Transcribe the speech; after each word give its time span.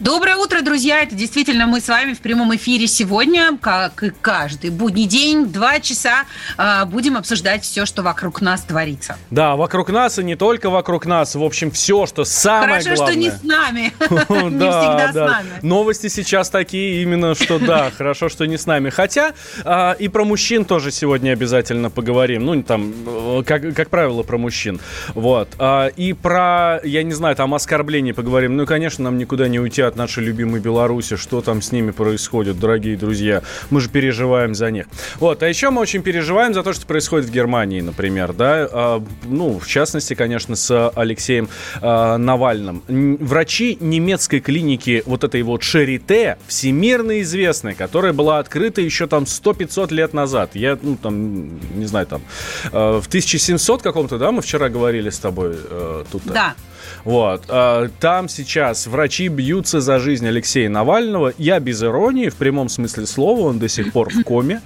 Доброе 0.00 0.36
утро, 0.36 0.60
друзья! 0.60 1.02
Это 1.02 1.14
действительно 1.14 1.66
мы 1.68 1.80
с 1.80 1.86
вами 1.86 2.14
в 2.14 2.18
прямом 2.20 2.54
эфире 2.56 2.88
сегодня, 2.88 3.56
как 3.60 4.02
и 4.02 4.10
каждый 4.10 4.70
будний 4.70 5.06
день, 5.06 5.46
два 5.46 5.78
часа 5.78 6.24
э, 6.58 6.84
будем 6.86 7.16
обсуждать 7.16 7.62
все, 7.62 7.86
что 7.86 8.02
вокруг 8.02 8.40
нас 8.40 8.62
творится. 8.62 9.16
Да, 9.30 9.54
вокруг 9.54 9.90
нас 9.90 10.18
и 10.18 10.24
не 10.24 10.34
только 10.34 10.68
вокруг 10.68 11.06
нас. 11.06 11.36
В 11.36 11.42
общем, 11.44 11.70
все, 11.70 12.06
что 12.06 12.24
самое 12.24 12.82
Хорошо, 12.82 12.96
главное. 12.96 13.12
что 13.12 13.20
не 13.20 13.30
с 13.30 13.42
нами. 13.44 13.92
Не 14.50 14.58
Да, 14.58 14.80
всегда 14.80 15.12
с 15.12 15.14
нами. 15.14 15.48
Новости 15.62 16.08
сейчас 16.08 16.50
такие 16.50 17.00
именно, 17.02 17.36
что 17.36 17.60
да, 17.60 17.90
хорошо, 17.96 18.28
что 18.28 18.46
не 18.46 18.58
с 18.58 18.66
нами. 18.66 18.90
Хотя 18.90 19.32
а, 19.64 19.92
и 19.92 20.08
про 20.08 20.24
мужчин 20.24 20.64
тоже 20.64 20.90
сегодня 20.90 21.30
обязательно 21.30 21.88
поговорим. 21.88 22.44
Ну, 22.44 22.62
там, 22.64 23.44
как, 23.46 23.74
как 23.74 23.90
правило, 23.90 24.24
про 24.24 24.38
мужчин. 24.38 24.80
Вот. 25.14 25.50
А, 25.58 25.86
И 25.86 26.14
про, 26.14 26.80
я 26.82 27.04
не 27.04 27.12
знаю, 27.12 27.36
там 27.36 27.54
оскорбления 27.54 28.12
поговорим. 28.12 28.56
Ну, 28.56 28.66
конечно, 28.66 29.04
нам 29.04 29.18
никуда 29.18 29.46
не 29.46 29.60
уйти 29.60 29.83
от 29.86 29.96
нашей 29.96 30.24
любимой 30.24 30.60
Беларуси. 30.60 31.16
Что 31.16 31.40
там 31.40 31.62
с 31.62 31.72
ними 31.72 31.90
происходит, 31.90 32.58
дорогие 32.58 32.96
друзья. 32.96 33.42
Мы 33.70 33.80
же 33.80 33.88
переживаем 33.88 34.54
за 34.54 34.70
них. 34.70 34.86
Вот. 35.16 35.42
А 35.42 35.48
еще 35.48 35.70
мы 35.70 35.80
очень 35.80 36.02
переживаем 36.02 36.54
за 36.54 36.62
то, 36.62 36.72
что 36.72 36.86
происходит 36.86 37.26
в 37.26 37.32
Германии, 37.32 37.80
например, 37.80 38.32
да. 38.32 38.68
А, 38.70 39.04
Ну, 39.24 39.58
в 39.58 39.66
частности, 39.66 40.14
конечно, 40.14 40.56
с 40.56 40.90
Алексеем 40.90 41.48
а, 41.80 42.18
Навальным. 42.18 42.82
Врачи 42.88 43.78
немецкой 43.80 44.40
клиники 44.40 45.02
вот 45.06 45.24
этой 45.24 45.42
вот 45.42 45.62
Шарите, 45.62 46.38
всемирно 46.46 47.20
известной, 47.22 47.74
которая 47.74 48.12
была 48.12 48.38
открыта 48.38 48.80
еще 48.80 49.06
там 49.06 49.24
100-500 49.24 49.92
лет 49.92 50.14
назад. 50.14 50.50
Я, 50.54 50.78
ну, 50.80 50.96
там, 50.96 51.58
не 51.78 51.86
знаю, 51.86 52.06
там, 52.06 52.22
э, 52.72 53.00
в 53.02 53.06
1700 53.06 53.82
каком-то, 53.82 54.18
да, 54.18 54.32
мы 54.32 54.42
вчера 54.42 54.68
говорили 54.68 55.10
с 55.10 55.18
тобой 55.18 55.56
э, 55.56 56.04
тут. 56.10 56.22
Да. 56.24 56.54
Вот. 57.04 57.44
э, 57.48 57.88
Там 58.00 58.28
сейчас 58.28 58.86
врачи 58.86 59.28
бьются 59.28 59.80
за 59.80 59.98
жизнь 59.98 60.26
Алексея 60.26 60.68
Навального. 60.68 61.32
Я 61.38 61.60
без 61.60 61.82
иронии, 61.82 62.28
в 62.28 62.36
прямом 62.36 62.68
смысле 62.68 63.06
слова, 63.06 63.48
он 63.48 63.58
до 63.58 63.68
сих 63.68 63.92
пор 63.92 64.10
в 64.10 64.22
коме. 64.22 64.60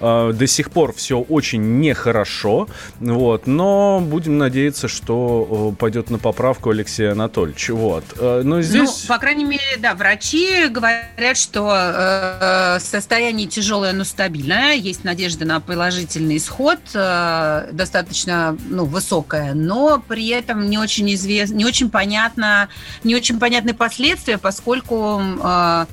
Э, 0.00 0.32
До 0.34 0.46
сих 0.46 0.70
пор 0.70 0.92
все 0.94 1.18
очень 1.20 1.80
нехорошо. 1.80 2.68
Вот. 3.00 3.46
Но 3.46 4.00
будем 4.00 4.38
надеяться, 4.38 4.88
что 4.88 5.72
э, 5.72 5.76
пойдет 5.78 6.10
на 6.10 6.18
поправку 6.18 6.70
Алексей 6.70 7.10
Анатольевич. 7.10 7.68
Вот. 7.70 8.04
Э, 8.18 8.42
Но 8.44 8.62
здесь... 8.62 9.02
Ну, 9.02 9.08
по 9.08 9.18
крайней 9.18 9.44
мере, 9.44 9.62
да, 9.78 9.94
врачи 9.94 10.68
говорят, 10.68 11.36
что 11.36 11.70
э, 11.74 12.78
состояние 12.80 13.46
тяжелое, 13.46 13.92
но 13.92 14.04
стабильное. 14.04 14.74
Есть 14.74 15.04
надежда 15.04 15.44
на 15.44 15.60
положительный 15.60 16.36
исход, 16.38 16.78
э, 16.94 17.68
достаточно 17.72 18.56
ну, 18.68 18.84
высокая, 18.84 19.54
но 19.54 20.02
при 20.06 20.28
этом 20.28 20.68
не 20.68 20.78
очень 20.78 21.12
известно, 21.14 21.54
не 21.54 21.64
очень 21.64 21.81
понятно, 21.90 22.68
не 23.04 23.14
очень 23.14 23.38
понятны 23.38 23.74
последствия, 23.74 24.38
поскольку 24.38 25.20
э, 25.20 25.86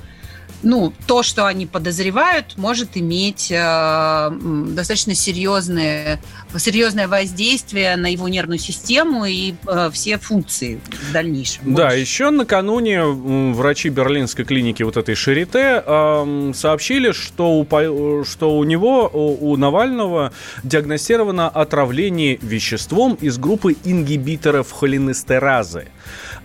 ну, 0.62 0.92
то, 1.06 1.22
что 1.22 1.46
они 1.46 1.66
подозревают, 1.66 2.56
может 2.56 2.96
иметь 2.96 3.50
э, 3.50 4.30
достаточно 4.68 5.14
серьезное, 5.14 6.20
серьезное 6.56 7.08
воздействие 7.08 7.96
на 7.96 8.06
его 8.12 8.28
нервную 8.28 8.58
систему 8.58 9.24
и 9.24 9.54
э, 9.66 9.90
все 9.92 10.18
функции 10.18 10.80
в 11.08 11.12
дальнейшем. 11.12 11.74
Да, 11.74 11.86
Вот. 11.86 11.94
еще 11.94 12.30
накануне 12.30 13.02
врачи 13.04 13.88
берлинской 13.88 14.44
клиники 14.44 14.82
вот 14.82 14.96
этой 14.96 15.14
Шарите 15.14 15.82
эм, 15.86 16.54
сообщили, 16.54 17.12
что 17.12 17.52
у, 17.52 17.64
по- 17.64 18.24
что 18.24 18.56
у 18.56 18.64
него, 18.64 19.08
у, 19.12 19.52
у 19.52 19.56
Навального 19.56 20.32
диагностировано 20.62 21.48
отравление 21.48 22.38
веществом 22.42 23.14
из 23.14 23.38
группы 23.38 23.76
ингибиторов 23.84 24.70
холинестеразы. 24.72 25.88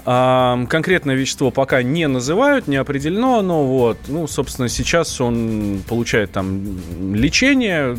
Конкретное 0.05 1.15
вещество 1.15 1.49
пока 1.49 1.81
не 1.81 2.07
называют, 2.07 2.67
не 2.67 2.75
определено, 2.75 3.41
но 3.41 3.65
вот, 3.65 3.97
ну, 4.07 4.27
собственно, 4.27 4.69
сейчас 4.69 5.19
он 5.19 5.81
получает 5.89 6.31
там 6.31 6.77
лечение, 7.11 7.97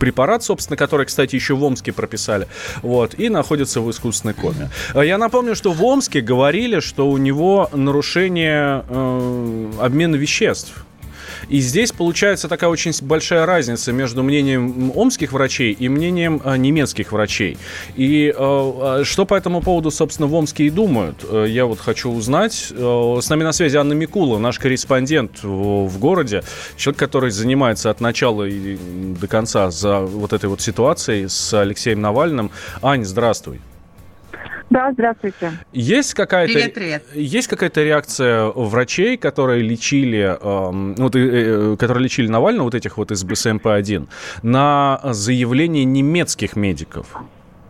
препарат, 0.00 0.42
собственно, 0.42 0.76
который, 0.76 1.06
кстати, 1.06 1.36
еще 1.36 1.54
в 1.54 1.62
Омске 1.62 1.92
прописали, 1.92 2.48
вот, 2.82 3.16
и 3.16 3.28
находится 3.28 3.80
в 3.80 3.88
искусственной 3.88 4.34
коме. 4.34 4.68
А 4.94 5.04
Я 5.04 5.16
напомню, 5.16 5.54
что 5.54 5.70
в 5.70 5.84
Омске 5.84 6.20
говорили, 6.20 6.80
что 6.80 7.08
у 7.08 7.18
него 7.18 7.70
нарушение 7.72 8.84
э, 8.88 9.70
обмена 9.80 10.16
веществ. 10.16 10.84
И 11.48 11.60
здесь 11.60 11.92
получается 11.92 12.48
такая 12.48 12.70
очень 12.70 12.92
большая 13.02 13.46
разница 13.46 13.92
между 13.92 14.22
мнением 14.22 14.92
омских 14.94 15.32
врачей 15.32 15.72
и 15.72 15.88
мнением 15.88 16.40
э, 16.44 16.56
немецких 16.56 17.12
врачей. 17.12 17.58
И 17.96 18.34
э, 18.36 19.02
что 19.04 19.24
по 19.26 19.34
этому 19.34 19.62
поводу, 19.62 19.90
собственно, 19.90 20.28
в 20.28 20.34
Омске 20.34 20.64
и 20.64 20.70
думают, 20.70 21.24
э, 21.28 21.46
я 21.48 21.66
вот 21.66 21.80
хочу 21.80 22.10
узнать. 22.10 22.68
Э, 22.70 23.18
с 23.20 23.28
нами 23.28 23.44
на 23.44 23.52
связи 23.52 23.76
Анна 23.76 23.92
Микула, 23.92 24.38
наш 24.38 24.58
корреспондент 24.58 25.42
в 25.42 25.98
городе, 25.98 26.42
человек, 26.76 26.98
который 26.98 27.30
занимается 27.30 27.90
от 27.90 28.00
начала 28.00 28.44
и 28.44 28.76
до 29.20 29.26
конца 29.26 29.70
за 29.70 30.00
вот 30.00 30.32
этой 30.32 30.48
вот 30.48 30.60
ситуацией 30.60 31.28
с 31.28 31.54
Алексеем 31.54 32.00
Навальным. 32.00 32.50
Ань, 32.82 33.04
здравствуй. 33.04 33.60
Да, 34.70 34.92
здравствуйте. 34.92 35.52
Есть 35.72 36.14
какая-то 36.14 36.52
Привет, 36.52 36.74
привет. 36.74 37.04
есть 37.14 37.48
какая-то 37.48 37.82
реакция 37.82 38.46
врачей, 38.46 39.16
которые 39.16 39.62
лечили, 39.62 40.36
эм, 40.40 40.94
вот, 40.96 41.16
э, 41.16 41.72
э, 41.72 41.76
которые 41.78 42.04
лечили 42.04 42.28
Навального, 42.28 42.64
вот 42.64 42.74
этих 42.74 42.98
вот 42.98 43.10
из 43.10 43.24
БСМП-1, 43.24 44.08
на 44.42 45.00
заявление 45.04 45.84
немецких 45.84 46.54
медиков? 46.54 47.06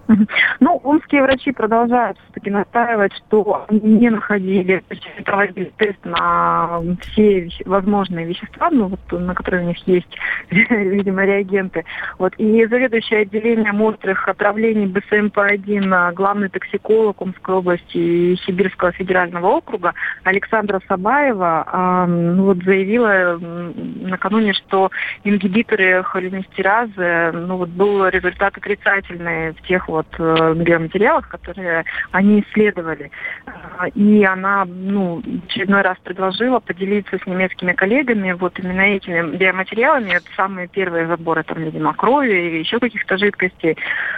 Ну, 0.61 0.81
омские 0.83 1.23
врачи 1.23 1.53
продолжают 1.53 2.19
все-таки 2.19 2.51
настаивать, 2.51 3.13
что 3.15 3.67
они 3.69 3.81
не 3.81 4.11
находили, 4.11 4.83
проводили 5.25 5.73
тест 5.77 6.05
на 6.05 6.81
все 7.01 7.49
возможные 7.65 8.27
вещества, 8.27 8.71
ну, 8.71 8.89
вот, 8.89 9.21
на 9.21 9.35
которые 9.35 9.65
у 9.65 9.69
них 9.69 9.79
есть, 9.87 10.19
видимо, 10.51 11.25
реагенты. 11.25 11.85
Вот. 12.19 12.35
И 12.39 12.67
заведующий 12.67 13.17
отделением 13.17 13.81
острых 13.83 14.27
отравлений 14.29 14.87
БСМП-1, 14.87 15.93
а, 15.93 16.13
главный 16.13 16.49
токсиколог 16.49 17.21
Омской 17.21 17.55
области 17.55 17.99
и 17.99 18.37
Сибирского 18.47 18.93
федерального 18.93 19.47
округа 19.47 19.95
Александра 20.25 20.81
Сабаева 20.89 22.07
ну, 22.09 22.45
вот, 22.45 22.63
заявила 22.65 23.39
накануне, 23.39 24.53
что 24.55 24.91
ингибиторы 25.25 26.03
холинестеразы, 26.03 27.33
ну 27.33 27.57
вот 27.57 27.69
был 27.69 28.07
результат 28.09 28.57
отрицательный 28.57 29.53
в 29.53 29.63
тех 29.63 29.89
вот 29.89 29.98
э, 30.19 30.55
биоматериалах, 30.55 31.29
которые 31.29 31.85
они 32.13 32.41
исследовали. 32.41 33.11
А, 33.47 33.89
И 33.89 34.25
она, 34.25 34.65
ну, 34.65 35.23
очередной 35.47 35.83
раз 35.83 35.97
предложила 36.03 36.61
поделиться 36.61 37.19
с 37.19 37.27
немецкими 37.27 37.73
коллегами 37.73 38.33
вот 38.33 38.59
именно 38.59 38.81
этими 38.81 39.37
биоматериалами. 39.37 40.17
Это 40.17 40.27
самые 40.37 40.69
первые 40.69 41.07
заборы, 41.07 41.43
там, 41.43 41.63
видимо, 41.63 41.95
крови 41.95 42.31
или 42.31 42.59
еще 42.59 42.79
каких-то 42.79 43.19
жидкостей, 43.19 43.77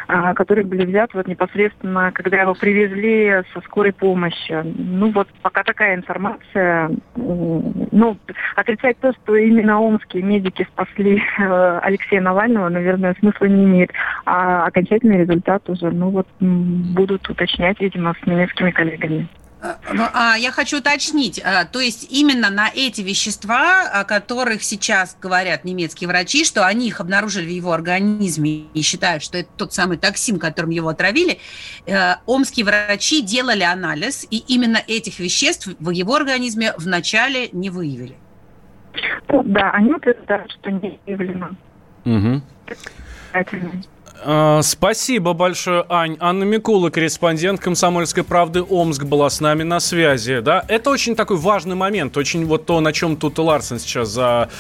а, 0.09 0.35
которые 0.35 0.67
были 0.67 0.85
взяты 0.87 1.17
вот 1.17 1.27
непосредственно, 1.27 2.13
когда 2.13 2.43
его 2.43 2.55
привезли 2.55 3.43
со 3.55 3.61
скорой 3.63 3.93
помощи. 3.93 4.63
Ну 4.65 5.11
вот 5.13 5.29
пока 5.43 5.63
такая 5.63 5.95
информация. 5.97 6.91
Ну, 7.17 8.17
отрицать 8.57 8.99
то, 9.01 9.13
что 9.13 9.37
именно 9.37 9.81
омские 9.81 10.23
медики 10.23 10.67
спасли 10.73 11.23
э, 11.39 11.79
Алексея 11.83 12.21
Навального, 12.21 12.69
наверное, 12.69 13.15
смысла 13.19 13.47
не 13.47 13.65
имеет. 13.65 13.91
А 14.27 14.67
окончательный 14.67 15.19
результат 15.19 15.63
уже, 15.71 15.91
ну 15.91 16.11
вот, 16.11 16.27
будут 16.41 17.29
уточнять, 17.29 17.81
видимо, 17.81 18.15
с 18.21 18.27
немецкими 18.27 18.71
коллегами. 18.71 19.29
А, 19.63 19.77
ну, 19.93 20.05
а, 20.15 20.37
я 20.37 20.53
хочу 20.53 20.79
уточнить, 20.79 21.39
а, 21.45 21.67
то 21.67 21.81
есть 21.81 22.11
именно 22.11 22.49
на 22.49 22.71
эти 22.75 23.03
вещества, 23.03 23.83
о 23.93 24.05
которых 24.05 24.63
сейчас 24.63 25.17
говорят 25.21 25.65
немецкие 25.65 26.09
врачи, 26.09 26.47
что 26.47 26.67
они 26.67 26.89
их 26.89 27.01
обнаружили 27.01 27.45
в 27.45 27.51
его 27.51 27.73
организме 27.73 28.65
и 28.73 28.81
считают, 28.81 29.23
что 29.23 29.37
это 29.37 29.51
тот 29.59 29.75
самый 29.75 29.99
токсин, 29.99 30.39
которым 30.39 30.71
его 30.71 30.89
отравили, 30.89 31.41
э, 31.85 32.15
омские 32.25 32.65
врачи 32.65 33.21
делали 33.21 33.63
анализ, 33.63 34.27
и 34.31 34.39
именно 34.49 34.79
этих 34.79 35.19
веществ 35.19 35.69
в 35.79 35.91
его 35.91 36.15
организме 36.15 36.73
вначале 36.79 37.51
не 37.53 37.69
выявили. 37.69 38.17
Да, 39.29 39.73
они 39.73 39.93
утверждают, 39.93 40.51
что 40.53 40.71
не 40.71 40.99
выявлено. 41.07 41.51
Мгм. 42.05 42.43
А, 44.23 44.61
спасибо 44.63 45.33
большое, 45.33 45.85
Ань. 45.89 46.17
Анна 46.21 46.45
Микула, 46.45 46.91
корреспондент 46.91 47.61
«Комсомольской 47.61 48.23
правды» 48.23 48.63
Омск, 48.63 49.05
была 49.05 49.31
с 49.31 49.41
нами 49.41 49.63
на 49.63 49.81
связи. 49.81 50.41
Да? 50.41 50.65
Это 50.69 50.91
очень 50.91 51.17
такой 51.17 51.39
важный 51.39 51.75
момент, 51.75 52.17
очень 52.17 52.45
вот 52.45 52.67
то, 52.67 52.81
на 52.81 52.93
чем 52.93 53.17
тут 53.17 53.39
Ларсен 53.39 53.79
сейчас 53.79 54.09
за... 54.09 54.51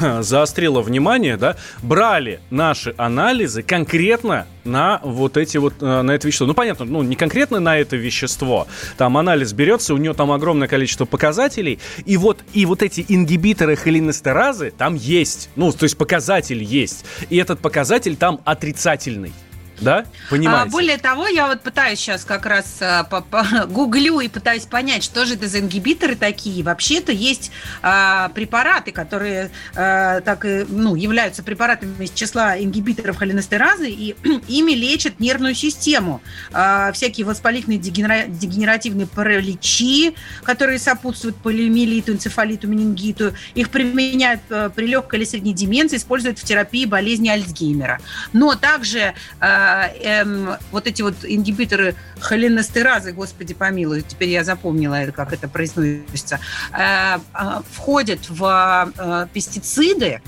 заострила 0.20 0.80
внимание. 0.80 1.36
Да? 1.36 1.56
Брали 1.82 2.40
наши 2.50 2.94
анализы 2.96 3.62
конкретно 3.62 4.46
на 4.64 5.00
вот 5.02 5.36
эти 5.36 5.56
вот, 5.56 5.74
э, 5.80 6.02
на 6.02 6.10
это 6.10 6.26
вещество. 6.26 6.46
Ну, 6.46 6.54
понятно, 6.54 6.84
ну, 6.84 7.02
не 7.02 7.16
конкретно 7.16 7.60
на 7.60 7.78
это 7.78 7.96
вещество. 7.96 8.66
Там 8.96 9.16
анализ 9.16 9.52
берется, 9.52 9.94
у 9.94 9.96
него 9.96 10.14
там 10.14 10.32
огромное 10.32 10.68
количество 10.68 11.04
показателей, 11.04 11.78
и 12.04 12.16
вот, 12.16 12.44
и 12.52 12.66
вот 12.66 12.82
эти 12.82 13.04
ингибиторы 13.08 13.76
холинестеразы 13.76 14.72
там 14.76 14.94
есть. 14.94 15.50
Ну, 15.56 15.72
то 15.72 15.84
есть 15.84 15.96
показатель 15.96 16.62
есть. 16.62 17.04
И 17.28 17.36
этот 17.36 17.60
показатель 17.60 18.16
там 18.16 18.40
отрицательный. 18.44 19.32
Да? 19.80 20.04
Понимаете? 20.28 20.68
А, 20.68 20.70
более 20.70 20.98
того, 20.98 21.26
я 21.26 21.46
вот 21.46 21.62
пытаюсь 21.62 21.98
сейчас 21.98 22.24
как 22.24 22.46
раз 22.46 22.78
а, 22.80 23.04
по, 23.04 23.20
по, 23.20 23.44
гуглю 23.66 24.20
и 24.20 24.28
пытаюсь 24.28 24.64
понять, 24.64 25.02
что 25.02 25.24
же 25.24 25.34
это 25.34 25.48
за 25.48 25.60
ингибиторы 25.60 26.16
такие. 26.16 26.62
Вообще-то 26.62 27.12
есть 27.12 27.50
а, 27.82 28.28
препараты, 28.30 28.92
которые 28.92 29.50
а, 29.74 30.20
так 30.20 30.44
и 30.44 30.64
ну, 30.68 30.94
являются 30.94 31.42
препаратами 31.42 32.04
из 32.04 32.10
числа 32.10 32.58
ингибиторов 32.58 33.16
холинестеразы, 33.16 33.90
и 33.90 34.16
ими 34.48 34.72
лечат 34.72 35.20
нервную 35.20 35.54
систему. 35.54 36.20
А, 36.52 36.92
всякие 36.92 37.26
воспалительные 37.26 37.78
дегенера, 37.78 38.26
дегенеративные 38.28 39.06
параличи, 39.06 40.14
которые 40.42 40.78
сопутствуют 40.78 41.36
полиомиелиту, 41.36 42.12
энцефалиту, 42.12 42.68
менингиту. 42.68 43.34
Их 43.54 43.70
применяют 43.70 44.42
а, 44.50 44.68
при 44.68 44.86
легкой 44.86 45.20
или 45.20 45.26
средней 45.26 45.54
деменции, 45.54 45.96
используют 45.96 46.38
в 46.38 46.44
терапии 46.44 46.84
болезни 46.84 47.28
Альцгеймера. 47.28 48.00
Но 48.32 48.54
также 48.54 49.14
а, 49.40 49.69
эм, 50.02 50.56
вот 50.70 50.86
эти 50.86 51.02
вот 51.02 51.14
ингибиторы 51.22 51.94
холинестеразы, 52.18 53.12
господи 53.12 53.54
помилуй, 53.54 54.02
теперь 54.02 54.28
я 54.28 54.44
запомнила, 54.44 55.04
как 55.14 55.32
это 55.32 55.48
произносится, 55.48 56.40
э, 56.72 57.18
э, 57.34 57.60
входят 57.72 58.28
в 58.28 58.92
э, 58.96 59.26
пестициды, 59.32 60.22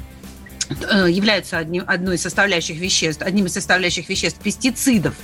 э, 0.71 1.07
являются 1.11 1.59
одним, 1.59 1.85
одной 1.87 2.17
из 2.17 2.23
составляющих 2.23 2.79
веществ, 2.79 3.23
одним 3.23 3.47
из 3.47 3.53
составляющих 3.55 4.09
веществ 4.09 4.39
пестицидов. 4.41 5.15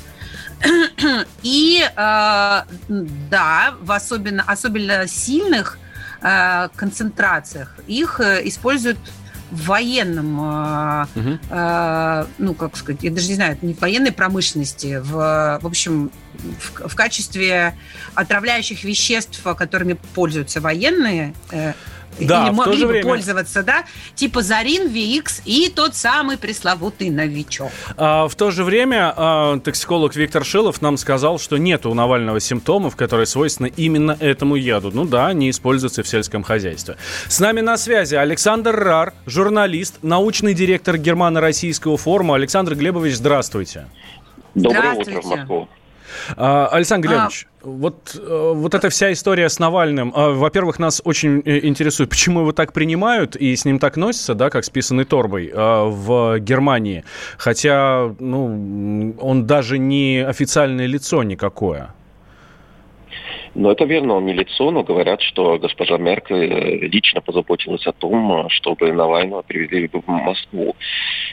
И 1.42 1.84
э, 1.84 2.62
да, 2.88 3.74
в 3.80 3.92
особенно, 3.92 4.42
особенно 4.46 5.06
сильных 5.06 5.78
э, 6.20 6.68
концентрациях 6.74 7.76
их 7.86 8.20
э, 8.20 8.40
используют 8.44 8.98
в 9.50 9.66
военном, 9.66 10.38
угу. 11.14 11.38
э, 11.50 12.26
ну, 12.38 12.54
как 12.54 12.76
сказать, 12.76 13.02
я 13.02 13.10
даже 13.10 13.28
не 13.28 13.34
знаю, 13.34 13.58
не 13.62 13.74
в 13.74 13.80
военной 13.80 14.12
промышленности, 14.12 15.00
в, 15.02 15.58
в 15.62 15.66
общем, 15.66 16.10
в, 16.34 16.88
в 16.88 16.94
качестве 16.94 17.74
отравляющих 18.14 18.84
веществ, 18.84 19.42
которыми 19.42 19.94
пользуются 20.14 20.60
военные, 20.60 21.34
э, 21.50 21.72
да, 22.20 22.46
или 22.46 22.54
могли 22.54 22.84
бы 22.84 22.92
время... 22.92 23.04
пользоваться, 23.04 23.62
да, 23.62 23.84
типа 24.14 24.42
Зарин, 24.42 24.88
VX 24.88 25.42
и 25.44 25.70
тот 25.74 25.94
самый 25.94 26.38
пресловутый 26.38 27.10
новичок. 27.10 27.70
А, 27.96 28.28
в 28.28 28.34
то 28.34 28.50
же 28.50 28.64
время 28.64 29.12
а, 29.16 29.58
токсиколог 29.58 30.14
Виктор 30.16 30.44
Шилов 30.44 30.82
нам 30.82 30.96
сказал, 30.96 31.38
что 31.38 31.56
нет 31.56 31.86
у 31.86 31.94
Навального 31.94 32.40
симптомов, 32.40 32.96
которые 32.96 33.26
свойственны 33.26 33.72
именно 33.76 34.16
этому 34.18 34.56
яду. 34.56 34.90
Ну 34.92 35.04
да, 35.04 35.32
не 35.32 35.50
используются 35.50 36.02
в 36.02 36.08
сельском 36.08 36.42
хозяйстве. 36.42 36.96
С 37.28 37.40
нами 37.40 37.60
на 37.60 37.76
связи 37.76 38.14
Александр 38.14 38.74
Рар, 38.74 39.14
журналист, 39.26 39.98
научный 40.02 40.54
директор 40.54 40.96
Германо-Российского 40.96 41.96
форума. 41.96 42.34
Александр 42.34 42.74
Глебович, 42.74 43.14
здравствуйте. 43.14 43.86
Доброе 44.54 44.94
утро 44.94 45.20
в 45.20 45.24
Москву. 45.24 45.68
А, 45.70 45.77
Александр 46.36 47.08
Глебович, 47.08 47.46
а... 47.46 47.66
вот, 47.66 48.14
э, 48.14 48.52
вот 48.54 48.74
эта 48.74 48.88
вся 48.88 49.12
история 49.12 49.48
с 49.48 49.58
Навальным, 49.58 50.12
а, 50.14 50.30
во-первых, 50.30 50.78
нас 50.78 51.02
очень 51.04 51.42
э, 51.44 51.66
интересует, 51.66 52.10
почему 52.10 52.40
его 52.40 52.52
так 52.52 52.72
принимают 52.72 53.36
и 53.36 53.54
с 53.54 53.64
ним 53.64 53.78
так 53.78 53.96
носятся, 53.96 54.34
да, 54.34 54.50
как 54.50 54.64
с 54.64 54.70
писаной 54.70 55.04
торбой 55.04 55.50
а, 55.52 55.84
в 55.84 56.38
Германии, 56.38 57.04
хотя, 57.36 58.14
ну, 58.18 59.14
он 59.20 59.46
даже 59.46 59.78
не 59.78 60.24
официальное 60.26 60.86
лицо 60.86 61.22
никакое. 61.22 61.94
Ну, 63.54 63.70
это 63.70 63.84
верно, 63.84 64.14
он 64.14 64.26
не 64.26 64.34
лицо, 64.34 64.70
но 64.70 64.84
говорят, 64.84 65.20
что 65.22 65.58
госпожа 65.58 65.98
Меркель 65.98 66.52
э, 66.52 66.76
лично 66.86 67.20
позаботилась 67.20 67.86
о 67.86 67.92
том, 67.92 68.48
чтобы 68.50 68.92
Навального 68.92 69.42
привезли 69.42 69.90
в 69.92 70.06
Москву. 70.06 70.76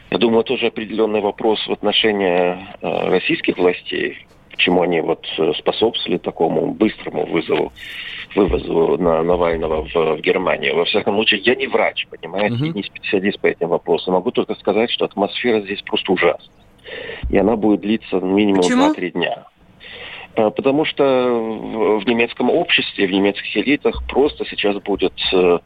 Я 0.09 0.17
думаю, 0.17 0.41
это 0.41 0.53
уже 0.53 0.67
определенный 0.67 1.21
вопрос 1.21 1.59
в 1.67 1.71
отношении 1.71 2.57
российских 2.81 3.57
властей, 3.57 4.25
почему 4.55 4.81
они 4.81 5.01
вот 5.01 5.25
э, 5.37 5.53
способствовали 5.57 6.17
такому 6.17 6.73
быстрому 6.73 7.25
вызову, 7.25 7.73
вывозу 8.35 8.97
на 8.97 9.21
Навального 9.23 9.85
в, 9.85 9.93
в 9.93 10.21
Германию. 10.21 10.75
Во 10.75 10.85
всяком 10.85 11.15
случае, 11.15 11.41
я 11.41 11.55
не 11.55 11.67
врач, 11.67 12.07
понимаете, 12.09 12.55
uh-huh. 12.55 12.73
не 12.73 12.83
специалист 12.83 13.39
по 13.39 13.47
этим 13.47 13.67
вопросам. 13.67 14.13
Могу 14.13 14.31
только 14.31 14.55
сказать, 14.55 14.89
что 14.91 15.05
атмосфера 15.05 15.61
здесь 15.61 15.81
просто 15.81 16.11
ужасна. 16.13 16.53
И 17.29 17.37
она 17.37 17.55
будет 17.55 17.81
длиться 17.81 18.19
минимум 18.19 18.61
Почему? 18.61 18.93
2-3 18.93 19.11
дня. 19.11 19.45
А, 20.35 20.49
потому 20.51 20.85
что 20.85 21.03
в, 21.03 22.05
немецком 22.07 22.49
обществе, 22.49 23.07
в 23.07 23.11
немецких 23.11 23.57
элитах 23.57 24.03
просто 24.07 24.45
сейчас 24.45 24.77
будет 24.77 25.13
э, 25.33 25.59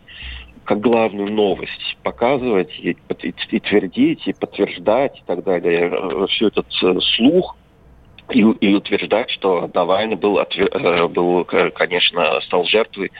как 0.63 0.79
главную 0.79 1.31
новость 1.31 1.97
показывать 2.03 2.71
и, 2.79 2.91
и, 3.23 3.33
и 3.51 3.59
твердить, 3.59 4.27
и 4.27 4.33
подтверждать 4.33 5.17
и 5.19 5.23
так 5.25 5.43
далее. 5.43 5.91
Э, 5.91 6.27
Все 6.29 6.47
этот 6.47 6.67
слух 7.15 7.55
и, 8.31 8.41
и 8.41 8.73
утверждать, 8.73 9.29
что 9.31 9.69
Навальный 9.73 10.15
был, 10.15 10.39
э, 10.39 11.07
был, 11.07 11.45
конечно, 11.45 12.39
стал 12.41 12.65
жертвой 12.65 13.11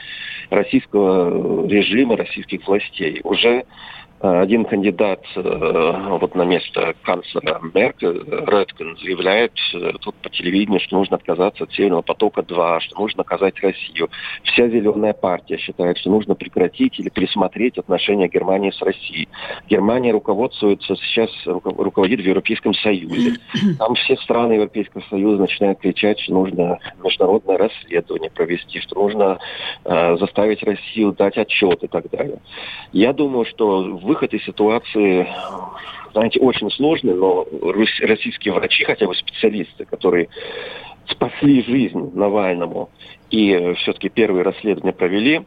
российского 0.50 1.68
режима, 1.68 2.16
российских 2.16 2.66
властей. 2.66 3.20
Уже 3.22 3.64
Э, 3.64 3.99
один 4.20 4.66
кандидат 4.66 5.22
э, 5.34 6.18
вот 6.20 6.34
на 6.34 6.44
место 6.44 6.94
канцлера 7.02 7.58
Меркель, 7.72 8.22
Редкен, 8.46 8.98
заявляет 8.98 9.52
э, 9.72 9.92
тут 10.00 10.14
по 10.16 10.28
телевидению, 10.28 10.80
что 10.80 10.98
нужно 10.98 11.16
отказаться 11.16 11.64
от 11.64 11.72
Северного 11.72 12.02
потока-2, 12.02 12.80
что 12.80 12.98
нужно 12.98 13.18
наказать 13.18 13.58
Россию. 13.60 14.10
Вся 14.42 14.68
зеленая 14.68 15.14
партия 15.14 15.56
считает, 15.56 15.96
что 15.96 16.10
нужно 16.10 16.34
прекратить 16.34 16.98
или 17.00 17.08
пересмотреть 17.08 17.78
отношения 17.78 18.28
Германии 18.28 18.70
с 18.70 18.82
Россией. 18.82 19.28
Германия 19.70 20.12
руководствуется 20.12 20.96
сейчас, 20.96 21.30
руководит 21.46 22.20
в 22.20 22.24
Европейском 22.24 22.74
Союзе. 22.74 23.38
Там 23.78 23.94
все 23.94 24.16
страны 24.18 24.54
Европейского 24.54 25.02
Союза 25.08 25.40
начинают 25.42 25.78
кричать, 25.78 26.20
что 26.20 26.34
нужно 26.34 26.78
международное 27.02 27.56
расследование 27.56 28.30
провести, 28.30 28.80
что 28.80 29.00
нужно 29.00 29.38
э, 29.84 30.16
заставить 30.18 30.62
Россию 30.62 31.12
дать 31.12 31.38
отчет 31.38 31.82
и 31.84 31.86
так 31.86 32.10
далее. 32.10 32.40
Я 32.92 33.14
думаю, 33.14 33.46
что 33.46 33.82
выход 34.10 34.34
из 34.34 34.44
ситуации, 34.44 35.28
знаете, 36.12 36.40
очень 36.40 36.68
сложный, 36.72 37.14
но 37.14 37.46
российские 38.02 38.52
врачи, 38.54 38.82
хотя 38.82 39.06
бы 39.06 39.14
специалисты, 39.14 39.84
которые 39.84 40.28
спасли 41.08 41.62
жизнь 41.62 42.10
Навальному 42.14 42.90
и 43.30 43.74
все-таки 43.78 44.08
первые 44.08 44.42
расследования 44.42 44.92
провели, 44.92 45.42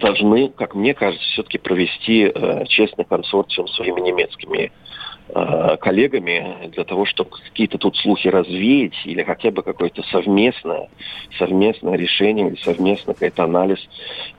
должны, 0.00 0.50
как 0.50 0.74
мне 0.74 0.92
кажется, 0.92 1.26
все-таки 1.30 1.56
провести 1.56 2.30
э, 2.34 2.66
честный 2.66 3.06
консорциум 3.06 3.68
своими 3.68 4.00
немецкими 4.00 4.70
Э, 4.70 5.07
коллегами 5.80 6.70
для 6.72 6.84
того, 6.84 7.04
чтобы 7.06 7.30
какие-то 7.30 7.78
тут 7.78 7.96
слухи 7.96 8.28
развеять 8.28 8.94
или 9.04 9.22
хотя 9.22 9.50
бы 9.50 9.62
какое-то 9.62 10.02
совместное, 10.10 10.88
совместное 11.38 11.96
решение 11.96 12.48
или 12.48 12.56
совместный 12.62 13.14
какой-то 13.14 13.44
анализ 13.44 13.78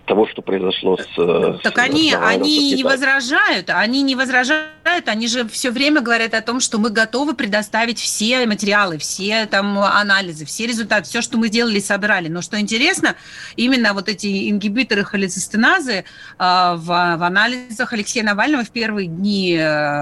того, 0.10 0.28
что 0.28 0.42
произошло 0.42 0.98
с... 0.98 1.08
Э, 1.18 1.60
так 1.62 1.78
с, 1.78 1.80
они, 1.80 2.12
с 2.12 2.16
они 2.20 2.74
не 2.74 2.84
возражают, 2.84 3.70
они 3.70 4.02
не 4.02 4.16
возражают, 4.16 4.74
они 5.06 5.28
же 5.28 5.48
все 5.48 5.70
время 5.70 6.02
говорят 6.02 6.34
о 6.34 6.42
том, 6.42 6.60
что 6.60 6.80
мы 6.80 6.90
готовы 6.90 7.36
предоставить 7.36 8.00
все 8.00 8.46
материалы, 8.48 8.98
все 8.98 9.46
там 9.46 9.78
анализы, 9.78 10.46
все 10.46 10.66
результаты, 10.66 11.04
все, 11.04 11.22
что 11.22 11.38
мы 11.38 11.48
сделали 11.48 11.78
и 11.78 11.82
собрали. 11.82 12.28
Но 12.28 12.42
что 12.42 12.60
интересно, 12.60 13.16
именно 13.56 13.94
вот 13.94 14.10
эти 14.10 14.50
ингибиторы 14.50 15.04
холецистеназы 15.04 15.94
э, 15.94 16.04
в, 16.40 16.86
в 16.86 17.24
анализах 17.24 17.94
Алексея 17.94 18.24
Навального 18.24 18.64
в 18.64 18.72
первые 18.72 19.08
дни, 19.08 19.56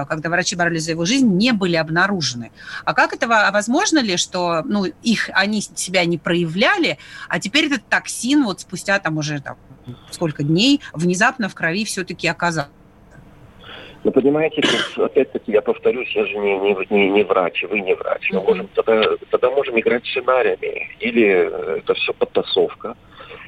когда 0.08 0.30
врачи 0.30 0.56
боролись 0.56 0.77
контроле 0.78 0.80
за 0.80 0.92
его 0.92 1.04
жизнь 1.04 1.36
не 1.36 1.52
были 1.52 1.76
обнаружены. 1.76 2.50
А 2.84 2.94
как 2.94 3.12
это 3.12 3.26
а 3.26 3.50
возможно 3.52 4.00
ли, 4.02 4.16
что 4.16 4.62
ну, 4.64 4.84
их, 5.04 5.30
они 5.34 5.60
себя 5.60 6.04
не 6.04 6.18
проявляли, 6.18 6.98
а 7.28 7.38
теперь 7.38 7.66
этот 7.66 7.82
токсин 7.88 8.44
вот 8.44 8.60
спустя 8.60 8.98
там 8.98 9.18
уже 9.18 9.40
там, 9.40 9.56
сколько 10.10 10.42
дней 10.42 10.80
внезапно 10.92 11.48
в 11.48 11.54
крови 11.54 11.84
все-таки 11.84 12.28
оказался? 12.28 12.70
Ну, 14.04 14.12
понимаете, 14.12 14.62
опять-таки, 14.96 15.52
я 15.52 15.60
повторюсь, 15.60 16.08
я 16.14 16.24
же 16.24 16.38
не, 16.38 16.58
не, 16.58 16.86
не, 16.90 17.10
не 17.10 17.24
врач, 17.24 17.64
вы 17.68 17.80
не 17.80 17.94
врач. 17.94 18.30
Мы 18.32 18.40
можем, 18.40 18.68
тогда, 18.74 19.02
тогда 19.30 19.50
можем 19.50 19.78
играть 19.78 20.06
сценариями. 20.06 20.88
Или 21.00 21.78
это 21.78 21.94
все 21.94 22.12
подтасовка, 22.12 22.94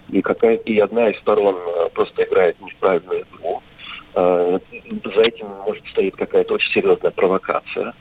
и, 0.09 0.21
какая, 0.23 0.57
и 0.57 0.81
одна 0.81 1.11
из 1.11 1.19
сторон 1.21 1.57
э, 1.57 1.89
просто 1.95 2.25
играет 2.25 2.61
неправильную 2.61 3.21
игру, 3.21 3.63
Э, 3.63 3.70
за 4.15 5.23
этим 5.23 5.47
может 5.67 5.87
стоит 5.89 6.17
какая-то 6.17 6.55
очень 6.55 6.73
серьезная 6.73 7.11
провокация. 7.11 7.95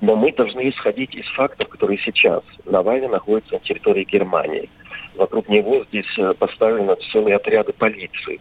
Но 0.00 0.16
мы 0.16 0.32
должны 0.32 0.68
исходить 0.68 1.14
из 1.14 1.26
фактов, 1.30 1.68
которые 1.68 1.98
сейчас. 2.04 2.42
Навальный 2.64 3.08
находится 3.08 3.54
на 3.54 3.60
территории 3.60 4.04
Германии. 4.04 4.68
Вокруг 5.14 5.48
него 5.48 5.84
здесь 5.84 6.18
э, 6.18 6.34
поставлены 6.34 6.96
целые 7.12 7.36
отряды 7.36 7.72
полиции. 7.72 8.40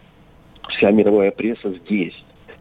Вся 0.70 0.92
мировая 0.92 1.32
пресса 1.32 1.70
здесь 1.70 2.15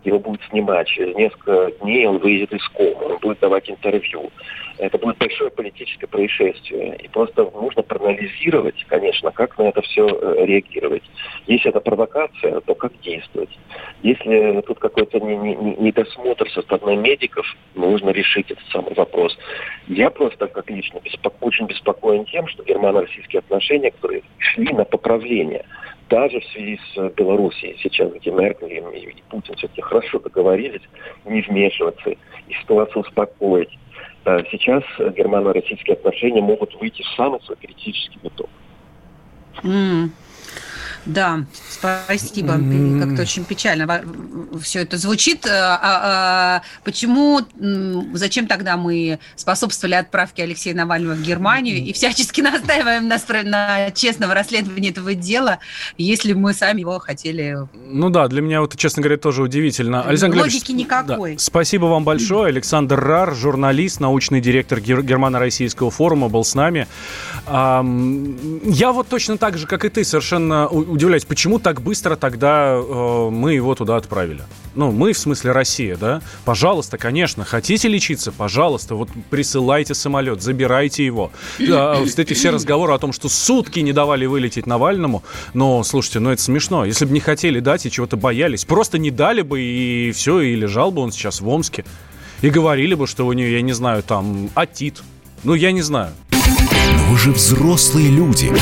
его 0.05 0.19
будут 0.19 0.43
снимать. 0.51 0.89
Через 0.89 1.15
несколько 1.17 1.73
дней 1.81 2.07
он 2.07 2.19
выйдет 2.19 2.53
из 2.53 2.67
комы, 2.69 3.15
он 3.15 3.19
будет 3.19 3.41
давать 3.41 3.71
интервью. 3.71 4.31
Это 4.79 4.99
будет 4.99 5.19
большое 5.19 5.51
политическое 5.51 6.07
происшествие. 6.07 6.97
И 6.97 7.09
просто 7.09 7.51
нужно 7.55 7.83
проанализировать, 7.83 8.85
конечно, 8.89 9.31
как 9.31 9.59
на 9.59 9.65
это 9.65 9.83
все 9.83 10.09
э, 10.09 10.47
реагировать. 10.47 11.03
Если 11.47 11.71
это 11.71 11.81
провокация, 11.81 12.61
то 12.61 12.75
как 12.75 12.93
действовать? 13.01 13.57
Если 14.03 14.61
тут 14.63 14.79
какой-то 14.79 15.21
недосмотр 15.21 16.51
со 16.51 16.63
стороны 16.63 16.97
медиков, 16.97 17.47
нужно 17.75 18.11
решить 18.11 18.51
этот 18.51 18.67
самый 18.71 18.95
вопрос. 18.95 19.37
Я 19.89 20.11
просто, 20.11 20.47
как 20.49 20.71
лично, 20.71 21.01
беспоко... 21.01 21.37
очень 21.41 21.67
беспокоен 21.67 22.25
тем, 22.25 22.47
что 22.49 22.65
германо-российские 22.65 23.41
отношения, 23.41 23.91
которые 23.91 24.23
шли 24.39 24.73
на 24.73 24.85
поправление, 24.85 25.65
даже 26.13 26.41
в 26.41 26.45
связи 26.53 26.79
с 26.93 27.09
Белоруссией 27.15 27.79
сейчас, 27.83 28.13
где 28.13 28.31
Меркель 28.31 28.71
и 28.71 29.23
Путин 29.31 29.55
все-таки 29.55 29.81
хорошо 29.81 30.19
договорились 30.19 30.83
не 31.25 31.41
вмешиваться 31.41 32.11
и 32.11 32.55
ситуацию 32.61 33.01
успокоить. 33.01 33.79
А 34.27 34.43
сейчас 34.51 34.85
германо-российские 34.99 35.95
отношения 35.95 36.43
могут 36.43 36.75
выйти 36.75 37.01
в 37.01 37.09
самый 37.17 37.41
свой 37.41 37.57
критический 37.57 38.19
виток. 38.23 38.51
Mm. 39.63 40.11
Да, 41.07 41.45
спасибо. 41.69 42.53
Как-то 43.01 43.23
очень 43.23 43.45
печально 43.45 43.87
все 44.61 44.81
это 44.81 44.97
звучит. 44.99 45.47
А, 45.47 45.81
а, 45.83 46.63
почему, 46.85 47.41
зачем 48.13 48.47
тогда 48.47 48.77
мы 48.77 49.19
способствовали 49.37 49.95
отправке 49.95 50.43
Алексея 50.45 50.75
Навального 50.75 51.15
в 51.15 51.23
Германию 51.23 51.77
и 51.77 51.93
всячески 51.93 52.41
настаиваем 52.43 53.09
на, 53.09 53.19
на 53.45 53.91
честном 53.91 54.33
расследовании 54.33 54.91
этого 54.91 55.15
дела, 55.15 55.59
если 55.99 56.33
мы 56.33 56.55
сами 56.55 56.81
его 56.81 56.99
хотели... 56.99 57.57
Ну 57.87 58.11
да, 58.11 58.29
для 58.29 58.43
меня 58.43 58.61
вот, 58.61 58.77
честно 58.77 59.03
говоря, 59.03 59.19
тоже 59.19 59.43
удивительно. 59.43 60.03
Александр 60.03 60.39
Логики 60.39 60.73
никакой. 60.73 61.35
Да, 61.35 61.39
спасибо 61.39 61.87
вам 61.87 62.05
большое. 62.05 62.49
Александр 62.49 63.01
Рар, 63.01 63.35
журналист, 63.35 64.01
научный 64.01 64.41
директор 64.41 64.81
Германо-Российского 64.81 65.91
форума, 65.91 66.29
был 66.29 66.45
с 66.45 66.55
нами. 66.55 66.87
Я 67.47 68.93
вот 68.93 69.09
точно 69.09 69.39
так 69.39 69.59
же, 69.59 69.67
как 69.67 69.85
и 69.85 69.89
ты, 69.89 70.05
совершенно 70.05 70.69
удивляюсь, 70.93 71.25
почему 71.25 71.59
так 71.59 71.81
быстро 71.81 72.17
тогда 72.17 72.75
э, 72.75 73.29
мы 73.31 73.55
его 73.55 73.75
туда 73.75 73.97
отправили. 73.97 74.43
Ну, 74.75 74.91
мы, 74.91 75.13
в 75.13 75.19
смысле 75.19 75.53
Россия, 75.53 75.97
да? 75.97 76.23
Пожалуйста, 76.45 76.97
конечно, 76.97 77.45
хотите 77.45 77.89
лечиться, 77.89 78.33
пожалуйста, 78.33 78.95
вот 78.95 79.09
присылайте 79.29 79.95
самолет, 79.95 80.43
забирайте 80.43 81.05
его. 81.05 81.31
А, 81.61 82.01
вот 82.01 82.19
эти 82.19 82.33
все 82.33 82.51
разговоры 82.51 82.93
о 82.95 82.99
том, 82.99 83.13
что 83.13 83.29
сутки 83.29 83.81
не 83.81 83.93
давали 83.93 84.27
вылететь 84.27 84.67
Навальному, 84.67 85.23
но, 85.53 85.83
слушайте, 85.83 86.21
ну 86.21 86.31
это 86.31 86.43
смешно. 86.43 86.85
Если 86.85 87.05
бы 87.05 87.13
не 87.13 87.21
хотели 87.21 87.61
дать 87.61 87.85
и 87.87 87.91
чего-то 87.91 88.17
боялись, 88.17 88.65
просто 88.65 88.99
не 88.99 89.11
дали 89.11 89.43
бы 89.43 89.61
и 89.61 90.13
все, 90.13 90.41
и 90.41 90.55
лежал 90.55 90.91
бы 90.91 91.03
он 91.03 91.13
сейчас 91.13 91.41
в 91.41 91.49
Омске. 91.49 91.85
И 92.41 92.51
говорили 92.51 92.95
бы, 92.95 93.07
что 93.07 93.27
у 93.27 93.33
нее, 93.33 93.53
я 93.53 93.63
не 93.63 93.73
знаю, 93.73 94.03
там, 94.03 94.51
атит. 94.55 95.03
Ну, 95.45 95.55
я 95.55 95.71
не 95.71 95.83
знаю. 95.83 96.13
Но 96.31 97.05
вы 97.11 97.19
же 97.19 97.31
взрослые 97.31 98.09
люди 98.09 98.53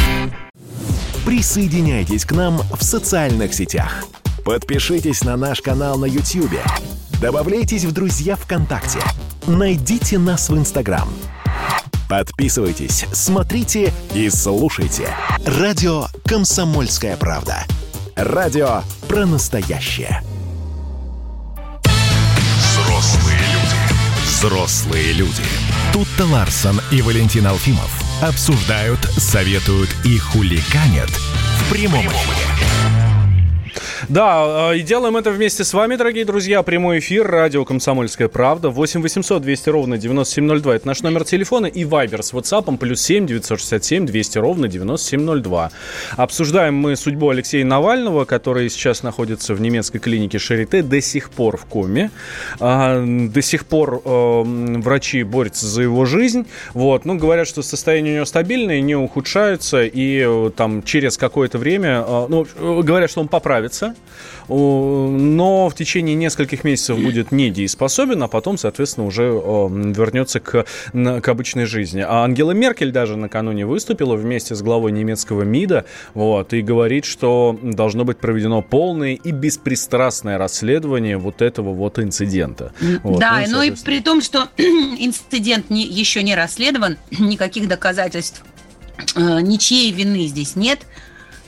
присоединяйтесь 1.24 2.24
к 2.24 2.32
нам 2.32 2.62
в 2.72 2.82
социальных 2.82 3.54
сетях. 3.54 4.04
Подпишитесь 4.44 5.22
на 5.22 5.36
наш 5.36 5.60
канал 5.60 5.98
на 5.98 6.06
YouTube. 6.06 6.58
Добавляйтесь 7.20 7.84
в 7.84 7.92
друзья 7.92 8.36
ВКонтакте. 8.36 9.00
Найдите 9.46 10.18
нас 10.18 10.48
в 10.48 10.56
Инстаграм. 10.56 11.08
Подписывайтесь, 12.08 13.06
смотрите 13.12 13.92
и 14.14 14.28
слушайте. 14.30 15.08
Радио 15.44 16.06
«Комсомольская 16.24 17.16
правда». 17.16 17.64
Радио 18.16 18.82
про 19.06 19.26
настоящее. 19.26 20.22
Взрослые 22.58 23.38
люди. 23.38 24.26
Взрослые 24.26 25.12
люди. 25.12 25.44
Тут-то 25.92 26.26
Ларсон 26.26 26.80
и 26.90 27.00
Валентин 27.02 27.46
Алфимов 27.46 27.99
обсуждают, 28.22 29.00
советуют 29.16 29.90
и 30.04 30.18
хуликанят 30.18 31.10
в 31.10 31.72
прямом 31.72 32.06
эфире. 32.06 32.99
Да, 34.08 34.72
э, 34.72 34.78
и 34.78 34.82
делаем 34.82 35.16
это 35.16 35.30
вместе 35.30 35.62
с 35.62 35.74
вами, 35.74 35.96
дорогие 35.96 36.24
друзья. 36.24 36.62
Прямой 36.62 37.00
эфир, 37.00 37.26
радио 37.26 37.64
«Комсомольская 37.64 38.28
правда». 38.28 38.70
8 38.70 39.02
800 39.02 39.42
200 39.42 39.68
ровно 39.68 39.98
9702. 39.98 40.76
Это 40.76 40.86
наш 40.86 41.02
номер 41.02 41.24
телефона. 41.24 41.66
И 41.66 41.84
вайбер 41.84 42.22
с 42.22 42.32
WhatsApp 42.32 42.78
плюс 42.78 43.02
7 43.02 43.26
967 43.26 44.06
200 44.06 44.38
ровно 44.38 44.68
9702. 44.68 45.70
Обсуждаем 46.16 46.76
мы 46.76 46.96
судьбу 46.96 47.28
Алексея 47.28 47.64
Навального, 47.64 48.24
который 48.24 48.70
сейчас 48.70 49.02
находится 49.02 49.54
в 49.54 49.60
немецкой 49.60 49.98
клинике 49.98 50.38
Шарите, 50.38 50.82
до 50.82 51.00
сих 51.00 51.30
пор 51.30 51.58
в 51.58 51.66
коме. 51.66 52.10
А, 52.58 53.04
до 53.04 53.42
сих 53.42 53.66
пор 53.66 54.00
э, 54.04 54.42
врачи 54.78 55.22
борются 55.24 55.66
за 55.66 55.82
его 55.82 56.06
жизнь. 56.06 56.46
Вот. 56.72 57.04
Ну, 57.04 57.18
говорят, 57.18 57.46
что 57.46 57.62
состояние 57.62 58.12
у 58.12 58.16
него 58.16 58.24
стабильное, 58.24 58.80
не 58.80 58.94
ухудшается. 58.94 59.84
И 59.84 60.24
э, 60.26 60.50
там 60.56 60.82
через 60.82 61.18
какое-то 61.18 61.58
время, 61.58 62.02
ну, 62.28 62.46
говорят, 62.82 63.10
что 63.10 63.20
он 63.20 63.28
поправится 63.28 63.89
но 64.48 65.68
в 65.68 65.74
течение 65.74 66.14
нескольких 66.14 66.64
месяцев 66.64 66.98
будет 66.98 67.32
недееспособен, 67.32 68.22
а 68.22 68.28
потом, 68.28 68.58
соответственно, 68.58 69.06
уже 69.06 69.24
вернется 69.24 70.40
к, 70.40 70.64
к 70.92 71.28
обычной 71.28 71.66
жизни. 71.66 72.04
А 72.06 72.24
Ангела 72.24 72.52
Меркель 72.52 72.90
даже 72.90 73.16
накануне 73.16 73.66
выступила 73.66 74.16
вместе 74.16 74.54
с 74.54 74.62
главой 74.62 74.92
немецкого 74.92 75.42
МИДа 75.42 75.84
вот, 76.14 76.52
и 76.52 76.62
говорит, 76.62 77.04
что 77.04 77.58
должно 77.62 78.04
быть 78.04 78.18
проведено 78.18 78.62
полное 78.62 79.14
и 79.14 79.30
беспристрастное 79.30 80.38
расследование 80.38 81.16
вот 81.16 81.42
этого 81.42 81.72
вот 81.72 81.98
инцидента. 81.98 82.72
Вот, 83.02 83.20
да, 83.20 83.44
ну, 83.46 83.58
но 83.58 83.62
и 83.62 83.70
при 83.70 84.00
том, 84.00 84.20
что 84.20 84.48
инцидент 84.56 85.70
не, 85.70 85.84
еще 85.84 86.22
не 86.22 86.34
расследован, 86.34 86.98
никаких 87.18 87.68
доказательств 87.68 88.42
э, 89.14 89.40
ничьей 89.40 89.92
вины 89.92 90.26
здесь 90.26 90.56
нет 90.56 90.80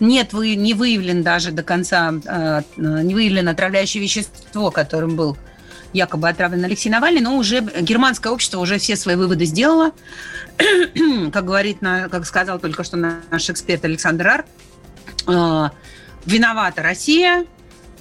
нет, 0.03 0.33
вы, 0.33 0.57
не 0.57 0.75
выявлен 0.75 1.23
даже 1.23 1.53
до 1.53 1.63
конца, 1.63 2.13
э, 2.25 2.63
не 2.77 3.15
выявлено 3.15 3.53
отравляющее 3.53 4.03
вещество, 4.03 4.73
которым 4.73 5.15
был 5.15 5.37
якобы 5.93 6.29
отравлен 6.29 6.65
Алексей 6.65 6.91
Навальный, 6.91 7.21
но 7.21 7.37
уже 7.37 7.61
германское 7.61 8.33
общество 8.33 8.59
уже 8.59 8.79
все 8.79 8.97
свои 8.97 9.15
выводы 9.15 9.45
сделало. 9.45 9.93
как 11.33 11.45
говорит, 11.45 11.79
как 11.81 12.27
сказал 12.27 12.59
только 12.59 12.83
что 12.83 12.97
наш 12.97 13.49
эксперт 13.49 13.85
Александр 13.85 14.27
Ар, 14.27 14.45
э, 15.29 15.69
виновата 16.27 16.83
Россия, 16.83 17.47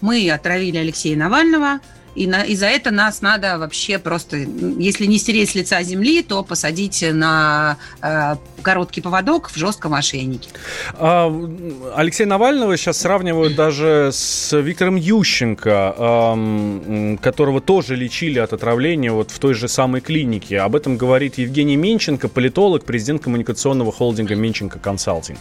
мы 0.02 0.28
отравили 0.32 0.78
Алексея 0.78 1.16
Навального– 1.16 1.80
и, 2.16 2.28
на, 2.28 2.44
и 2.44 2.56
за 2.56 2.68
это 2.68 2.92
нас 2.92 3.22
надо 3.22 3.58
вообще 3.58 4.00
просто, 4.00 4.38
если 4.38 5.06
не 5.06 5.18
стереть 5.18 5.52
с 5.52 5.56
лица 5.56 5.82
земли, 5.84 6.24
то 6.24 6.44
посадить 6.44 7.04
на 7.12 7.78
э, 8.02 8.36
короткий 8.62 9.02
поводок 9.02 9.50
в 9.50 9.58
жестком 9.58 9.94
ошейнике. 9.94 10.50
А, 10.94 11.32
Алексея 11.96 12.28
Навального 12.28 12.76
сейчас 12.78 13.00
сравнивают 13.00 13.56
даже 13.56 14.10
с 14.12 14.58
Виктором 14.58 14.96
Ющенко, 14.96 15.96
э, 15.98 17.18
которого 17.22 17.62
тоже 17.62 17.96
лечили 17.96 18.40
от 18.40 18.54
отравления 18.54 19.12
вот 19.12 19.32
в 19.32 19.40
той 19.40 19.54
же 19.54 19.68
самой 19.68 20.02
клинике. 20.02 20.60
Об 20.60 20.76
этом 20.76 20.98
говорит 20.98 21.38
Евгений 21.38 21.78
Минченко, 21.78 22.28
политолог, 22.28 22.84
президент 22.84 23.24
коммуникационного 23.24 23.92
холдинга 23.92 24.36
Минченко 24.36 24.80
Консалтинг. 24.80 25.40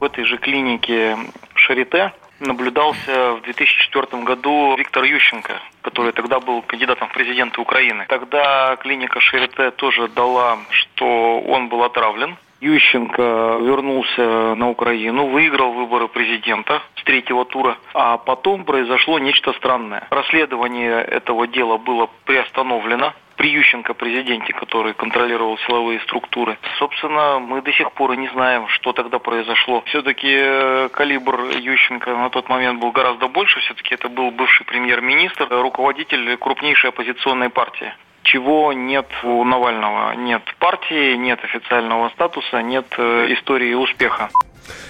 В 0.00 0.04
этой 0.04 0.24
же 0.24 0.36
клинике 0.38 1.16
Шарите 1.54 2.12
наблюдался 2.40 3.32
в 3.34 3.42
2004 3.42 4.22
году 4.22 4.76
Виктор 4.76 5.04
Ющенко, 5.04 5.60
который 5.82 6.12
тогда 6.12 6.40
был 6.40 6.62
кандидатом 6.62 7.08
в 7.08 7.12
президенты 7.12 7.60
Украины. 7.60 8.06
Тогда 8.08 8.76
клиника 8.76 9.20
Шарите 9.20 9.70
тоже 9.72 10.08
дала, 10.08 10.58
что 10.70 11.40
он 11.40 11.68
был 11.68 11.82
отравлен. 11.84 12.36
Ющенко 12.60 13.58
вернулся 13.60 14.54
на 14.56 14.68
Украину, 14.68 15.26
выиграл 15.26 15.72
выборы 15.72 16.08
президента 16.08 16.82
с 16.96 17.04
третьего 17.04 17.44
тура, 17.44 17.78
а 17.94 18.16
потом 18.16 18.64
произошло 18.64 19.20
нечто 19.20 19.52
странное. 19.52 20.08
Расследование 20.10 21.00
этого 21.02 21.46
дела 21.46 21.76
было 21.76 22.10
приостановлено 22.24 23.14
при 23.38 23.50
Ющенко 23.50 23.94
президенте, 23.94 24.52
который 24.52 24.92
контролировал 24.94 25.56
силовые 25.58 26.00
структуры. 26.00 26.58
Собственно, 26.78 27.38
мы 27.38 27.62
до 27.62 27.72
сих 27.72 27.92
пор 27.92 28.12
и 28.12 28.16
не 28.16 28.28
знаем, 28.28 28.66
что 28.68 28.92
тогда 28.92 29.18
произошло. 29.20 29.82
Все-таки 29.86 30.28
э, 30.28 30.88
калибр 30.92 31.56
Ющенко 31.56 32.10
на 32.16 32.30
тот 32.30 32.48
момент 32.48 32.80
был 32.80 32.90
гораздо 32.90 33.28
больше. 33.28 33.60
Все-таки 33.60 33.94
это 33.94 34.08
был 34.08 34.32
бывший 34.32 34.66
премьер-министр, 34.66 35.46
руководитель 35.50 36.36
крупнейшей 36.36 36.90
оппозиционной 36.90 37.48
партии 37.48 37.94
чего 38.24 38.74
нет 38.74 39.06
у 39.24 39.42
Навального. 39.44 40.12
Нет 40.14 40.42
партии, 40.58 41.16
нет 41.16 41.38
официального 41.42 42.10
статуса, 42.10 42.60
нет 42.60 42.84
э, 42.98 43.32
истории 43.32 43.72
успеха. 43.72 44.28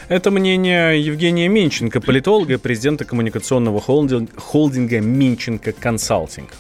Это 0.08 0.32
мнение 0.32 1.00
Евгения 1.00 1.46
Минченко, 1.46 2.00
политолога 2.00 2.54
и 2.54 2.56
президента 2.56 3.04
коммуникационного 3.04 3.80
холдинга, 3.80 4.32
холдинга 4.40 5.00
Минченко 5.00 5.72
Консалтинг. 5.72 6.50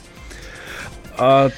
А... 1.18 1.50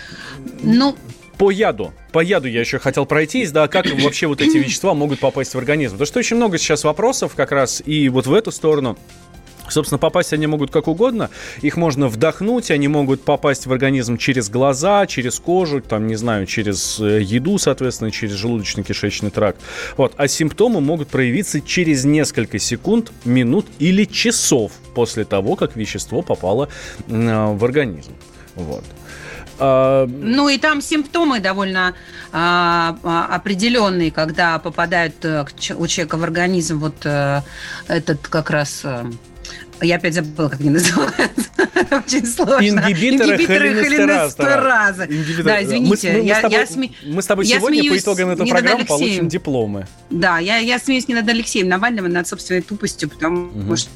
Ну, 0.62 0.96
по 1.38 1.50
яду. 1.50 1.94
По 2.12 2.20
яду 2.20 2.48
я 2.48 2.60
еще 2.60 2.78
хотел 2.78 3.06
пройтись, 3.06 3.50
да, 3.50 3.66
как 3.66 3.86
вообще 4.02 4.26
вот 4.26 4.42
эти 4.42 4.58
вещества 4.58 4.92
могут 4.92 5.20
попасть 5.20 5.54
в 5.54 5.58
организм. 5.58 5.94
Потому 5.94 6.06
что 6.06 6.18
очень 6.18 6.36
много 6.36 6.58
сейчас 6.58 6.84
вопросов 6.84 7.34
как 7.34 7.52
раз 7.52 7.82
и 7.84 8.08
вот 8.08 8.26
в 8.26 8.34
эту 8.34 8.50
сторону. 8.50 8.98
Собственно, 9.70 9.98
попасть 9.98 10.32
они 10.32 10.46
могут 10.46 10.70
как 10.70 10.88
угодно. 10.88 11.30
Их 11.62 11.76
можно 11.76 12.08
вдохнуть, 12.08 12.70
они 12.70 12.88
могут 12.88 13.22
попасть 13.22 13.66
в 13.66 13.72
организм 13.72 14.18
через 14.18 14.50
глаза, 14.50 15.06
через 15.06 15.38
кожу, 15.40 15.80
там, 15.80 16.06
не 16.08 16.16
знаю, 16.16 16.46
через 16.46 17.00
э, 17.00 17.22
еду, 17.22 17.56
соответственно, 17.56 18.10
через 18.10 18.34
желудочно-кишечный 18.34 19.30
тракт. 19.30 19.60
Вот. 19.96 20.12
А 20.16 20.28
симптомы 20.28 20.80
могут 20.80 21.08
проявиться 21.08 21.60
через 21.60 22.04
несколько 22.04 22.58
секунд, 22.58 23.12
минут 23.24 23.66
или 23.78 24.04
часов 24.04 24.72
после 24.94 25.24
того, 25.24 25.56
как 25.56 25.76
вещество 25.76 26.20
попало 26.22 26.68
э, 27.08 27.54
в 27.54 27.64
организм. 27.64 28.12
Вот. 28.56 28.84
А, 29.60 30.06
ну 30.06 30.48
и 30.48 30.58
там 30.58 30.80
симптомы 30.80 31.40
довольно 31.40 31.94
а, 32.32 32.96
а 33.02 33.26
определенные, 33.34 34.10
когда 34.10 34.58
попадают 34.58 35.14
а, 35.24 35.46
у 35.76 35.86
человека 35.86 36.16
в 36.16 36.24
организм 36.24 36.78
вот 36.78 36.96
а, 37.04 37.44
этот 37.88 38.26
как 38.28 38.50
раз 38.50 38.84
я 39.82 39.96
опять 39.96 40.14
забыла, 40.14 40.48
как 40.48 40.60
они 40.60 40.70
называются. 40.70 41.50
Очень 42.06 42.26
сложно. 42.26 42.60
Ингибиторы, 42.60 43.34
Ингибиторы 43.34 43.84
холинестераза. 43.84 45.08
Да, 45.44 45.62
извините. 45.62 46.12
Мы, 46.12 46.18
мы, 46.18 46.26
я, 46.26 46.36
с 46.36 46.40
тобой, 46.42 46.58
я 46.58 46.66
сме... 46.66 46.92
мы 47.04 47.22
с 47.22 47.26
тобой 47.26 47.46
я 47.46 47.56
сегодня 47.56 47.90
по 47.90 47.96
итогам 47.98 48.30
этой 48.30 48.46
программы 48.46 48.84
получим 48.84 49.28
дипломы. 49.28 49.86
Да, 50.10 50.38
я, 50.38 50.58
я 50.58 50.78
смеюсь 50.78 51.08
не 51.08 51.14
над 51.14 51.28
Алексеем 51.28 51.68
Навальным, 51.68 52.08
над 52.08 52.28
собственной 52.28 52.60
тупостью, 52.62 53.08
потому 53.08 53.48
угу. 53.48 53.76
что 53.76 53.90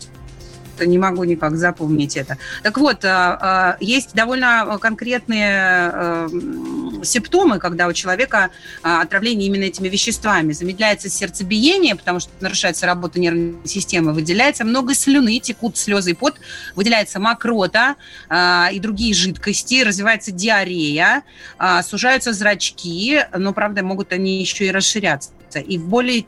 не 0.80 0.98
могу 0.98 1.24
никак 1.24 1.56
запомнить 1.56 2.16
это. 2.16 2.38
Так 2.62 2.78
вот, 2.78 3.04
а, 3.04 3.38
а, 3.40 3.76
есть 3.80 4.14
довольно 4.14 4.78
конкретные 4.80 5.90
э, 5.92 6.28
симптомы, 7.02 7.58
когда 7.58 7.86
у 7.86 7.92
человека 7.92 8.50
а, 8.82 9.02
отравление 9.02 9.48
именно 9.48 9.64
этими 9.64 9.88
веществами. 9.88 10.52
Замедляется 10.52 11.08
сердцебиение, 11.08 11.94
потому 11.94 12.20
что 12.20 12.30
нарушается 12.40 12.86
работа 12.86 13.20
нервной 13.20 13.56
системы, 13.64 14.12
выделяется 14.12 14.64
много 14.64 14.94
слюны, 14.94 15.38
текут 15.38 15.76
слезы 15.76 16.12
и 16.12 16.14
пот, 16.14 16.36
выделяется 16.74 17.18
мокрота 17.20 17.96
и 18.72 18.78
другие 18.80 19.14
жидкости, 19.14 19.82
развивается 19.82 20.32
диарея, 20.32 21.22
сужаются 21.82 22.32
зрачки, 22.32 23.20
но, 23.36 23.52
правда, 23.52 23.82
могут 23.82 24.12
они 24.12 24.40
еще 24.40 24.66
и 24.66 24.70
расширяться 24.70 25.30
двигаться. 25.54 25.58
И 25.58 25.78
в 25.78 25.86
более 25.86 26.24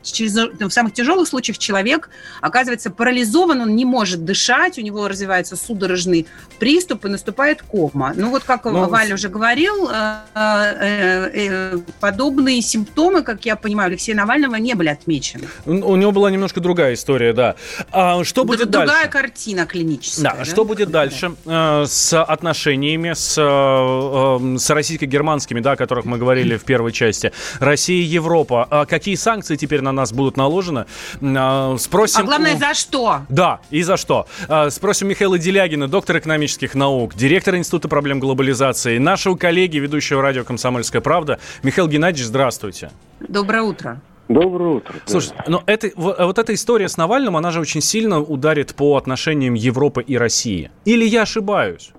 в 0.59 0.69
самых 0.69 0.93
тяжелых 0.93 1.27
случаях 1.27 1.57
человек 1.57 2.09
оказывается 2.41 2.89
парализован, 2.89 3.61
он 3.61 3.75
не 3.75 3.85
может 3.85 4.25
дышать, 4.25 4.77
у 4.77 4.81
него 4.81 5.07
развивается 5.07 5.55
судорожный 5.55 6.27
приступ 6.59 7.05
и 7.05 7.09
наступает 7.09 7.61
кома. 7.61 8.13
Ну 8.15 8.29
вот 8.29 8.43
как 8.43 8.65
ну, 8.65 8.87
Валя 8.89 9.15
уже 9.15 9.29
говорил, 9.29 9.89
э, 9.89 10.19
э, 10.35 11.29
э, 11.33 11.77
подобные 11.99 12.61
симптомы, 12.61 13.23
как 13.23 13.45
я 13.45 13.55
понимаю, 13.55 13.87
Алексея 13.87 14.15
Навального 14.15 14.55
не 14.55 14.73
были 14.73 14.89
отмечены. 14.89 15.47
У 15.65 15.95
него 15.95 16.11
была 16.11 16.31
немножко 16.31 16.59
другая 16.59 16.93
история, 16.93 17.33
да. 17.33 17.55
А 17.91 18.23
что 18.23 18.43
будет 18.43 18.69
другая 18.69 18.87
дальше? 18.87 18.93
Другая 18.93 19.23
картина 19.23 19.65
клиническая. 19.65 20.23
Да, 20.23 20.35
да? 20.39 20.45
что 20.45 20.65
будет 20.65 20.89
дальше 20.89 21.31
да. 21.45 21.85
с 21.85 22.21
отношениями 22.21 23.13
с, 23.13 23.35
с 23.35 24.69
российско-германскими, 24.69 25.59
да, 25.59 25.73
о 25.73 25.75
которых 25.75 26.05
мы 26.05 26.17
говорили 26.17 26.57
в 26.57 26.63
первой 26.63 26.91
части? 26.91 27.31
Россия, 27.59 28.03
Европа. 28.03 28.67
А 28.69 28.85
какие 28.85 29.16
санкции 29.17 29.55
теперь 29.55 29.81
на 29.81 29.91
нас 29.91 30.13
будут 30.13 30.37
наложены. 30.37 30.85
А, 31.21 31.75
спросим... 31.77 32.21
А 32.21 32.23
главное, 32.23 32.55
за 32.55 32.73
что? 32.73 33.21
Да, 33.29 33.59
и 33.69 33.81
за 33.81 33.97
что. 33.97 34.27
А, 34.47 34.69
спросим 34.69 35.07
Михаила 35.07 35.37
Делягина, 35.37 35.87
доктор 35.87 36.19
экономических 36.19 36.75
наук, 36.75 37.15
директор 37.15 37.55
Института 37.55 37.87
проблем 37.87 38.19
глобализации, 38.19 38.97
нашего 38.97 39.35
коллеги, 39.35 39.77
ведущего 39.77 40.21
радио 40.21 40.43
«Комсомольская 40.43 41.01
правда». 41.01 41.39
Михаил 41.63 41.87
Геннадьевич, 41.87 42.27
здравствуйте. 42.27 42.91
Доброе 43.19 43.63
утро. 43.63 44.01
Доброе 44.29 44.75
утро. 44.75 44.95
Слушай, 45.05 45.33
но 45.47 45.63
это, 45.65 45.89
вот 45.95 46.37
эта 46.37 46.53
история 46.53 46.89
с 46.89 46.97
Навальным, 46.97 47.37
она 47.37 47.51
же 47.51 47.61
очень 47.61 47.81
сильно 47.81 48.19
ударит 48.19 48.75
по 48.75 48.97
отношениям 48.97 49.53
Европы 49.53 50.03
и 50.03 50.17
России. 50.17 50.69
Или 50.83 51.05
я 51.05 51.21
ошибаюсь? 51.21 51.91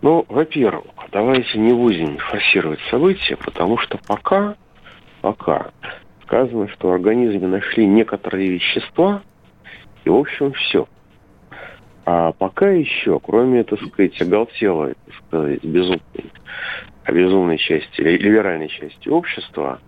Ну, 0.00 0.24
во-первых, 0.28 0.86
давайте 1.12 1.58
не 1.58 1.72
будем 1.72 2.18
форсировать 2.18 2.80
события, 2.90 3.36
потому 3.36 3.78
что 3.78 3.98
пока, 4.06 4.56
пока 5.20 5.70
сказано, 6.32 6.66
что 6.68 6.88
в 6.88 6.92
организме 6.92 7.46
нашли 7.46 7.86
некоторые 7.86 8.52
вещества, 8.52 9.22
и, 10.04 10.08
в 10.08 10.16
общем, 10.16 10.54
все. 10.54 10.88
А 12.06 12.32
пока 12.32 12.70
еще, 12.70 13.20
кроме, 13.20 13.64
так 13.64 13.78
сказать, 13.82 14.20
оголтелой, 14.20 14.94
так 15.04 15.14
сказать, 15.26 15.62
безумной, 15.62 16.00
безумной 17.06 17.58
части, 17.58 18.00
либеральной 18.00 18.68
части 18.68 19.10
общества, 19.10 19.80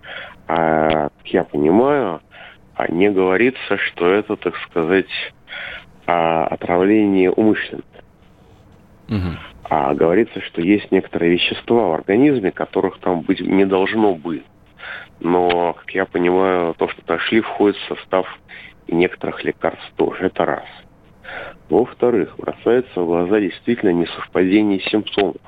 а, 0.46 1.08
как 1.08 1.26
я 1.28 1.44
понимаю, 1.44 2.20
а 2.74 2.92
не 2.92 3.10
говорится, 3.10 3.78
что 3.78 4.12
это, 4.12 4.36
так 4.36 4.54
сказать, 4.68 5.32
а, 6.06 6.46
отравление 6.48 7.30
умышленное. 7.30 7.84
Угу. 9.08 9.38
А 9.70 9.94
говорится, 9.94 10.42
что 10.42 10.60
есть 10.60 10.92
некоторые 10.92 11.32
вещества 11.32 11.88
в 11.88 11.92
организме, 11.94 12.52
которых 12.52 12.98
там 12.98 13.22
быть 13.22 13.40
не 13.40 13.64
должно 13.64 14.14
быть 14.14 14.44
но, 15.20 15.74
как 15.74 15.90
я 15.94 16.04
понимаю, 16.06 16.74
то, 16.74 16.88
что 16.88 17.02
нашли, 17.06 17.40
входит 17.40 17.76
в 17.76 17.88
состав 17.88 18.26
некоторых 18.88 19.42
лекарств 19.44 19.92
тоже. 19.96 20.26
Это 20.26 20.44
раз. 20.44 20.64
Во-вторых, 21.68 22.36
бросается 22.36 23.00
в 23.00 23.06
глаза 23.06 23.40
действительно 23.40 23.90
несовпадение 23.90 24.80
симптомов 24.80 25.40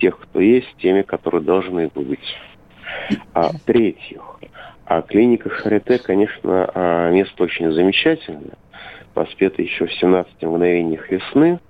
тех, 0.00 0.18
кто 0.18 0.40
есть, 0.40 0.68
с 0.70 0.74
теми, 0.76 1.02
которые 1.02 1.42
должны 1.42 1.88
быть. 1.88 2.36
А 3.32 3.50
в-третьих, 3.52 4.22
а 4.84 5.02
клиника 5.02 5.50
Шарите, 5.50 5.98
конечно, 5.98 6.70
а, 6.74 7.10
место 7.10 7.44
очень 7.44 7.70
замечательное, 7.70 8.58
воспето 9.14 9.62
еще 9.62 9.86
в 9.86 9.92
17 9.94 10.42
мгновениях 10.42 11.10
весны, 11.10 11.60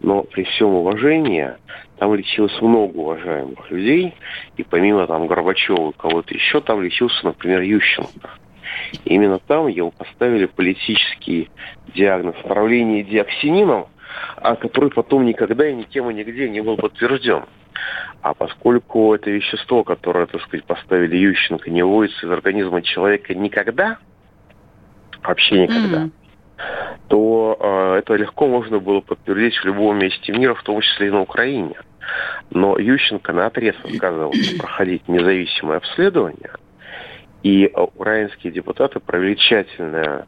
но 0.00 0.22
при 0.22 0.44
всем 0.44 0.74
уважении 0.74 1.50
там 1.98 2.14
лечилось 2.14 2.60
много 2.60 2.96
уважаемых 2.96 3.70
людей, 3.70 4.14
и 4.56 4.62
помимо 4.62 5.06
там 5.06 5.26
Горбачева 5.26 5.90
и 5.90 5.92
кого-то 5.96 6.34
еще, 6.34 6.60
там 6.60 6.82
лечился, 6.82 7.24
например, 7.24 7.60
Ющенко. 7.60 8.30
И 9.04 9.14
именно 9.14 9.38
там 9.38 9.68
ему 9.68 9.90
поставили 9.92 10.46
политический 10.46 11.50
диагноз 11.94 12.34
отравления 12.42 13.02
диоксинином, 13.02 13.86
а 14.36 14.56
который 14.56 14.90
потом 14.90 15.24
никогда 15.24 15.68
и 15.68 15.74
никем 15.74 16.10
и 16.10 16.14
нигде 16.14 16.48
не 16.48 16.60
был 16.60 16.76
подтвержден. 16.76 17.44
А 18.20 18.34
поскольку 18.34 19.14
это 19.14 19.30
вещество, 19.30 19.84
которое, 19.84 20.26
так 20.26 20.42
сказать, 20.42 20.64
поставили 20.64 21.16
Ющенко, 21.16 21.70
не 21.70 21.82
выводится 21.82 22.26
из 22.26 22.30
организма 22.30 22.82
человека 22.82 23.34
никогда, 23.34 23.98
вообще 25.22 25.62
никогда, 25.62 26.04
mm-hmm 26.04 26.21
то 27.08 27.56
э, 27.58 27.98
это 27.98 28.14
легко 28.14 28.46
можно 28.46 28.78
было 28.78 29.00
подтвердить 29.00 29.56
в 29.56 29.64
любом 29.64 29.98
месте 29.98 30.32
мира, 30.32 30.54
в 30.54 30.62
том 30.62 30.80
числе 30.80 31.08
и 31.08 31.10
на 31.10 31.20
Украине. 31.20 31.76
Но 32.50 32.78
Ющенко 32.78 33.32
на 33.32 33.46
отрез 33.46 33.76
отказывался 33.84 34.58
проходить 34.58 35.08
независимое 35.08 35.78
обследование, 35.78 36.50
и 37.42 37.66
э, 37.66 37.80
украинские 37.80 38.52
депутаты 38.52 39.00
провели 39.00 39.36
тщательное 39.36 40.26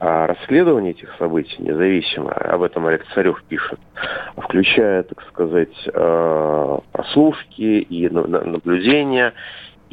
э, 0.00 0.26
расследование 0.26 0.92
этих 0.92 1.14
событий 1.18 1.56
независимое, 1.58 2.34
об 2.34 2.62
этом 2.62 2.86
Олег 2.86 3.04
Царев 3.14 3.42
пишет, 3.48 3.80
включая, 4.36 5.02
так 5.02 5.22
сказать, 5.28 5.88
э, 5.92 6.78
прослушки 6.92 7.60
и 7.62 8.08
наблюдения, 8.08 9.32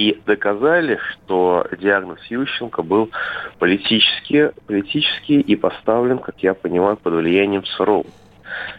и 0.02 0.20
доказали, 0.26 0.98
что 1.12 1.68
диагноз 1.80 2.20
Ющенко 2.28 2.82
был 2.82 3.12
политический, 3.60 4.50
политический 4.66 5.40
и 5.40 5.56
поставлен, 5.56 6.18
как 6.18 6.40
я 6.40 6.56
понимаю, 6.56 6.98
под 6.98 7.14
влиянием 7.14 7.64
ЦРУ. 7.64 8.06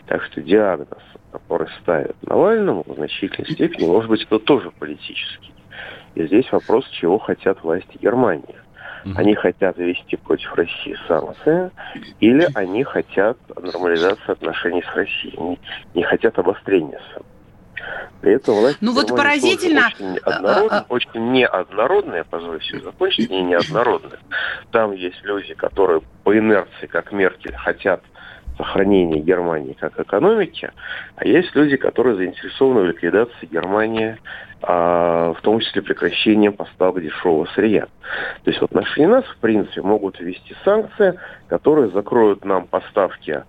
Так 0.07 0.25
что 0.25 0.43
диагноз, 0.43 0.89
который 1.31 1.69
ставят 1.81 2.17
Навальному, 2.23 2.83
в 2.85 2.95
значительной 2.95 3.49
степени, 3.53 3.87
может 3.87 4.11
быть, 4.11 4.23
это 4.23 4.41
тоже 4.41 4.73
политический. 4.73 5.53
И 6.17 6.27
здесь 6.27 6.51
вопрос, 6.51 6.89
чего 6.89 7.19
хотят 7.21 7.63
власти 7.63 7.99
Германии. 8.03 8.57
Они 9.17 9.35
хотят 9.35 9.79
вести 9.79 10.17
против 10.17 10.55
России 10.55 10.97
санкции, 11.09 11.71
или 12.21 12.47
они 12.55 12.85
хотят 12.85 13.37
нормализации 13.61 14.31
отношений 14.31 14.83
с 14.83 14.95
Россией, 14.95 15.37
не, 15.39 15.59
не 15.95 16.03
хотят 16.05 16.39
обострения 16.39 17.01
санкций. 17.13 17.32
При 18.21 18.35
этом 18.35 18.55
власть 18.55 18.79
ну 18.81 18.93
вот 18.93 19.09
поразительно 19.09 19.89
очень, 19.89 20.19
однород... 20.19 20.73
а, 20.73 20.79
а... 20.79 20.87
очень 20.89 21.33
неоднородная, 21.33 22.25
позвольте 22.25 22.81
закончить, 22.81 23.31
не 23.31 23.43
неоднородная. 23.43 24.21
Там 24.71 24.93
есть 24.93 25.23
люди, 25.25 25.55
которые 25.55 26.03
по 26.23 26.37
инерции, 26.37 26.87
как 26.87 27.13
Меркель, 27.13 27.55
хотят 27.57 28.03
сохранения 28.57 29.21
Германии 29.21 29.73
как 29.73 29.99
экономики, 29.99 30.71
а 31.17 31.27
есть 31.27 31.55
люди, 31.55 31.77
которые 31.77 32.17
заинтересованы 32.17 32.83
в 32.83 32.87
ликвидации 32.87 33.47
Германии, 33.47 34.19
а, 34.63 35.35
в 35.35 35.41
том 35.41 35.59
числе 35.61 35.83
прекращением 35.83 36.53
поставок 36.53 37.03
дешевого 37.03 37.47
сырья. 37.55 37.87
То 38.45 38.51
есть 38.51 38.61
в 38.61 38.65
отношении 38.65 39.09
нас, 39.09 39.25
в 39.25 39.37
принципе, 39.39 39.83
могут 39.83 40.21
ввести 40.21 40.55
санкции, 40.65 41.19
которые 41.49 41.91
закроют 41.91 42.45
нам 42.45 42.67
поставки 42.67 43.43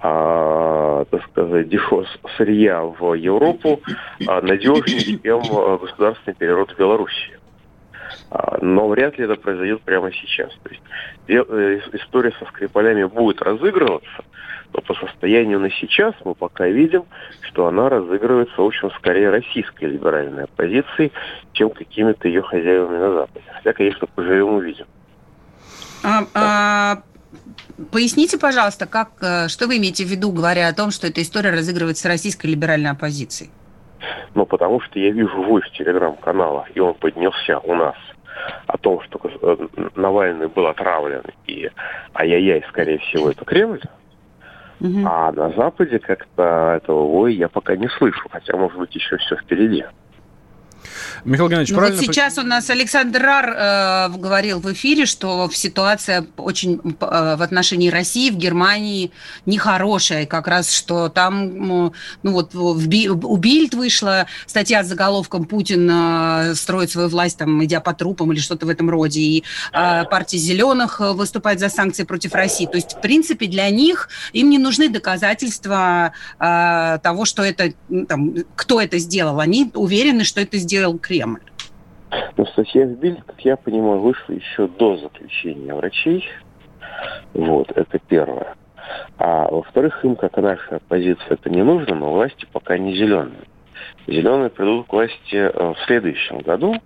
а, 0.00 1.04
так 1.10 1.24
сказать, 1.24 1.68
дешевого 1.68 2.06
сырья 2.36 2.82
в 2.82 3.14
Европу 3.14 3.80
э, 4.20 4.40
надежнее, 4.40 5.18
чем 5.18 5.40
э, 5.40 5.78
государственный 5.78 6.34
перерод 6.34 6.70
в 6.70 6.78
Беларуси. 6.78 7.38
А, 8.30 8.58
но 8.60 8.88
вряд 8.88 9.18
ли 9.18 9.24
это 9.24 9.34
произойдет 9.34 9.82
прямо 9.82 10.12
сейчас. 10.12 10.52
То 10.62 10.70
есть 10.70 10.82
э, 11.26 11.80
история 11.94 12.32
со 12.38 12.44
Скрипалями 12.46 13.04
будет 13.04 13.42
разыгрываться, 13.42 14.24
но 14.72 14.80
по 14.82 14.94
состоянию 14.94 15.58
на 15.58 15.70
сейчас 15.70 16.14
мы 16.24 16.34
пока 16.34 16.68
видим, 16.68 17.04
что 17.40 17.66
она 17.66 17.88
разыгрывается, 17.88 18.60
в 18.60 18.64
общем, 18.64 18.90
скорее 18.92 19.30
российской 19.30 19.86
либеральной 19.86 20.44
оппозицией, 20.44 21.12
чем 21.52 21.70
какими-то 21.70 22.28
ее 22.28 22.42
хозяевами 22.42 22.98
на 22.98 23.12
Западе. 23.14 23.44
Хотя, 23.52 23.72
конечно, 23.72 24.06
поживем 24.14 24.54
увидим. 24.54 24.86
А, 26.04 26.22
а, 26.34 27.02
поясните, 27.90 28.38
пожалуйста, 28.38 28.86
как, 28.86 29.10
э, 29.20 29.48
что 29.48 29.66
вы 29.66 29.78
имеете 29.78 30.04
в 30.04 30.08
виду, 30.08 30.30
говоря 30.32 30.68
о 30.68 30.74
том, 30.74 30.90
что 30.90 31.06
эта 31.06 31.22
история 31.22 31.50
разыгрывается 31.50 32.08
российской 32.08 32.46
либеральной 32.46 32.90
оппозицией? 32.90 33.50
Ну, 34.34 34.46
потому 34.46 34.80
что 34.80 34.98
я 34.98 35.10
вижу 35.10 35.42
войс 35.42 35.68
телеграм-канала, 35.72 36.66
и 36.74 36.80
он 36.80 36.94
поднялся 36.94 37.58
у 37.58 37.74
нас 37.74 37.96
о 38.66 38.78
том, 38.78 39.00
что 39.02 39.20
э, 39.24 39.68
Навальный 39.96 40.48
был 40.48 40.66
отравлен, 40.66 41.22
и 41.46 41.70
ай-яй-яй, 42.14 42.64
скорее 42.68 42.98
всего, 42.98 43.30
это 43.30 43.44
Кремль. 43.44 43.82
Угу. 44.80 45.04
А 45.06 45.32
на 45.32 45.50
Западе 45.50 45.98
как-то 45.98 46.74
этого 46.76 47.04
воя 47.06 47.32
я 47.32 47.48
пока 47.48 47.76
не 47.76 47.88
слышу, 47.88 48.28
хотя, 48.30 48.56
может 48.56 48.78
быть, 48.78 48.94
еще 48.94 49.16
все 49.16 49.36
впереди. 49.36 49.84
Михаил 51.24 51.48
Геннадьевич, 51.48 51.70
ну, 51.70 51.76
правильно... 51.76 51.98
Вот 51.98 52.06
сейчас 52.06 52.38
у 52.38 52.42
нас 52.42 52.70
Александр 52.70 53.20
Рар 53.20 53.50
э, 53.50 54.08
говорил 54.16 54.60
в 54.60 54.72
эфире, 54.72 55.06
что 55.06 55.50
ситуация 55.52 56.26
очень 56.36 56.80
э, 56.84 57.36
в 57.36 57.42
отношении 57.42 57.90
России 57.90 58.30
в 58.30 58.36
Германии 58.36 59.10
нехорошая, 59.46 60.26
как 60.26 60.48
раз 60.48 60.72
что 60.72 61.08
там, 61.08 61.92
ну 62.22 62.32
вот 62.32 62.54
в 62.54 62.86
Би, 62.86 63.08
у 63.08 63.36
Бильд 63.36 63.74
вышла 63.74 64.26
статья 64.46 64.82
с 64.84 64.88
заголовком 64.88 65.44
«Путин 65.44 65.88
э, 65.90 66.54
строит 66.54 66.90
свою 66.90 67.08
власть, 67.08 67.38
там, 67.38 67.64
идя 67.64 67.80
по 67.80 67.94
трупам» 67.94 68.32
или 68.32 68.40
что-то 68.40 68.66
в 68.66 68.68
этом 68.68 68.88
роде, 68.90 69.20
и 69.20 69.44
э, 69.72 70.04
партия 70.04 70.38
«Зеленых» 70.38 71.00
выступает 71.00 71.60
за 71.60 71.68
санкции 71.68 72.04
против 72.04 72.34
России. 72.34 72.66
То 72.66 72.76
есть, 72.76 72.94
в 72.94 73.00
принципе, 73.00 73.46
для 73.46 73.68
них 73.70 74.08
им 74.32 74.50
не 74.50 74.58
нужны 74.58 74.88
доказательства 74.88 76.12
э, 76.38 76.98
того, 77.02 77.24
что 77.24 77.42
это, 77.42 77.72
там, 78.08 78.34
кто 78.54 78.80
это 78.80 78.98
сделал. 78.98 79.40
Они 79.40 79.70
уверены, 79.74 80.24
что 80.24 80.40
это 80.40 80.58
сделал 80.58 80.77
Кремль? 80.98 81.40
Ну, 82.36 82.46
статья 82.46 82.86
в 82.86 82.98
Бильд, 82.98 83.22
как 83.26 83.40
я 83.40 83.56
понимаю, 83.56 84.00
вышла 84.00 84.32
еще 84.32 84.68
до 84.68 84.96
заключения 84.96 85.74
врачей. 85.74 86.24
Вот, 87.34 87.70
это 87.72 87.98
первое. 88.08 88.54
А 89.18 89.48
во-вторых, 89.50 90.04
им, 90.04 90.16
как 90.16 90.38
и 90.38 90.40
наша 90.40 90.76
оппозиция, 90.76 91.34
это 91.34 91.50
не 91.50 91.62
нужно, 91.62 91.94
но 91.94 92.12
власти 92.12 92.46
пока 92.52 92.78
не 92.78 92.94
зеленые. 92.94 93.42
Зеленые 94.06 94.50
придут 94.50 94.86
к 94.86 94.92
власти 94.92 95.34
э, 95.34 95.50
в 95.50 95.76
следующем 95.86 96.38
году. 96.38 96.76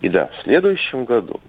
И 0.00 0.08
да, 0.08 0.26
в 0.26 0.42
следующем 0.44 1.04
году 1.04 1.40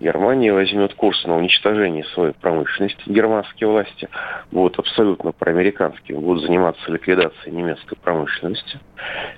Германия 0.00 0.52
возьмет 0.52 0.94
курс 0.94 1.24
на 1.24 1.36
уничтожение 1.36 2.04
своей 2.14 2.32
промышленности. 2.32 3.02
Германские 3.06 3.68
власти 3.68 4.08
будут 4.50 4.78
абсолютно 4.78 5.32
проамериканскими, 5.32 6.18
будут 6.18 6.44
заниматься 6.44 6.90
ликвидацией 6.90 7.54
немецкой 7.54 7.96
промышленности. 7.96 8.78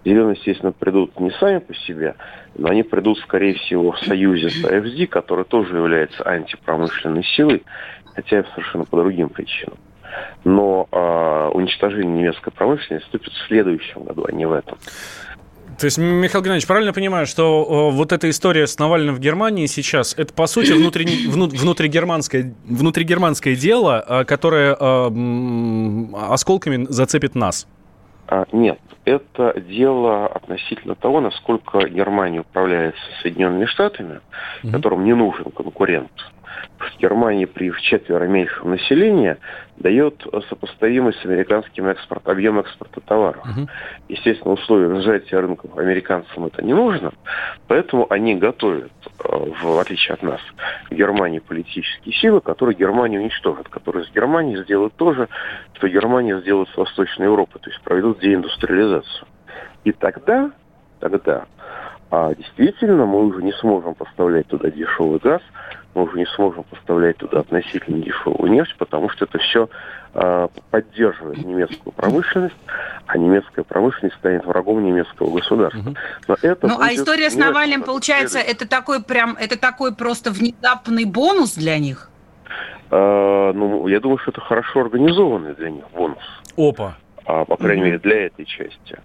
Зеленые, 0.04 0.36
естественно, 0.36 0.72
придут 0.72 1.18
не 1.20 1.30
сами 1.32 1.58
по 1.58 1.74
себе, 1.74 2.16
но 2.56 2.68
они 2.68 2.82
придут, 2.82 3.18
скорее 3.20 3.54
всего, 3.54 3.92
в 3.92 3.98
союзе 4.00 4.50
с 4.50 4.64
АФД, 4.64 5.08
который 5.10 5.44
тоже 5.44 5.76
является 5.76 6.22
антипромышленной 6.24 7.24
силой, 7.24 7.62
хотя 8.14 8.44
совершенно 8.54 8.84
по 8.84 8.96
другим 8.96 9.28
причинам. 9.28 9.78
Но 10.44 10.88
э, 10.90 11.50
уничтожение 11.54 12.12
немецкой 12.12 12.50
промышленности 12.50 13.04
наступит 13.04 13.32
в 13.32 13.46
следующем 13.46 14.04
году, 14.04 14.24
а 14.26 14.32
не 14.32 14.46
в 14.46 14.52
этом. 14.52 14.78
То 15.78 15.84
есть, 15.84 15.96
Михаил 15.96 16.42
Геннадьевич, 16.42 16.66
правильно 16.66 16.92
понимаю, 16.92 17.26
что 17.26 17.90
вот 17.92 18.12
эта 18.12 18.28
история 18.30 18.66
с 18.66 18.78
Навальным 18.80 19.14
в 19.14 19.20
Германии 19.20 19.66
сейчас, 19.66 20.12
это, 20.18 20.34
по 20.34 20.48
сути, 20.48 20.72
внутренне, 20.72 21.28
внутригерманское, 21.28 22.52
внутригерманское 22.64 23.54
дело, 23.54 24.00
а, 24.00 24.24
которое 24.24 24.74
э, 24.74 26.32
осколками 26.32 26.86
зацепит 26.88 27.36
нас? 27.36 27.68
А, 28.26 28.44
нет, 28.50 28.80
это 29.04 29.60
дело 29.60 30.26
относительно 30.26 30.96
того, 30.96 31.20
насколько 31.20 31.86
Германия 31.88 32.40
управляется 32.40 33.00
Соединенными 33.22 33.66
Штатами, 33.66 34.20
mm-hmm. 34.64 34.72
которым 34.72 35.04
не 35.04 35.14
нужен 35.14 35.44
конкурент 35.44 36.10
в 36.78 37.00
Германии 37.00 37.44
при 37.44 37.72
четверо 37.82 38.24
меньшем 38.24 38.70
населении 38.70 39.36
дает 39.80 40.22
сопоставимый 40.48 41.12
с 41.14 41.24
американским 41.24 41.86
экспорт, 41.86 42.26
объем 42.28 42.58
экспорта 42.58 43.00
товаров. 43.00 43.44
Угу. 43.44 43.68
Естественно, 44.08 44.54
условия 44.54 45.00
сжатия 45.00 45.38
рынков 45.38 45.76
американцам 45.78 46.46
это 46.46 46.64
не 46.64 46.74
нужно, 46.74 47.12
поэтому 47.66 48.06
они 48.10 48.34
готовят, 48.34 48.92
э, 49.24 49.52
в 49.62 49.78
отличие 49.78 50.14
от 50.14 50.22
нас, 50.22 50.40
в 50.90 50.94
Германии 50.94 51.38
политические 51.38 52.14
силы, 52.14 52.40
которые 52.40 52.76
Германию 52.76 53.20
уничтожат, 53.20 53.68
которые 53.68 54.04
с 54.04 54.10
Германией 54.10 54.62
сделают 54.64 54.94
то 54.94 55.12
же, 55.14 55.28
что 55.74 55.88
Германия 55.88 56.40
сделает 56.40 56.68
с 56.70 56.76
Восточной 56.76 57.26
Европой, 57.26 57.60
то 57.60 57.70
есть 57.70 57.80
проведут 57.82 58.18
деиндустриализацию. 58.20 59.26
И 59.84 59.92
тогда, 59.92 60.50
тогда 61.00 61.46
а 62.10 62.34
действительно 62.34 63.04
мы 63.06 63.26
уже 63.26 63.42
не 63.42 63.52
сможем 63.52 63.94
поставлять 63.94 64.46
туда 64.46 64.70
дешевый 64.70 65.18
газ, 65.18 65.42
мы 65.94 66.04
уже 66.04 66.16
не 66.18 66.26
сможем 66.26 66.64
поставлять 66.64 67.16
туда 67.18 67.40
относительно 67.40 68.02
дешевую 68.02 68.50
нефть, 68.50 68.74
потому 68.78 69.10
что 69.10 69.24
это 69.24 69.38
все 69.38 69.68
э, 70.14 70.48
поддерживает 70.70 71.44
немецкую 71.44 71.92
промышленность, 71.92 72.56
а 73.06 73.18
немецкая 73.18 73.62
промышленность 73.62 74.16
станет 74.16 74.46
врагом 74.46 74.84
немецкого 74.84 75.34
государства. 75.34 75.94
Но 76.26 76.36
это 76.40 76.68
ну, 76.68 76.80
а 76.80 76.94
история 76.94 77.30
с 77.30 77.36
Навальным, 77.36 77.82
получается, 77.82 78.38
это 78.38 78.66
такой 78.66 79.02
прям, 79.02 79.36
это 79.38 79.58
такой 79.58 79.94
просто 79.94 80.30
внезапный 80.30 81.04
бонус 81.04 81.54
для 81.54 81.78
них? 81.78 82.10
Э, 82.90 83.52
ну, 83.54 83.86
я 83.88 84.00
думаю, 84.00 84.18
что 84.18 84.30
это 84.30 84.40
хорошо 84.40 84.80
организованный 84.80 85.54
для 85.54 85.70
них 85.70 85.84
бонус. 85.94 86.22
Опа. 86.56 86.96
А, 87.26 87.44
по 87.44 87.56
крайней 87.56 87.82
мере, 87.82 87.98
для 87.98 88.26
этой 88.26 88.46
части. 88.46 88.98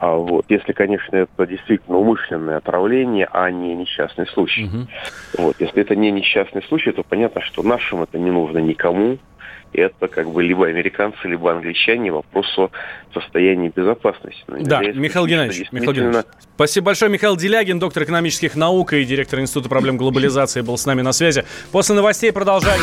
А 0.00 0.14
вот, 0.14 0.46
если, 0.48 0.72
конечно, 0.72 1.14
это 1.14 1.46
действительно 1.46 1.98
умышленное 1.98 2.56
отравление, 2.56 3.28
а 3.30 3.50
не 3.50 3.74
несчастный 3.74 4.26
случай. 4.28 4.64
Угу. 4.64 4.86
Вот, 5.42 5.56
если 5.60 5.82
это 5.82 5.94
не 5.94 6.10
несчастный 6.10 6.62
случай, 6.62 6.90
то 6.92 7.02
понятно, 7.02 7.42
что 7.42 7.62
нашим 7.62 8.02
это 8.02 8.18
не 8.18 8.30
нужно 8.30 8.58
никому. 8.58 9.18
Это 9.74 10.08
как 10.08 10.30
бы 10.30 10.42
либо 10.42 10.66
американцы, 10.66 11.28
либо 11.28 11.52
англичане. 11.52 12.10
Вопрос 12.10 12.46
о 12.58 12.70
состоянии 13.12 13.68
безопасности. 13.68 14.42
Но 14.48 14.56
да, 14.62 14.80
Михаил 14.80 15.26
Геннадьевич, 15.26 15.58
действительно... 15.70 15.80
Михаил 15.80 16.08
Геннадьевич, 16.08 16.34
спасибо 16.54 16.86
большое. 16.86 17.10
Михаил 17.12 17.36
Делягин, 17.36 17.78
доктор 17.78 18.04
экономических 18.04 18.56
наук 18.56 18.94
и 18.94 19.04
директор 19.04 19.38
Института 19.38 19.68
проблем 19.68 19.98
глобализации 19.98 20.62
был 20.62 20.78
с 20.78 20.86
нами 20.86 21.02
на 21.02 21.12
связи. 21.12 21.44
После 21.72 21.94
новостей 21.94 22.32
продолжаем. 22.32 22.80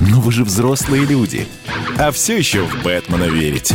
Ну 0.00 0.20
вы 0.20 0.30
же 0.30 0.44
взрослые 0.44 1.04
люди. 1.04 1.44
А 1.98 2.12
все 2.12 2.38
еще 2.38 2.62
в 2.62 2.84
Бэтмена 2.84 3.24
верите. 3.24 3.74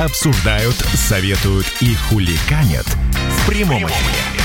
обсуждают, 0.00 0.76
советуют 0.94 1.66
и 1.80 1.94
хуликанят 1.94 2.86
в 2.86 3.46
прямом 3.46 3.86
эфире. 3.86 4.39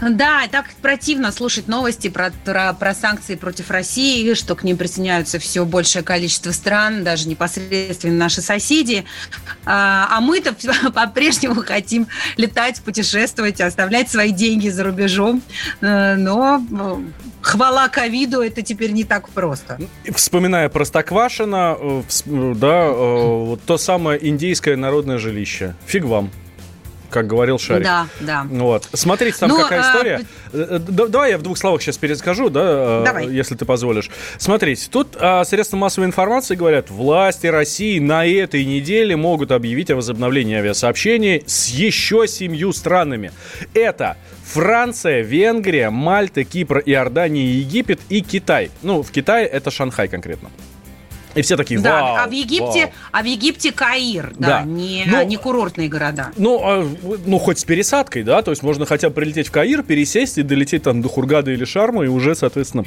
Да, 0.00 0.42
так 0.50 0.66
противно 0.80 1.30
слушать 1.32 1.68
новости 1.68 2.08
про, 2.08 2.32
про, 2.44 2.72
про 2.72 2.94
санкции 2.94 3.34
против 3.34 3.70
России, 3.70 4.34
что 4.34 4.54
к 4.54 4.62
ним 4.62 4.76
присоединяются 4.76 5.38
все 5.38 5.64
большее 5.64 6.02
количество 6.02 6.52
стран, 6.52 7.04
даже 7.04 7.28
непосредственно 7.28 8.14
наши 8.14 8.40
соседи. 8.40 9.04
А, 9.64 10.08
а 10.10 10.20
мы-то 10.20 10.54
по-прежнему 10.94 11.62
хотим 11.62 12.06
летать, 12.36 12.80
путешествовать, 12.82 13.60
оставлять 13.60 14.10
свои 14.10 14.32
деньги 14.32 14.68
за 14.68 14.84
рубежом. 14.84 15.42
Э, 15.80 16.14
но 16.14 16.64
э, 16.70 16.96
хвала 17.42 17.88
ковиду, 17.88 18.40
это 18.40 18.62
теперь 18.62 18.92
не 18.92 19.04
так 19.04 19.28
просто. 19.28 19.78
Вспоминая 20.14 20.68
Простоквашино, 20.68 21.76
э, 21.78 22.02
да, 22.54 22.90
то 23.66 23.78
самое 23.78 24.28
индейское 24.28 24.76
народное 24.76 25.18
жилище. 25.18 25.74
Фиг 25.86 26.04
вам. 26.04 26.30
Как 27.10 27.26
говорил 27.26 27.58
Шарик. 27.58 27.84
Да, 27.84 28.06
да. 28.20 28.46
Вот. 28.48 28.88
Смотрите, 28.92 29.36
там 29.38 29.50
Ну, 29.50 29.58
какая 29.60 29.80
а, 29.80 29.90
история. 29.90 30.20
Э, 30.52 30.66
э, 30.70 30.78
да- 30.78 31.06
Давай 31.08 31.30
я 31.32 31.38
в 31.38 31.42
двух 31.42 31.58
словах 31.58 31.82
сейчас 31.82 31.98
перескажу, 31.98 32.50
да, 32.50 32.60
э, 32.64 33.02
Давай. 33.04 33.28
если 33.28 33.54
ты 33.54 33.64
позволишь. 33.64 34.10
Смотрите, 34.38 34.88
тут 34.90 35.16
а, 35.18 35.44
средства 35.44 35.76
массовой 35.76 36.06
информации 36.06 36.54
говорят, 36.54 36.90
власти 36.90 37.46
России 37.48 37.98
на 37.98 38.26
этой 38.26 38.64
неделе 38.64 39.16
могут 39.16 39.52
объявить 39.52 39.90
о 39.90 39.96
возобновлении 39.96 40.56
авиасообщений 40.56 41.42
с 41.46 41.68
еще 41.68 42.26
семью 42.26 42.72
странами. 42.72 43.32
Это 43.74 44.16
Франция, 44.44 45.22
Венгрия, 45.22 45.90
Мальта, 45.90 46.44
Кипр, 46.44 46.82
Иордания, 46.84 47.52
Египет 47.52 48.00
и 48.08 48.20
Китай. 48.20 48.70
Ну, 48.82 49.02
в 49.02 49.10
Китае 49.10 49.46
это 49.46 49.70
Шанхай 49.70 50.08
конкретно. 50.08 50.50
И 51.34 51.42
все 51.42 51.56
такие, 51.56 51.80
Да, 51.80 52.02
вау, 52.02 52.16
а 52.16 52.26
в 52.26 52.32
Египте, 52.32 52.86
вау». 52.86 52.92
а 53.12 53.22
в 53.22 53.24
Египте 53.24 53.72
Каир, 53.72 54.32
да, 54.36 54.48
Да. 54.48 54.62
Не, 54.64 55.04
Ну, 55.06 55.22
не 55.24 55.36
курортные 55.36 55.88
города. 55.88 56.30
Ну, 56.36 56.60
а, 56.62 56.88
ну, 57.26 57.38
хоть 57.38 57.58
с 57.58 57.64
пересадкой, 57.64 58.22
да, 58.22 58.42
то 58.42 58.50
есть 58.50 58.62
можно 58.62 58.86
хотя 58.86 59.08
бы 59.08 59.14
прилететь 59.14 59.48
в 59.48 59.50
Каир, 59.52 59.82
пересесть 59.82 60.38
и 60.38 60.42
долететь 60.42 60.82
там 60.82 61.02
до 61.02 61.08
Хургада 61.08 61.50
или 61.50 61.64
Шарма, 61.64 62.04
и 62.04 62.08
уже, 62.08 62.34
соответственно, 62.34 62.84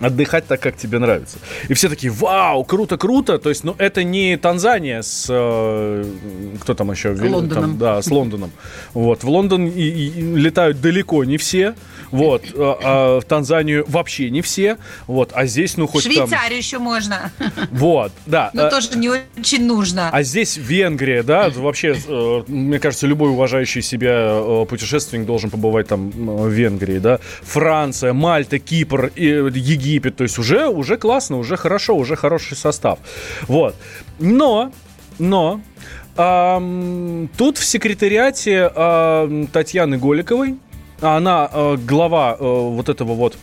отдыхать 0.00 0.46
так, 0.46 0.60
как 0.60 0.76
тебе 0.76 0.98
нравится. 0.98 1.38
И 1.68 1.74
все 1.74 1.88
такие, 1.88 2.12
вау, 2.12 2.64
круто, 2.64 2.96
круто. 2.96 3.38
То 3.38 3.48
есть, 3.48 3.64
ну, 3.64 3.74
это 3.78 4.02
не 4.04 4.36
Танзания 4.36 5.02
с... 5.02 5.26
э, 5.30 6.04
кто 6.60 6.74
там 6.74 6.90
еще? 6.90 7.12
Вен- 7.12 7.32
Лондоном. 7.34 7.62
там, 7.70 7.78
да, 7.78 8.02
с 8.02 8.10
Лондоном. 8.10 8.50
Вот, 8.92 9.24
в 9.24 9.28
Лондон 9.28 9.66
и- 9.66 9.82
и 9.82 10.08
летают 10.36 10.80
далеко 10.80 11.24
не 11.24 11.36
все. 11.38 11.74
Вот, 12.10 12.42
а, 12.54 12.78
а 12.82 13.20
в 13.20 13.24
Танзанию 13.24 13.84
вообще 13.88 14.30
не 14.30 14.42
все. 14.42 14.76
Вот, 15.06 15.30
а 15.34 15.46
здесь, 15.46 15.76
ну, 15.76 15.86
хоть 15.86 16.04
там... 16.04 16.12
Швейцарию 16.12 16.58
еще 16.58 16.78
можно, 16.78 17.32
Вот, 17.70 18.12
да. 18.26 18.50
но 18.52 18.66
а- 18.66 18.70
тоже 18.70 18.96
не 18.96 19.08
очень 19.10 19.66
нужно. 19.66 20.10
а 20.10 20.22
здесь 20.22 20.56
Венгрия, 20.56 21.22
да, 21.22 21.50
вообще, 21.50 21.96
э, 22.06 22.42
мне 22.48 22.78
кажется, 22.78 23.06
любой 23.06 23.30
уважающий 23.30 23.82
себя 23.82 24.28
э, 24.30 24.66
путешественник 24.68 25.26
должен 25.26 25.50
побывать 25.50 25.88
там 25.88 26.08
э, 26.08 26.12
в 26.14 26.48
Венгрии, 26.48 26.98
да. 26.98 27.18
Франция, 27.42 28.12
Мальта, 28.12 28.58
Кипр, 28.58 29.10
и 29.14 29.30
Египет, 29.84 30.16
то 30.16 30.24
есть 30.24 30.38
уже, 30.38 30.68
уже 30.68 30.96
классно, 30.96 31.38
уже 31.38 31.56
хорошо, 31.56 31.96
уже 31.96 32.16
хороший 32.16 32.56
состав. 32.56 32.98
Вот. 33.42 33.74
Но, 34.18 34.72
но, 35.18 35.60
ам, 36.16 37.28
тут 37.36 37.58
в 37.58 37.64
секретариате 37.64 38.70
ам, 38.74 39.46
Татьяны 39.46 39.98
Голиковой, 39.98 40.56
а 41.00 41.16
она 41.16 41.50
э, 41.52 41.76
глава 41.76 42.36
э, 42.38 42.44
вот 42.44 42.88
этого 42.88 43.14
вот 43.14 43.36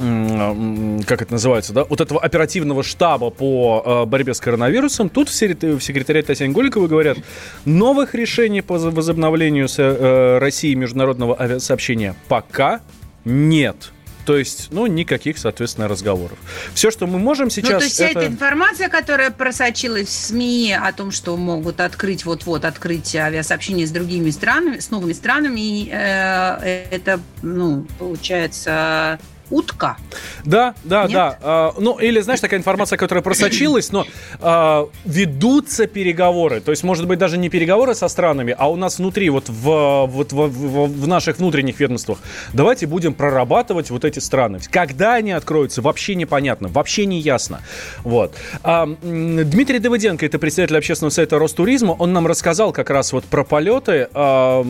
как 0.00 1.20
это 1.20 1.32
называется, 1.32 1.74
да, 1.74 1.84
вот 1.84 2.00
этого 2.00 2.22
оперативного 2.22 2.82
штаба 2.82 3.28
по 3.28 3.82
э, 3.84 4.06
борьбе 4.06 4.32
с 4.32 4.40
коронавирусом, 4.40 5.10
тут 5.10 5.28
в, 5.28 5.34
секретариате 5.34 6.28
Татьяны 6.28 6.54
Голиковой 6.54 6.88
говорят, 6.88 7.18
новых 7.66 8.14
решений 8.14 8.62
по 8.62 8.78
возобновлению 8.78 9.68
э, 9.76 10.38
России 10.38 10.72
международного 10.72 11.38
авиасообщения 11.38 12.16
пока 12.28 12.80
нет. 13.26 13.92
То 14.24 14.36
есть, 14.36 14.68
ну, 14.70 14.86
никаких, 14.86 15.38
соответственно, 15.38 15.88
разговоров. 15.88 16.38
Все, 16.74 16.90
что 16.90 17.06
мы 17.06 17.18
можем 17.18 17.50
сейчас... 17.50 17.72
ну, 17.72 17.78
то 17.78 17.84
есть 17.84 17.94
вся 17.96 18.08
это... 18.08 18.20
эта 18.20 18.28
информация, 18.28 18.88
которая 18.88 19.30
просочилась 19.30 20.08
в 20.08 20.12
СМИ 20.12 20.76
о 20.80 20.92
том, 20.92 21.10
что 21.10 21.36
могут 21.36 21.80
открыть 21.80 22.24
вот-вот 22.24 22.64
открыть 22.64 23.14
авиасообщение 23.16 23.86
с 23.86 23.90
другими 23.90 24.30
странами, 24.30 24.78
с 24.78 24.90
новыми 24.90 25.12
странами, 25.12 25.88
э, 25.90 26.86
это, 26.90 27.20
ну, 27.42 27.86
получается, 27.98 29.18
утка. 29.50 29.96
Да, 30.44 30.74
да, 30.84 31.02
Нет? 31.02 31.12
да. 31.12 31.38
А, 31.42 31.74
ну, 31.78 31.98
или, 31.98 32.20
знаешь, 32.20 32.40
такая 32.40 32.58
информация, 32.60 32.96
которая 32.96 33.22
просочилась, 33.22 33.92
но 33.92 34.06
а, 34.40 34.88
ведутся 35.04 35.86
переговоры. 35.86 36.60
То 36.60 36.70
есть, 36.70 36.82
может 36.84 37.06
быть, 37.06 37.18
даже 37.18 37.38
не 37.38 37.48
переговоры 37.48 37.94
со 37.94 38.08
странами, 38.08 38.54
а 38.58 38.70
у 38.70 38.76
нас 38.76 38.98
внутри, 38.98 39.30
вот 39.30 39.48
в, 39.48 40.06
вот 40.06 40.32
в, 40.32 40.36
в- 40.36 41.02
в 41.02 41.08
наших 41.08 41.38
внутренних 41.38 41.80
ведомствах, 41.80 42.18
давайте 42.52 42.86
будем 42.86 43.14
прорабатывать 43.14 43.90
вот 43.90 44.04
эти 44.04 44.18
страны. 44.18 44.60
Когда 44.70 45.14
они 45.14 45.32
откроются, 45.32 45.82
вообще 45.82 46.14
непонятно, 46.14 46.68
вообще 46.68 47.06
не 47.06 47.18
ясно. 47.20 47.60
Вот. 48.04 48.34
А, 48.62 48.86
Дмитрий 49.02 49.78
Давыденко, 49.78 50.24
это 50.26 50.38
представитель 50.38 50.76
общественного 50.78 51.10
совета 51.10 51.38
Ростуризма, 51.38 51.92
он 51.92 52.12
нам 52.12 52.26
рассказал 52.26 52.72
как 52.72 52.90
раз 52.90 53.12
вот 53.12 53.24
про 53.24 53.44
полеты, 53.44 54.08
а, 54.14 54.64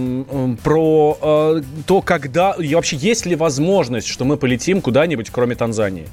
про 0.62 1.18
а, 1.20 1.60
то, 1.86 2.02
когда, 2.02 2.52
и 2.58 2.74
вообще 2.74 2.96
есть 2.96 3.26
ли 3.26 3.36
возможность, 3.36 4.06
что 4.06 4.24
мы 4.24 4.36
полетим 4.36 4.69
куда-нибудь, 4.80 5.30
кроме 5.30 5.56
Танзании. 5.56 6.06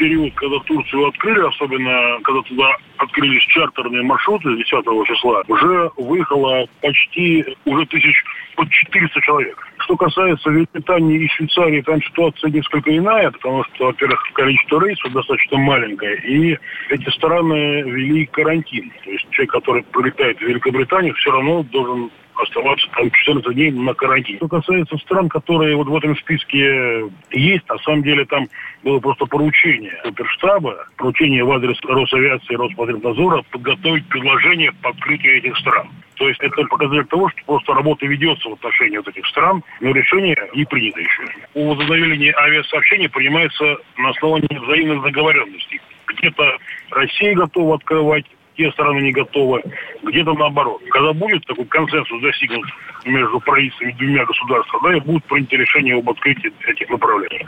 период, 0.00 0.32
когда 0.34 0.58
Турцию 0.60 1.08
открыли, 1.08 1.46
особенно 1.46 2.18
когда 2.22 2.40
туда 2.42 2.76
открылись 2.96 3.42
чартерные 3.48 4.02
маршруты 4.02 4.56
10 4.56 4.66
числа, 5.06 5.42
уже 5.46 5.90
выехало 5.98 6.66
почти 6.80 7.44
уже 7.66 7.84
тысяч 7.86 8.24
под 8.56 8.70
400 8.70 9.20
человек. 9.20 9.68
Что 9.78 9.96
касается 9.96 10.50
Великобритании 10.50 11.22
и 11.22 11.28
Швейцарии, 11.28 11.82
там 11.82 12.02
ситуация 12.02 12.50
несколько 12.50 12.96
иная, 12.96 13.30
потому 13.30 13.62
что, 13.64 13.86
во-первых, 13.86 14.22
количество 14.32 14.82
рейсов 14.82 15.12
достаточно 15.12 15.58
маленькое, 15.58 16.16
и 16.26 16.58
эти 16.88 17.10
страны 17.10 17.82
ввели 17.82 18.24
карантин. 18.26 18.90
То 19.04 19.10
есть 19.10 19.28
человек, 19.30 19.52
который 19.52 19.82
прилетает 19.82 20.38
в 20.38 20.42
Великобританию, 20.42 21.14
все 21.14 21.30
равно 21.30 21.62
должен 21.64 22.10
оставаться 22.42 22.88
там 22.94 23.10
14 23.10 23.54
дней 23.54 23.70
на 23.70 23.94
карантине. 23.94 24.38
Что 24.38 24.48
касается 24.48 24.96
стран, 24.98 25.28
которые 25.28 25.76
вот 25.76 25.88
в 25.88 25.96
этом 25.96 26.16
списке 26.16 27.10
есть, 27.30 27.68
на 27.68 27.78
самом 27.78 28.02
деле 28.02 28.24
там 28.24 28.48
было 28.82 28.98
просто 28.98 29.26
поручение 29.26 29.98
суперштаба, 30.04 30.86
поручение 30.96 31.44
в 31.44 31.52
адрес 31.52 31.76
Росавиации 31.82 32.54
и 32.54 32.56
Роспотребнадзора 32.56 33.42
подготовить 33.50 34.06
предложение 34.08 34.72
по 34.82 34.90
открытию 34.90 35.38
этих 35.38 35.56
стран. 35.58 35.88
То 36.20 36.28
есть 36.28 36.40
это 36.42 36.64
показатель 36.64 37.06
того, 37.06 37.30
что 37.30 37.40
просто 37.46 37.72
работа 37.72 38.06
ведется 38.06 38.48
в 38.48 38.52
отношении 38.52 38.98
вот 38.98 39.08
этих 39.08 39.26
стран, 39.26 39.62
но 39.80 39.90
решение 39.92 40.36
не 40.54 40.64
принято 40.66 41.00
еще. 41.00 41.22
О 41.54 41.74
возобновлении 41.74 42.30
авиасообщений 42.36 43.08
принимается 43.08 43.78
на 43.96 44.10
основании 44.10 44.58
взаимных 44.58 45.02
договоренностей. 45.02 45.80
Где-то 46.06 46.58
Россия 46.90 47.34
готова 47.34 47.76
открывать 47.76 48.26
те 48.56 48.70
страны 48.72 49.00
не 49.00 49.12
готовы, 49.12 49.62
где-то 50.02 50.34
наоборот. 50.34 50.80
Когда 50.90 51.12
будет 51.12 51.44
такой 51.46 51.64
консенсус 51.66 52.20
достигнут 52.22 52.64
между 53.04 53.40
правительствами 53.40 53.92
двумя 53.92 54.24
государствами, 54.24 54.82
да, 54.84 54.96
и 54.96 55.00
будут 55.00 55.24
приняты 55.24 55.56
решения 55.56 55.94
об 55.94 56.08
открытии 56.10 56.52
этих 56.66 56.88
направлений. 56.90 57.46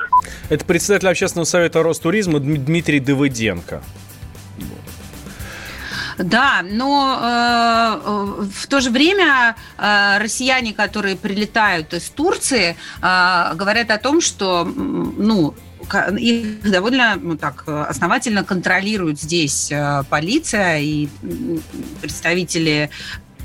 Это 0.50 0.64
председатель 0.64 1.08
общественного 1.08 1.44
совета 1.44 1.82
Ростуризма 1.82 2.38
Дм- 2.38 2.56
Дмитрий 2.56 3.00
Давыденко. 3.00 3.82
Да, 6.18 6.62
но 6.62 7.18
э, 7.20 8.00
э, 8.04 8.46
в 8.52 8.66
то 8.66 8.80
же 8.80 8.90
время 8.90 9.56
э, 9.78 10.18
россияне, 10.18 10.72
которые 10.72 11.16
прилетают 11.16 11.94
из 11.94 12.08
Турции, 12.10 12.76
э, 13.00 13.54
говорят 13.54 13.90
о 13.90 13.98
том, 13.98 14.20
что, 14.20 14.64
ну, 14.64 15.54
их 16.18 16.70
довольно 16.70 17.16
ну, 17.16 17.36
так 17.36 17.64
основательно 17.66 18.44
контролирует 18.44 19.20
здесь 19.20 19.70
э, 19.72 20.04
полиция 20.08 20.78
и 20.78 21.08
представители 22.00 22.90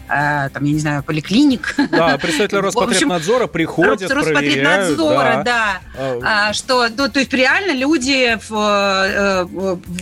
э, 0.09 0.49
там, 0.49 0.63
я 0.63 0.73
не 0.73 0.79
знаю, 0.79 1.03
поликлиник. 1.03 1.75
Да, 1.91 2.17
представители 2.17 2.57
В 2.57 2.59
общем, 2.59 3.11
Роспотребнадзора 3.11 3.47
приходят. 3.47 4.09
Роспотребнадзора, 4.09 5.41
да. 5.43 5.81
А, 5.97 6.47
А, 6.49 6.53
что, 6.53 6.87
ну, 6.89 7.09
то 7.09 7.19
есть 7.19 7.33
реально 7.33 7.73
люди, 7.73 8.35
э, 8.35 8.37
э, 8.39 9.45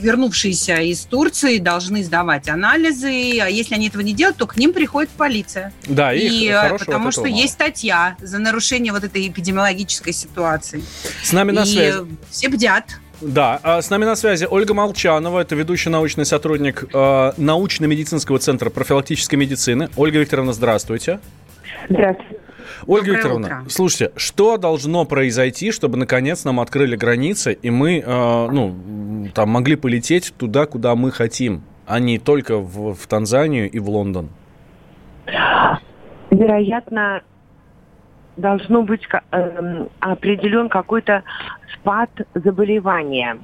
вернувшиеся 0.01 0.77
из 0.81 1.01
Турции, 1.05 1.57
должны 1.57 2.03
сдавать 2.03 2.49
анализы, 2.49 3.39
а 3.39 3.47
если 3.47 3.75
они 3.75 3.87
этого 3.87 4.01
не 4.01 4.13
делают, 4.13 4.37
то 4.37 4.47
к 4.47 4.57
ним 4.57 4.73
приходит 4.73 5.09
полиция. 5.11 5.73
Да, 5.87 6.13
и, 6.13 6.47
э, 6.47 6.77
потому 6.77 7.07
от 7.07 7.13
что 7.13 7.23
мало. 7.23 7.33
есть 7.33 7.53
статья 7.53 8.15
за 8.21 8.39
нарушение 8.39 8.93
вот 8.93 9.03
этой 9.03 9.27
эпидемиологической 9.27 10.13
ситуации. 10.13 10.83
С 11.23 11.31
нами 11.31 11.51
на 11.51 11.65
связи. 11.65 12.05
все 12.29 12.49
бдят. 12.49 12.85
Да, 13.21 13.59
а 13.63 13.81
с 13.81 13.89
нами 13.89 14.05
на 14.05 14.15
связи 14.15 14.45
Ольга 14.49 14.73
Молчанова, 14.73 15.39
это 15.39 15.55
ведущий 15.55 15.89
научный 15.89 16.25
сотрудник 16.25 16.85
э, 16.93 17.31
научно-медицинского 17.37 18.39
центра 18.39 18.69
профилактической 18.69 19.35
медицины. 19.35 19.89
Ольга 19.95 20.19
Викторовна, 20.19 20.53
здравствуйте. 20.53 21.19
Здравствуйте. 21.89 22.39
Ольга 22.87 23.05
Доброе 23.05 23.17
Викторовна, 23.17 23.47
утро. 23.47 23.63
слушайте, 23.69 24.11
что 24.15 24.57
должно 24.57 25.05
произойти, 25.05 25.71
чтобы 25.71 25.97
наконец 25.97 26.43
нам 26.43 26.59
открыли 26.59 26.95
границы 26.95 27.53
и 27.53 27.69
мы, 27.69 27.99
э, 27.99 28.47
ну, 28.51 29.29
там 29.33 29.49
могли 29.49 29.75
полететь 29.75 30.33
туда, 30.37 30.65
куда 30.65 30.95
мы 30.95 31.11
хотим, 31.11 31.63
а 31.87 31.99
не 31.99 32.19
только 32.19 32.57
в, 32.57 32.93
в 32.93 33.07
Танзанию 33.07 33.69
и 33.69 33.79
в 33.79 33.89
Лондон? 33.89 34.29
вероятно, 36.31 37.23
должно 38.37 38.83
быть 38.83 39.07
эм, 39.31 39.89
определен 39.99 40.69
какой-то 40.69 41.23
спад 41.73 42.09
заболевания 42.33 43.37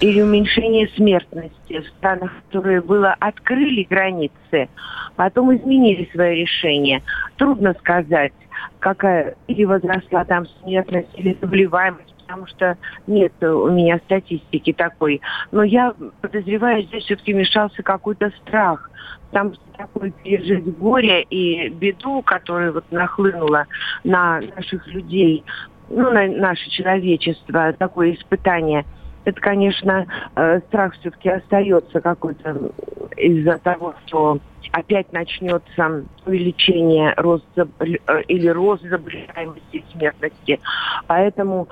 или 0.00 0.20
уменьшение 0.20 0.88
смертности 0.88 1.80
в 1.80 1.88
странах, 1.98 2.32
которые 2.46 2.80
было 2.80 3.16
открыли 3.18 3.82
границы, 3.82 4.68
потом 5.16 5.54
изменили 5.56 6.08
свое 6.12 6.42
решение. 6.42 7.02
Трудно 7.36 7.74
сказать, 7.80 8.32
какая 8.78 9.34
или 9.48 9.64
возросла 9.64 10.24
там 10.24 10.46
смертность, 10.62 11.08
или 11.14 11.36
заболеваемость, 11.40 12.15
потому 12.26 12.46
что 12.46 12.76
нет 13.06 13.32
у 13.42 13.68
меня 13.70 13.98
статистики 13.98 14.72
такой. 14.72 15.20
Но 15.52 15.62
я 15.62 15.94
подозреваю, 16.20 16.82
здесь 16.82 17.04
все-таки 17.04 17.32
мешался 17.32 17.82
какой-то 17.82 18.30
страх. 18.42 18.90
Там 19.30 19.54
такое 19.76 20.10
пережить 20.10 20.76
горе 20.78 21.22
и 21.22 21.68
беду, 21.68 22.22
которая 22.22 22.72
вот 22.72 22.84
нахлынула 22.90 23.66
на 24.04 24.40
наших 24.56 24.86
людей, 24.88 25.44
ну, 25.88 26.10
на 26.10 26.26
наше 26.26 26.68
человечество, 26.70 27.72
такое 27.72 28.14
испытание– 28.14 28.84
это, 29.26 29.40
конечно, 29.40 30.06
э, 30.36 30.60
страх 30.68 30.94
все-таки 31.00 31.28
остается 31.28 32.00
какой-то 32.00 32.70
из-за 33.16 33.58
того, 33.58 33.94
что 34.06 34.38
опять 34.70 35.12
начнется 35.12 36.04
увеличение 36.24 37.12
рост 37.16 37.44
э, 37.56 38.22
или 38.28 38.46
рост 38.46 38.84
заболеваемости 38.84 39.78
и 39.78 39.84
смертности. 39.92 40.60
Поэтому 41.08 41.68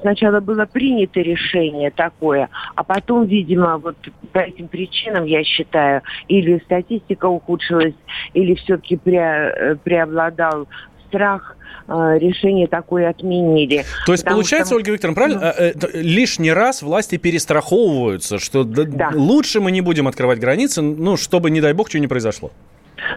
сначала 0.00 0.40
было 0.40 0.64
принято 0.64 1.20
решение 1.20 1.90
такое, 1.90 2.48
а 2.74 2.82
потом, 2.82 3.26
видимо, 3.26 3.76
вот 3.76 3.96
по 4.32 4.38
этим 4.38 4.68
причинам, 4.68 5.26
я 5.26 5.44
считаю, 5.44 6.00
или 6.28 6.58
статистика 6.64 7.26
ухудшилась, 7.26 7.94
или 8.32 8.54
все-таки 8.54 8.98
э, 9.04 9.76
преобладал 9.76 10.68
страх– 11.14 11.56
Э, 11.86 12.16
решение 12.18 12.66
такое 12.66 13.10
отменили. 13.10 13.84
То 14.06 14.12
есть, 14.12 14.24
получается, 14.24 14.68
что... 14.68 14.76
Ольга 14.76 14.92
Викторовна, 14.92 15.14
правильно, 15.14 15.54
ну... 15.58 15.88
Лишний 15.92 16.52
раз 16.52 16.82
власти 16.82 17.18
перестраховываются, 17.18 18.38
что 18.38 18.64
да. 18.64 19.10
лучше 19.12 19.60
мы 19.60 19.70
не 19.70 19.82
будем 19.82 20.08
открывать 20.08 20.38
границы, 20.38 20.80
ну, 20.80 21.16
чтобы, 21.18 21.50
не 21.50 21.60
дай 21.60 21.74
бог, 21.74 21.90
что 21.90 21.98
не 21.98 22.06
произошло. 22.06 22.50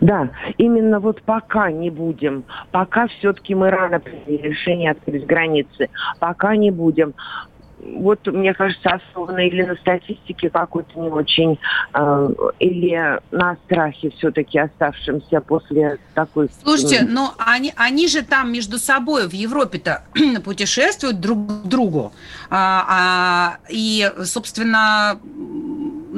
Да, 0.02 0.30
именно 0.58 1.00
вот 1.00 1.22
пока 1.22 1.72
не 1.72 1.90
будем, 1.90 2.44
пока 2.72 3.08
все-таки 3.08 3.56
мы 3.56 3.70
рано 3.70 4.02
приняли 4.02 4.50
решение 4.50 4.92
открыть 4.92 5.26
границы, 5.26 5.90
пока 6.20 6.58
не 6.58 6.72
будем 6.72 7.14
вот, 7.88 8.26
мне 8.28 8.54
кажется, 8.54 8.90
основано 8.90 9.40
или 9.40 9.64
на 9.64 9.76
статистике 9.76 10.50
какой-то 10.50 11.00
не 11.00 11.10
очень, 11.10 11.60
э, 11.94 12.30
или 12.60 13.20
на 13.32 13.56
страхе 13.66 14.12
все-таки 14.18 14.60
оставшемся 14.60 15.42
после 15.42 15.98
такой... 16.14 16.50
Слушайте, 16.64 17.06
но 17.08 17.34
они, 17.38 17.74
они 17.76 18.08
же 18.08 18.24
там 18.24 18.52
между 18.52 18.78
собой 18.78 19.28
в 19.28 19.34
Европе-то 19.34 20.04
путешествуют 20.44 21.20
друг 21.20 21.48
к 21.48 21.68
другу. 21.68 22.14
А, 22.50 22.86
а, 22.90 23.58
и, 23.70 24.12
собственно, 24.24 25.20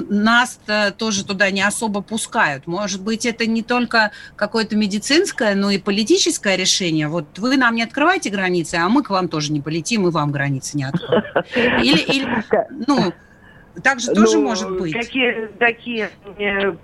нас 0.09 0.59
тоже 0.97 1.25
туда 1.25 1.51
не 1.51 1.61
особо 1.61 2.01
пускают. 2.01 2.67
Может 2.67 3.01
быть, 3.03 3.25
это 3.25 3.45
не 3.45 3.63
только 3.63 4.11
какое-то 4.35 4.75
медицинское, 4.75 5.55
но 5.55 5.71
и 5.71 5.77
политическое 5.77 6.55
решение. 6.55 7.07
Вот 7.07 7.37
вы 7.39 7.57
нам 7.57 7.75
не 7.75 7.83
открывайте 7.83 8.29
границы, 8.29 8.75
а 8.75 8.89
мы 8.89 9.03
к 9.03 9.09
вам 9.09 9.27
тоже 9.27 9.51
не 9.51 9.61
полетим, 9.61 10.07
и 10.07 10.11
вам 10.11 10.31
границы 10.31 10.77
не 10.77 10.85
откроем. 10.85 11.23
Или, 11.81 11.99
или 11.99 12.43
ну, 12.87 13.13
так 13.83 13.99
же 13.99 14.13
тоже 14.13 14.37
ну, 14.37 14.43
может 14.43 14.77
быть. 14.77 14.93
Какие, 14.93 15.47
такие 15.57 16.09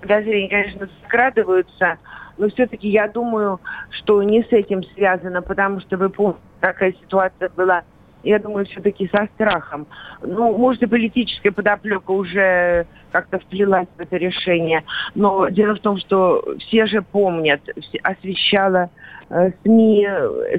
подозрения, 0.00 0.48
конечно, 0.48 0.88
скрадываются, 1.06 1.98
но 2.38 2.48
все-таки 2.50 2.88
я 2.88 3.08
думаю, 3.08 3.60
что 3.90 4.22
не 4.22 4.42
с 4.42 4.52
этим 4.52 4.82
связано, 4.94 5.42
потому 5.42 5.80
что 5.80 5.96
вы 5.96 6.10
помните, 6.10 6.40
какая 6.60 6.92
ситуация 6.92 7.48
была 7.50 7.84
я 8.22 8.38
думаю, 8.38 8.66
все-таки 8.66 9.08
со 9.08 9.26
страхом. 9.34 9.86
Ну, 10.22 10.56
может, 10.56 10.82
и 10.82 10.86
политическая 10.86 11.52
подоплека 11.52 12.10
уже 12.10 12.86
как-то 13.12 13.38
вплелась 13.38 13.88
в 13.96 14.00
это 14.00 14.16
решение. 14.16 14.84
Но 15.14 15.48
дело 15.48 15.74
в 15.74 15.80
том, 15.80 15.96
что 15.98 16.44
все 16.58 16.86
же 16.86 17.02
помнят, 17.02 17.60
освещала 18.02 18.90
э, 19.30 19.50
СМИ 19.62 20.08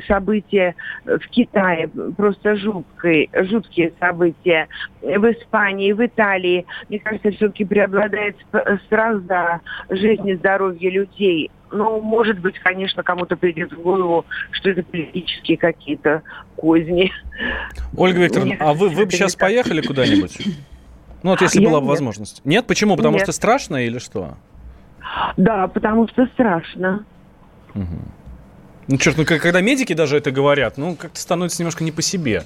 события 0.08 0.76
в 1.06 1.28
Китае, 1.30 1.90
просто 2.16 2.56
жуткие, 2.56 3.30
жуткие 3.44 3.94
события. 4.00 4.68
В 5.02 5.32
Испании, 5.32 5.92
в 5.92 6.06
Италии. 6.06 6.66
Мне 6.90 7.00
кажется, 7.00 7.32
все-таки 7.32 7.66
преобладает 7.66 8.38
страх 8.86 9.22
за 9.24 9.62
жизнь 9.90 10.28
и 10.28 10.36
здоровье 10.36 10.90
людей. 10.90 11.52
Ну, 11.72 12.02
может 12.02 12.40
быть, 12.40 12.58
конечно, 12.60 13.04
кому-то 13.04 13.36
придет 13.36 13.74
в 13.74 13.82
голову, 13.82 14.26
что 14.52 14.70
это 14.70 14.84
политические 14.84 15.58
какие-то 15.58 16.22
козни. 16.56 17.12
Ольга 17.96 18.24
Викторовна, 18.24 18.56
а 18.60 18.74
вы, 18.74 18.90
вы 18.90 19.06
бы 19.06 19.12
сейчас 19.12 19.34
так. 19.34 19.42
поехали 19.42 19.82
куда-нибудь? 19.82 20.38
Ну, 21.24 21.32
вот 21.32 21.42
если 21.42 21.62
Я 21.62 21.70
была 21.70 21.82
бы 21.82 21.88
возможность. 21.88 22.42
Нет? 22.46 22.68
Почему? 22.68 22.96
Потому 22.96 23.16
нет. 23.16 23.24
что 23.24 23.32
страшно 23.32 23.84
или 23.86 23.98
что? 23.98 24.38
Да, 25.36 25.68
потому 25.68 26.08
что 26.08 26.28
страшно. 26.28 27.06
Угу. 27.74 27.86
Ну, 28.88 28.98
черт, 28.98 29.18
ну, 29.18 29.26
когда 29.26 29.60
медики 29.62 29.94
даже 29.94 30.18
это 30.18 30.32
говорят, 30.32 30.78
ну, 30.78 30.96
как-то 30.96 31.20
становится 31.20 31.62
немножко 31.62 31.84
не 31.84 31.92
по 31.92 32.02
себе. 32.02 32.44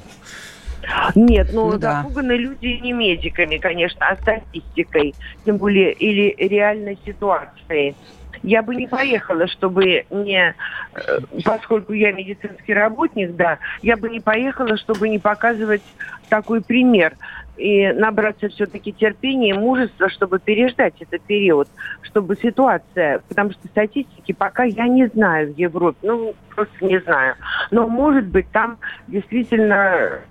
Нет, 1.15 1.51
ну, 1.53 1.71
ну 1.71 1.77
да. 1.77 2.01
запуганы 2.01 2.31
люди 2.31 2.79
не 2.81 2.93
медиками, 2.93 3.57
конечно, 3.57 4.07
а 4.07 4.15
статистикой, 4.15 5.13
тем 5.45 5.57
более, 5.57 5.93
или 5.93 6.36
реальной 6.38 6.97
ситуацией 7.05 7.95
я 8.43 8.62
бы 8.62 8.75
не 8.75 8.88
поехала, 8.88 9.47
чтобы 9.47 10.06
не, 10.10 10.56
э, 10.93 11.19
поскольку 11.43 11.93
я 11.93 12.12
медицинский 12.12 12.73
работник, 12.73 13.36
да, 13.36 13.60
я 13.82 13.97
бы 13.97 14.10
не 14.10 14.19
поехала, 14.19 14.77
чтобы 14.77 15.10
не 15.10 15.19
показывать 15.19 15.84
такой 16.30 16.62
пример 16.62 17.13
и 17.58 17.91
набраться 17.91 18.49
все-таки 18.49 18.93
терпения 18.93 19.49
и 19.49 19.54
мужества, 19.54 20.10
чтобы 20.10 20.39
переждать 20.39 20.95
этот 20.99 21.21
период, 21.21 21.67
чтобы 22.01 22.36
ситуация, 22.38 23.19
потому 23.27 23.51
что 23.51 23.67
статистики 23.67 24.32
пока 24.32 24.63
я 24.63 24.88
не 24.88 25.08
знаю 25.08 25.54
в 25.54 25.58
Европе, 25.58 25.99
ну, 26.01 26.34
просто 26.49 26.86
не 26.86 26.99
знаю. 27.01 27.36
Но, 27.69 27.88
может 27.88 28.25
быть, 28.25 28.49
там 28.51 28.77
действительно 29.08 30.21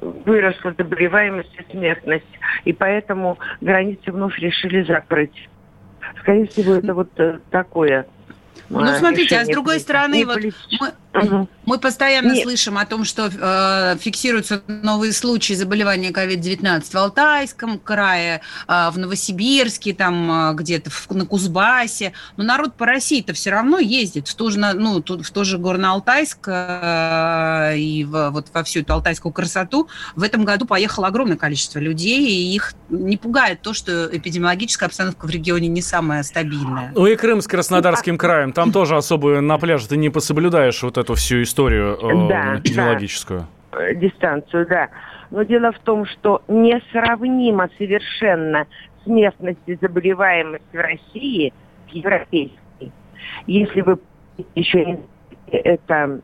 выросла 0.00 0.74
заболеваемость 0.76 1.56
и 1.58 1.72
смертность, 1.72 2.26
и 2.64 2.72
поэтому 2.72 3.38
границы 3.60 4.12
вновь 4.12 4.38
решили 4.38 4.82
закрыть. 4.82 5.48
Скорее 6.20 6.46
всего, 6.46 6.74
это 6.74 6.94
вот 6.94 7.08
э, 7.18 7.38
такое 7.50 8.06
ну, 8.68 8.98
смотрите, 8.98 9.38
а 9.38 9.44
с 9.44 9.48
другой 9.48 9.80
стороны, 9.80 10.24
вот 10.26 10.38
мы, 10.80 10.92
угу. 11.22 11.48
мы 11.64 11.78
постоянно 11.78 12.32
Нет. 12.32 12.44
слышим 12.44 12.78
о 12.78 12.86
том, 12.86 13.04
что 13.04 13.30
э, 13.32 13.96
фиксируются 13.98 14.62
новые 14.66 15.12
случаи 15.12 15.54
заболевания 15.54 16.10
COVID-19 16.10 16.82
в 16.82 16.96
Алтайском 16.96 17.78
крае, 17.78 18.40
э, 18.68 18.90
в 18.90 18.98
Новосибирске, 18.98 19.94
там 19.94 20.50
э, 20.50 20.54
где-то 20.54 20.90
в, 20.90 21.10
на 21.10 21.26
Кузбассе. 21.26 22.12
Но 22.36 22.44
народ 22.44 22.74
по 22.74 22.86
России-то 22.86 23.32
все 23.34 23.50
равно 23.50 23.78
ездит 23.78 24.28
в 24.28 24.34
ту 24.34 24.50
же, 24.50 24.58
ну, 24.58 25.02
в 25.02 25.30
то 25.30 25.44
же 25.44 25.58
Горно-Алтайск 25.58 26.48
э, 26.48 27.78
и 27.78 28.04
в, 28.04 28.30
вот 28.30 28.48
во 28.52 28.64
всю 28.64 28.80
эту 28.80 28.94
алтайскую 28.94 29.32
красоту. 29.32 29.88
В 30.14 30.22
этом 30.22 30.44
году 30.44 30.66
поехало 30.66 31.06
огромное 31.06 31.36
количество 31.36 31.78
людей, 31.78 32.26
и 32.26 32.54
их 32.54 32.74
не 32.88 33.16
пугает 33.16 33.62
то, 33.62 33.72
что 33.72 34.06
эпидемиологическая 34.16 34.88
обстановка 34.88 35.26
в 35.26 35.30
регионе 35.30 35.68
не 35.68 35.82
самая 35.82 36.22
стабильная. 36.22 36.92
Ну 36.94 37.06
и 37.06 37.16
Крым 37.16 37.40
с 37.40 37.46
Краснодарским 37.46 38.18
краем 38.18 38.45
там 38.52 38.72
тоже 38.72 38.96
особо 38.96 39.40
на 39.40 39.58
пляже 39.58 39.88
ты 39.88 39.96
не 39.96 40.10
пособлюдаешь 40.10 40.82
вот 40.82 40.98
эту 40.98 41.14
всю 41.14 41.42
историю 41.42 41.98
э, 42.00 42.28
да. 42.28 42.60
Да. 43.72 43.94
Дистанцию, 43.94 44.66
да. 44.66 44.88
Но 45.30 45.42
дело 45.42 45.72
в 45.72 45.78
том, 45.80 46.06
что 46.06 46.42
несравнимо 46.48 47.68
совершенно 47.78 48.66
смертность 49.04 49.58
и 49.66 49.76
заболеваемость 49.80 50.64
в 50.72 50.76
России 50.76 51.52
с 51.90 51.94
европейской. 51.94 52.92
Если 53.46 53.80
вы 53.80 53.98
еще 54.54 54.98
это 55.48 56.20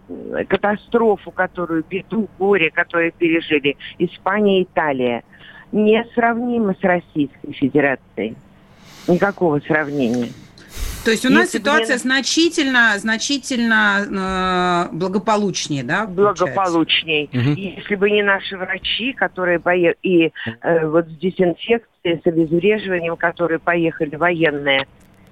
катастрофу, 0.48 1.30
которую, 1.30 1.84
беду, 1.88 2.28
горе, 2.38 2.70
которое 2.70 3.10
пережили 3.12 3.76
Испания 3.98 4.60
и 4.60 4.64
Италия, 4.64 5.22
несравнимо 5.70 6.74
с 6.74 6.82
Российской 6.82 7.52
Федерацией. 7.52 8.36
Никакого 9.08 9.60
сравнения. 9.60 10.28
То 11.04 11.10
есть 11.10 11.26
у 11.26 11.30
нас 11.30 11.46
Если 11.46 11.58
ситуация 11.58 11.94
мне... 11.94 11.98
значительно, 11.98 12.98
значительно 12.98 14.88
э, 14.90 14.94
благополучнее, 14.94 15.82
да? 15.82 16.06
Благополучнее. 16.06 17.28
Угу. 17.32 17.54
Если 17.56 17.94
бы 17.96 18.10
не 18.10 18.22
наши 18.22 18.56
врачи, 18.56 19.12
которые 19.12 19.58
поехали, 19.58 19.98
и 20.02 20.32
э, 20.62 20.86
вот 20.86 21.06
с 21.06 21.16
дезинфекцией, 21.16 22.20
с 22.22 22.26
обезвреживанием, 22.26 23.16
которые 23.16 23.58
поехали 23.58 24.14
военные, 24.16 24.86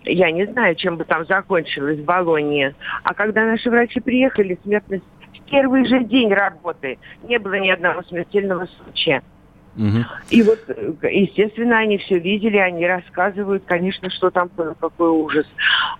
я 0.04 0.30
не 0.30 0.46
знаю, 0.46 0.74
чем 0.76 0.96
бы 0.96 1.04
там 1.04 1.26
закончилось 1.26 1.98
в 1.98 2.04
Болонии. 2.04 2.74
А 3.04 3.14
когда 3.14 3.44
наши 3.44 3.70
врачи 3.70 4.00
приехали, 4.00 4.58
смертность 4.64 5.04
в 5.34 5.50
первый 5.50 5.86
же 5.86 6.04
день 6.04 6.32
работы 6.32 6.98
не 7.24 7.38
было 7.38 7.54
ни 7.54 7.70
одного 7.70 8.02
смертельного 8.02 8.66
случая. 8.78 9.22
Угу. 9.76 10.04
И 10.30 10.42
вот, 10.42 10.58
естественно, 11.02 11.78
они 11.78 11.98
все 11.98 12.18
видели, 12.18 12.56
они 12.56 12.86
рассказывают, 12.86 13.62
конечно, 13.66 14.10
что 14.10 14.30
там 14.30 14.50
было, 14.56 14.74
какой 14.78 15.10
ужас. 15.10 15.46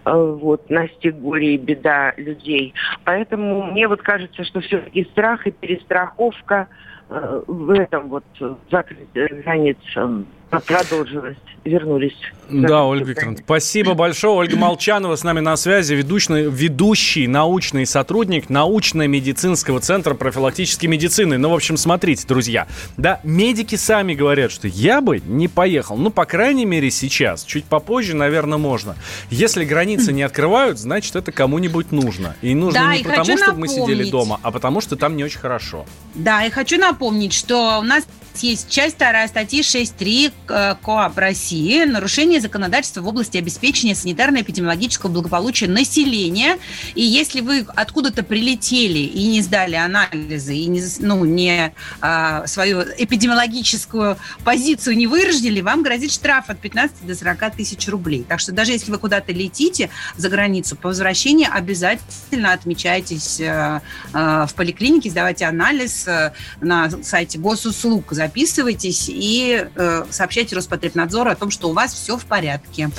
Э, 0.04 0.12
вот, 0.12 0.68
настиг 0.70 1.16
горе 1.16 1.54
и 1.54 1.58
беда 1.58 2.12
людей. 2.16 2.74
Поэтому 3.04 3.70
мне 3.70 3.86
вот 3.86 4.02
кажется, 4.02 4.44
что 4.44 4.60
все-таки 4.60 5.04
страх 5.04 5.46
и 5.46 5.52
перестраховка 5.52 6.68
э, 6.68 6.99
в 7.11 7.70
этом 7.70 8.08
вот 8.08 8.24
закрытии 8.70 9.42
границ 9.42 9.78
э, 9.96 10.22
продолжилось, 10.61 11.36
вернулись. 11.64 12.16
Да, 12.48 12.84
Ольга 12.84 13.06
Викторовна, 13.06 13.38
спасибо 13.38 13.94
большое. 13.94 14.32
Ольга 14.34 14.56
Молчанова 14.56 15.16
с 15.16 15.22
нами 15.22 15.40
на 15.40 15.56
связи, 15.56 15.94
ведущий, 15.94 16.48
ведущий 16.48 17.26
научный 17.26 17.86
сотрудник 17.86 18.48
научно-медицинского 18.48 19.80
центра 19.80 20.14
профилактической 20.14 20.86
медицины. 20.86 21.38
Ну, 21.38 21.50
в 21.50 21.54
общем, 21.54 21.76
смотрите, 21.76 22.26
друзья, 22.26 22.66
да, 22.96 23.20
медики 23.24 23.76
сами 23.76 24.14
говорят, 24.14 24.50
что 24.50 24.68
я 24.68 25.00
бы 25.00 25.20
не 25.20 25.48
поехал. 25.48 25.96
Ну, 25.96 26.11
по 26.11 26.24
крайней 26.26 26.64
мере, 26.64 26.90
сейчас. 26.90 27.44
Чуть 27.44 27.64
попозже, 27.64 28.16
наверное, 28.16 28.58
можно. 28.58 28.96
Если 29.30 29.64
границы 29.64 30.12
не 30.12 30.22
открывают, 30.22 30.78
значит, 30.78 31.14
это 31.16 31.32
кому-нибудь 31.32 31.92
нужно. 31.92 32.36
И 32.42 32.54
нужно 32.54 32.80
Да, 32.80 32.94
не 32.94 33.00
и 33.00 33.04
потому, 33.04 33.36
чтобы 33.36 33.58
мы 33.58 33.68
сидели 33.68 34.11
дома, 34.11 34.40
а 34.42 34.50
потому, 34.50 34.80
что 34.80 34.96
там 34.96 35.16
не 35.16 35.24
очень 35.24 35.38
хорошо. 35.38 35.86
Да, 36.14 36.44
и 36.44 36.50
хочу 36.50 36.78
напомнить, 36.78 36.99
что 37.32 37.78
у 37.78 37.82
нас 37.82 38.05
есть 38.36 38.68
часть 38.68 38.98
2 38.98 39.28
статьи 39.28 39.60
6.3 39.60 40.32
э, 40.48 40.74
КоАП 40.82 41.18
России 41.18 41.84
«Нарушение 41.84 42.40
законодательства 42.40 43.00
в 43.02 43.08
области 43.08 43.36
обеспечения 43.36 43.94
санитарно-эпидемиологического 43.94 45.08
благополучия 45.08 45.68
населения». 45.68 46.58
И 46.94 47.02
если 47.02 47.40
вы 47.40 47.66
откуда-то 47.74 48.22
прилетели 48.22 48.98
и 48.98 49.26
не 49.28 49.42
сдали 49.42 49.74
анализы, 49.74 50.54
и 50.54 50.66
не, 50.66 50.82
ну, 51.00 51.24
не 51.24 51.72
а, 52.00 52.46
свою 52.46 52.82
эпидемиологическую 52.82 54.16
позицию 54.44 54.96
не 54.96 55.06
выразили, 55.06 55.60
вам 55.60 55.82
грозит 55.82 56.12
штраф 56.12 56.48
от 56.48 56.58
15 56.58 57.06
до 57.06 57.14
40 57.14 57.56
тысяч 57.56 57.88
рублей. 57.88 58.24
Так 58.28 58.40
что 58.40 58.52
даже 58.52 58.72
если 58.72 58.90
вы 58.90 58.98
куда-то 58.98 59.32
летите 59.32 59.90
за 60.16 60.28
границу, 60.28 60.76
по 60.76 60.88
возвращении 60.88 61.48
обязательно 61.50 62.52
отмечайтесь 62.52 63.40
э, 63.40 63.80
э, 64.12 64.46
в 64.48 64.54
поликлинике, 64.54 65.10
сдавайте 65.10 65.46
анализ 65.46 66.06
э, 66.06 66.32
на 66.60 66.90
сайте 67.02 67.38
госуслуг, 67.38 68.12
записывайтесь 68.20 69.06
и 69.08 69.66
э, 69.74 70.04
сообщайте 70.10 70.54
Роспотребнадзору 70.54 71.30
о 71.30 71.34
том, 71.34 71.50
что 71.50 71.70
у 71.70 71.72
вас 71.72 71.94
все 71.94 72.18
в 72.18 72.26
порядке. 72.26 72.90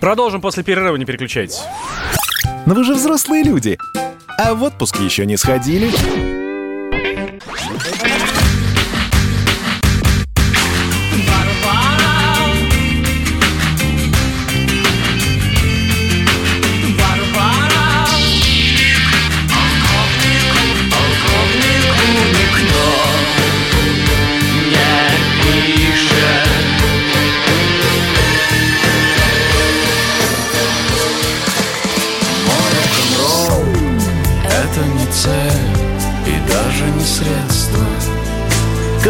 Продолжим 0.00 0.40
после 0.40 0.64
перерыва, 0.64 0.96
не 0.96 1.04
переключайтесь. 1.04 1.60
Но 2.66 2.74
вы 2.74 2.82
же 2.82 2.94
взрослые 2.94 3.44
люди. 3.44 3.78
А 4.36 4.54
в 4.54 4.64
отпуск 4.64 4.98
еще 4.98 5.26
не 5.26 5.36
сходили? 5.36 6.35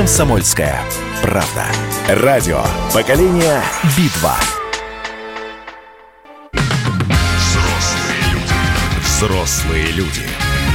Комсомольская 0.07 0.84
правда. 1.20 1.66
Радио. 2.09 2.62
Поколение 2.94 3.61
Битва. 3.98 4.36
Взрослые 9.02 9.86
люди. 9.90 10.22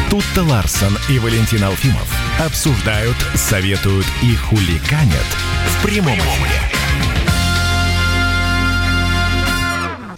Тут-то 0.09 0.43
Ларсон 0.43 0.97
и 1.09 1.17
Валентин 1.17 1.63
Алфимов 1.63 2.13
обсуждают, 2.45 3.15
советуют 3.35 4.05
и 4.21 4.35
хуликанят 4.35 5.25
в 5.65 5.85
прямом 5.85 6.17
эфире. 6.17 6.61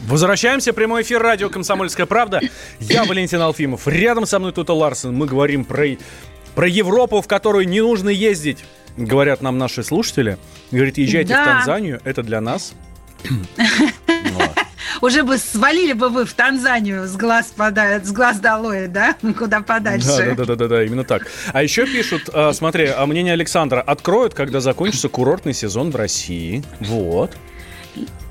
Возвращаемся. 0.08 0.74
Прямой 0.74 1.04
эфир 1.04 1.22
радио 1.22 1.50
«Комсомольская 1.50 2.08
правда». 2.08 2.42
Я 2.80 3.04
Валентин 3.04 3.42
Алфимов. 3.42 3.88
Рядом 3.88 4.26
со 4.26 4.40
мной 4.40 4.54
Тута 4.54 4.74
Ларсен. 4.74 5.14
Мы 5.14 5.28
говорим 5.28 5.66
про, 5.66 5.86
про 6.56 6.68
Европу, 6.68 7.22
в 7.22 7.28
которую 7.28 7.68
не 7.68 7.82
нужно 7.82 8.10
ездить. 8.10 8.66
Говорят 8.98 9.42
нам 9.42 9.58
наши 9.58 9.84
слушатели. 9.84 10.38
Говорит, 10.72 10.98
езжайте 10.98 11.34
в 11.34 11.38
Да. 11.38 11.46
Танзанию. 11.46 12.00
Это 12.04 12.24
для 12.24 12.42
нас. 12.42 12.74
Уже 15.02 15.24
бы 15.24 15.38
свалили 15.38 15.94
бы 15.94 16.10
вы 16.10 16.26
в 16.26 16.34
Танзанию 16.34 17.08
с 17.08 17.16
глаз, 17.16 17.54
подать, 17.56 18.06
с 18.06 18.12
глаз 18.12 18.40
долой, 18.40 18.88
да? 18.88 19.16
Куда 19.38 19.62
подальше. 19.62 20.08
Да, 20.08 20.36
да, 20.36 20.46
да, 20.46 20.56
да, 20.56 20.68
да, 20.68 20.84
именно 20.84 21.04
так. 21.04 21.28
А 21.52 21.64
еще 21.64 21.86
пишут, 21.86 22.30
а, 22.34 22.54
смотри, 22.54 22.86
а 22.86 23.06
мнение 23.06 23.34
Александра, 23.34 23.82
откроют, 23.82 24.34
когда 24.34 24.60
закончится 24.60 25.10
курортный 25.10 25.54
сезон 25.54 25.92
в 25.92 25.96
России. 25.96 26.64
Вот. 26.80 27.36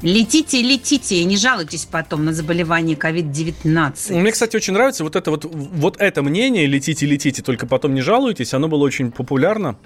Летите, 0.03 0.61
летите, 0.63 1.17
и 1.17 1.25
не 1.25 1.37
жалуйтесь 1.37 1.85
потом 1.85 2.25
на 2.25 2.33
заболевание 2.33 2.97
COVID-19. 2.97 4.19
Мне, 4.19 4.33
кстати, 4.33 4.57
очень 4.57 4.73
нравится 4.73 5.05
вот 5.05 5.15
это 5.15 5.31
вот, 5.31 5.45
вот 5.45 5.97
это 6.01 6.23
мнение 6.23 6.67
«летите, 6.67 7.07
летите, 7.07 7.43
только 7.43 7.67
потом 7.67 7.95
не 7.95 8.01
жалуйтесь», 8.01 8.53
оно 8.55 8.67
было 8.67 8.83
очень 8.83 9.13
популярно 9.13 9.77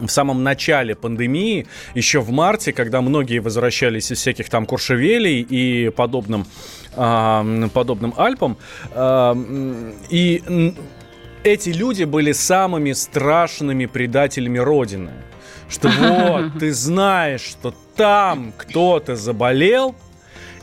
в 0.00 0.08
самом 0.08 0.42
начале 0.42 0.94
пандемии, 0.94 1.66
еще 1.94 2.20
в 2.20 2.30
марте, 2.30 2.72
когда 2.72 3.00
многие 3.00 3.38
возвращались 3.38 4.10
из 4.10 4.18
всяких 4.18 4.48
там 4.48 4.66
Куршевелей 4.66 5.40
и 5.40 5.90
подобным, 5.90 6.46
а, 6.96 7.44
подобным 7.72 8.14
Альпам. 8.16 8.56
М, 8.94 9.94
и 10.10 10.74
эти 11.44 11.70
люди 11.70 12.04
были 12.04 12.32
самыми 12.32 12.92
страшными 12.92 13.86
предателями 13.86 14.58
Родины. 14.58 15.12
Что 15.68 15.88
вот, 16.00 16.58
ты 16.58 16.72
знаешь, 16.72 17.42
что 17.42 17.74
там 17.96 18.52
кто-то 18.56 19.16
заболел, 19.16 19.94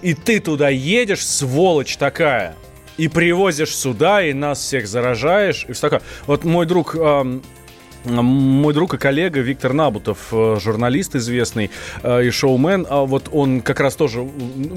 и 0.01 0.13
ты 0.13 0.39
туда 0.39 0.69
едешь, 0.69 1.25
сволочь 1.25 1.97
такая, 1.97 2.55
и 2.97 3.07
привозишь 3.07 3.75
сюда, 3.75 4.23
и 4.23 4.33
нас 4.33 4.59
всех 4.59 4.87
заражаешь. 4.87 5.65
И 5.67 5.73
всё 5.73 5.89
такое. 5.89 6.01
Вот 6.27 6.43
мой 6.43 6.65
друг... 6.65 6.95
ам, 6.95 7.41
мой 8.05 8.73
друг 8.73 8.93
и 8.93 8.97
коллега 8.97 9.41
Виктор 9.41 9.73
Набутов, 9.73 10.27
э, 10.31 10.57
журналист 10.59 11.15
известный 11.15 11.71
э, 12.03 12.25
и 12.25 12.29
шоумен, 12.29 12.85
а 12.89 13.05
вот 13.05 13.29
он 13.31 13.61
как 13.61 13.79
раз 13.79 13.95
тоже 13.95 14.27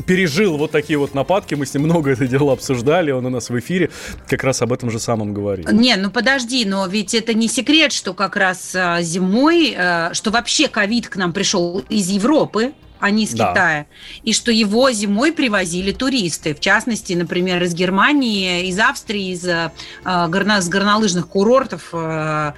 пережил 0.07 0.57
вот 0.57 0.70
такие 0.70 0.99
вот 0.99 1.14
нападки, 1.14 1.55
мы 1.55 1.66
с 1.66 1.75
ним 1.75 1.85
много 1.85 2.11
это 2.11 2.27
дело 2.27 2.53
обсуждали, 2.53 3.11
он 3.11 3.27
у 3.27 3.31
нас 3.31 3.51
в 3.51 3.59
эфире 3.59 3.91
как 4.29 4.45
раз 4.45 4.62
об 4.62 4.73
этом 4.73 4.91
же 4.91 4.99
самом 4.99 5.35
говорит. 5.35 5.70
Не, 5.70 5.97
ну 5.97 6.11
подожди, 6.11 6.64
но 6.64 6.87
ведь 6.87 7.14
это 7.14 7.35
не 7.35 7.49
секрет, 7.49 7.93
что 7.93 8.14
как 8.14 8.37
раз 8.37 8.75
а, 8.75 9.03
зимой, 9.03 9.77
что 10.12 10.31
вообще 10.31 10.68
ковид 10.68 11.09
к 11.09 11.16
нам 11.16 11.33
пришел 11.33 11.83
из 11.89 12.09
Европы, 12.09 12.73
а 13.03 13.11
не 13.11 13.25
из 13.25 13.35
Да. 13.35 13.51
Китая. 13.51 13.87
И 14.23 14.33
что 14.33 14.53
его 14.53 14.91
зимой 14.93 15.33
привозили 15.33 15.91
туристы. 15.91 16.55
В 16.55 16.61
частности, 16.61 17.14
например, 17.14 17.61
из 17.64 17.75
Германии, 17.75 18.68
из 18.68 18.79
Австрии, 18.79 19.33
из 19.33 19.45
а, 19.45 19.73
горно- 20.05 20.61
с 20.61 20.68
горнолыжных 20.68 21.27
курортов, 21.27 21.89
а, 21.93 22.55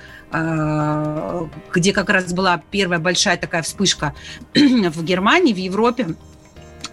где 1.72 1.93
как 1.93 2.11
раз 2.11 2.32
была 2.32 2.61
первая 2.70 2.99
большая 2.99 3.37
такая 3.37 3.62
вспышка 3.62 4.14
в 4.55 5.05
Германии, 5.05 5.53
в 5.53 5.59
Европе. 5.59 6.16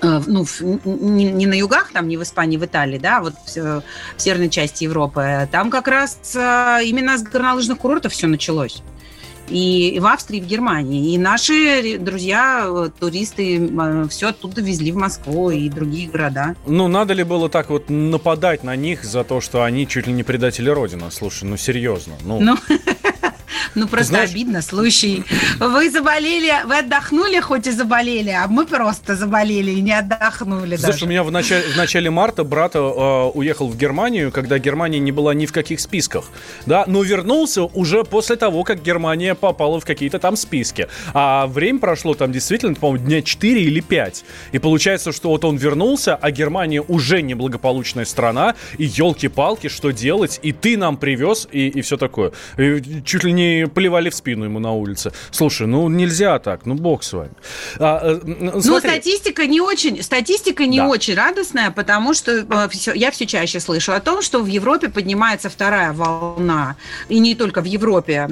Э, 0.01 0.19
ну, 0.25 0.45
не, 0.83 1.25
не 1.25 1.45
на 1.45 1.53
югах, 1.53 1.91
там, 1.91 2.07
не 2.07 2.17
в 2.17 2.23
Испании, 2.23 2.57
в 2.57 2.65
Италии, 2.65 2.97
да, 2.97 3.21
вот 3.21 3.33
в, 3.45 3.55
в 3.55 3.83
северной 4.17 4.49
части 4.49 4.83
Европы, 4.83 5.47
там 5.51 5.69
как 5.69 5.87
раз 5.87 6.35
э, 6.35 6.79
именно 6.85 7.17
с 7.17 7.23
горнолыжных 7.23 7.77
курортов 7.77 8.11
все 8.11 8.27
началось. 8.27 8.81
И, 9.47 9.99
в 9.99 10.05
Австрии, 10.07 10.37
и 10.37 10.41
в 10.41 10.47
Германии. 10.47 11.13
И 11.13 11.17
наши 11.17 11.99
друзья, 11.99 12.65
э, 12.65 12.89
туристы, 12.99 13.69
все 14.09 14.29
оттуда 14.29 14.61
везли 14.61 14.91
в 14.91 14.95
Москву 14.95 15.51
и 15.51 15.69
другие 15.69 16.09
города. 16.09 16.55
Ну, 16.65 16.87
надо 16.87 17.13
ли 17.13 17.23
было 17.23 17.47
так 17.47 17.69
вот 17.69 17.89
нападать 17.89 18.63
на 18.63 18.75
них 18.75 19.03
за 19.03 19.23
то, 19.23 19.39
что 19.39 19.63
они 19.63 19.87
чуть 19.87 20.07
ли 20.07 20.13
не 20.13 20.23
предатели 20.23 20.69
Родины? 20.69 21.11
Слушай, 21.11 21.43
ну 21.43 21.57
серьезно. 21.57 22.13
Ну, 22.23 22.39
Ну, 22.39 22.57
ну 23.75 23.87
просто 23.87 24.13
знаешь- 24.13 24.31
обидно, 24.31 24.61
случай. 24.61 25.23
Вы 25.59 25.89
заболели, 25.89 26.51
вы 26.65 26.79
отдохнули, 26.79 27.39
хоть 27.39 27.67
и 27.67 27.71
заболели, 27.71 28.29
а 28.29 28.47
мы 28.47 28.65
просто 28.65 29.15
заболели 29.15 29.71
и 29.71 29.81
не 29.81 29.93
отдохнули 29.93 30.75
Слушай, 30.75 30.91
даже. 30.91 31.05
у 31.05 31.07
меня 31.07 31.23
в 31.23 31.31
начале, 31.31 31.63
в 31.63 31.77
начале 31.77 32.09
марта 32.09 32.43
брат 32.43 32.75
э, 32.75 32.79
уехал 32.79 33.67
в 33.67 33.77
Германию, 33.77 34.31
когда 34.31 34.59
Германия 34.59 34.99
не 34.99 35.11
была 35.11 35.33
ни 35.33 35.45
в 35.45 35.51
каких 35.51 35.79
списках. 35.79 36.25
Да, 36.65 36.83
но 36.87 37.03
вернулся 37.03 37.63
уже 37.63 38.03
после 38.03 38.35
того, 38.35 38.63
как 38.63 38.81
Германия 38.81 39.35
попала 39.35 39.79
в 39.79 39.85
какие-то 39.85 40.19
там 40.19 40.35
списки. 40.35 40.87
А 41.13 41.47
время 41.47 41.79
прошло 41.79 42.13
там 42.13 42.31
действительно, 42.31 42.75
по-моему, 42.75 43.05
дня 43.05 43.21
4 43.21 43.61
или 43.61 43.79
5. 43.79 44.23
И 44.51 44.59
получается, 44.59 45.11
что 45.11 45.29
вот 45.29 45.45
он 45.45 45.57
вернулся, 45.57 46.15
а 46.15 46.31
Германия 46.31 46.81
уже 46.81 47.21
неблагополучная 47.21 48.05
страна, 48.05 48.55
и 48.77 48.85
елки-палки, 48.85 49.67
что 49.67 49.91
делать? 49.91 50.39
И 50.43 50.51
ты 50.51 50.77
нам 50.77 50.97
привез, 50.97 51.47
и, 51.51 51.67
и 51.67 51.81
все 51.81 51.97
такое. 51.97 52.31
И 52.57 52.81
чуть 53.05 53.23
ли 53.23 53.31
не 53.31 53.40
не 53.41 53.67
плевали 53.67 54.09
в 54.09 54.15
спину 54.15 54.45
ему 54.45 54.59
на 54.59 54.71
улице. 54.71 55.11
Слушай, 55.31 55.67
ну 55.67 55.89
нельзя 55.89 56.39
так, 56.39 56.65
ну 56.65 56.75
бог 56.75 57.03
с 57.03 57.13
вами. 57.13 57.31
А, 57.79 58.19
ну, 58.23 58.79
статистика 58.79 59.45
не 59.47 59.61
очень, 59.61 60.01
статистика 60.03 60.65
не 60.65 60.77
да. 60.77 60.87
очень 60.87 61.15
радостная, 61.15 61.71
потому 61.71 62.13
что 62.13 62.45
все, 62.69 62.93
я 62.93 63.11
все 63.11 63.25
чаще 63.25 63.59
слышу 63.59 63.93
о 63.93 63.99
том, 63.99 64.21
что 64.21 64.41
в 64.41 64.47
Европе 64.47 64.89
поднимается 64.89 65.49
вторая 65.49 65.93
волна, 65.93 66.75
и 67.09 67.19
не 67.19 67.35
только 67.35 67.61
в 67.61 67.65
Европе 67.65 68.27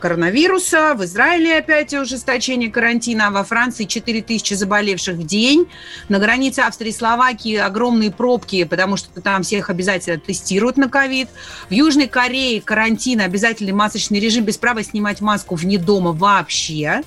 коронавируса, 0.00 0.94
в 0.94 1.04
Израиле 1.04 1.58
опять 1.58 1.94
ужесточение 1.94 2.70
карантина, 2.70 3.28
а 3.28 3.30
во 3.30 3.44
Франции 3.44 3.84
4 3.84 4.22
тысячи 4.22 4.54
заболевших 4.54 5.16
в 5.16 5.26
день, 5.26 5.66
на 6.08 6.18
границе 6.18 6.60
Австрии 6.60 6.90
и 6.90 6.92
Словакии 6.92 7.56
огромные 7.56 8.10
пробки, 8.10 8.64
потому 8.64 8.96
что 8.96 9.20
там 9.20 9.42
всех 9.42 9.70
обязательно 9.70 10.18
тестируют 10.18 10.76
на 10.76 10.88
ковид. 10.88 11.28
В 11.68 11.72
Южной 11.72 12.08
Корее 12.08 12.60
карантин, 12.60 13.20
обязательный 13.20 13.72
масочный 13.72 14.20
режим 14.20 14.25
без 14.40 14.58
права 14.58 14.82
снимать 14.82 15.20
маску 15.20 15.54
вне 15.54 15.78
дома 15.78 16.12
вообще. 16.12 17.02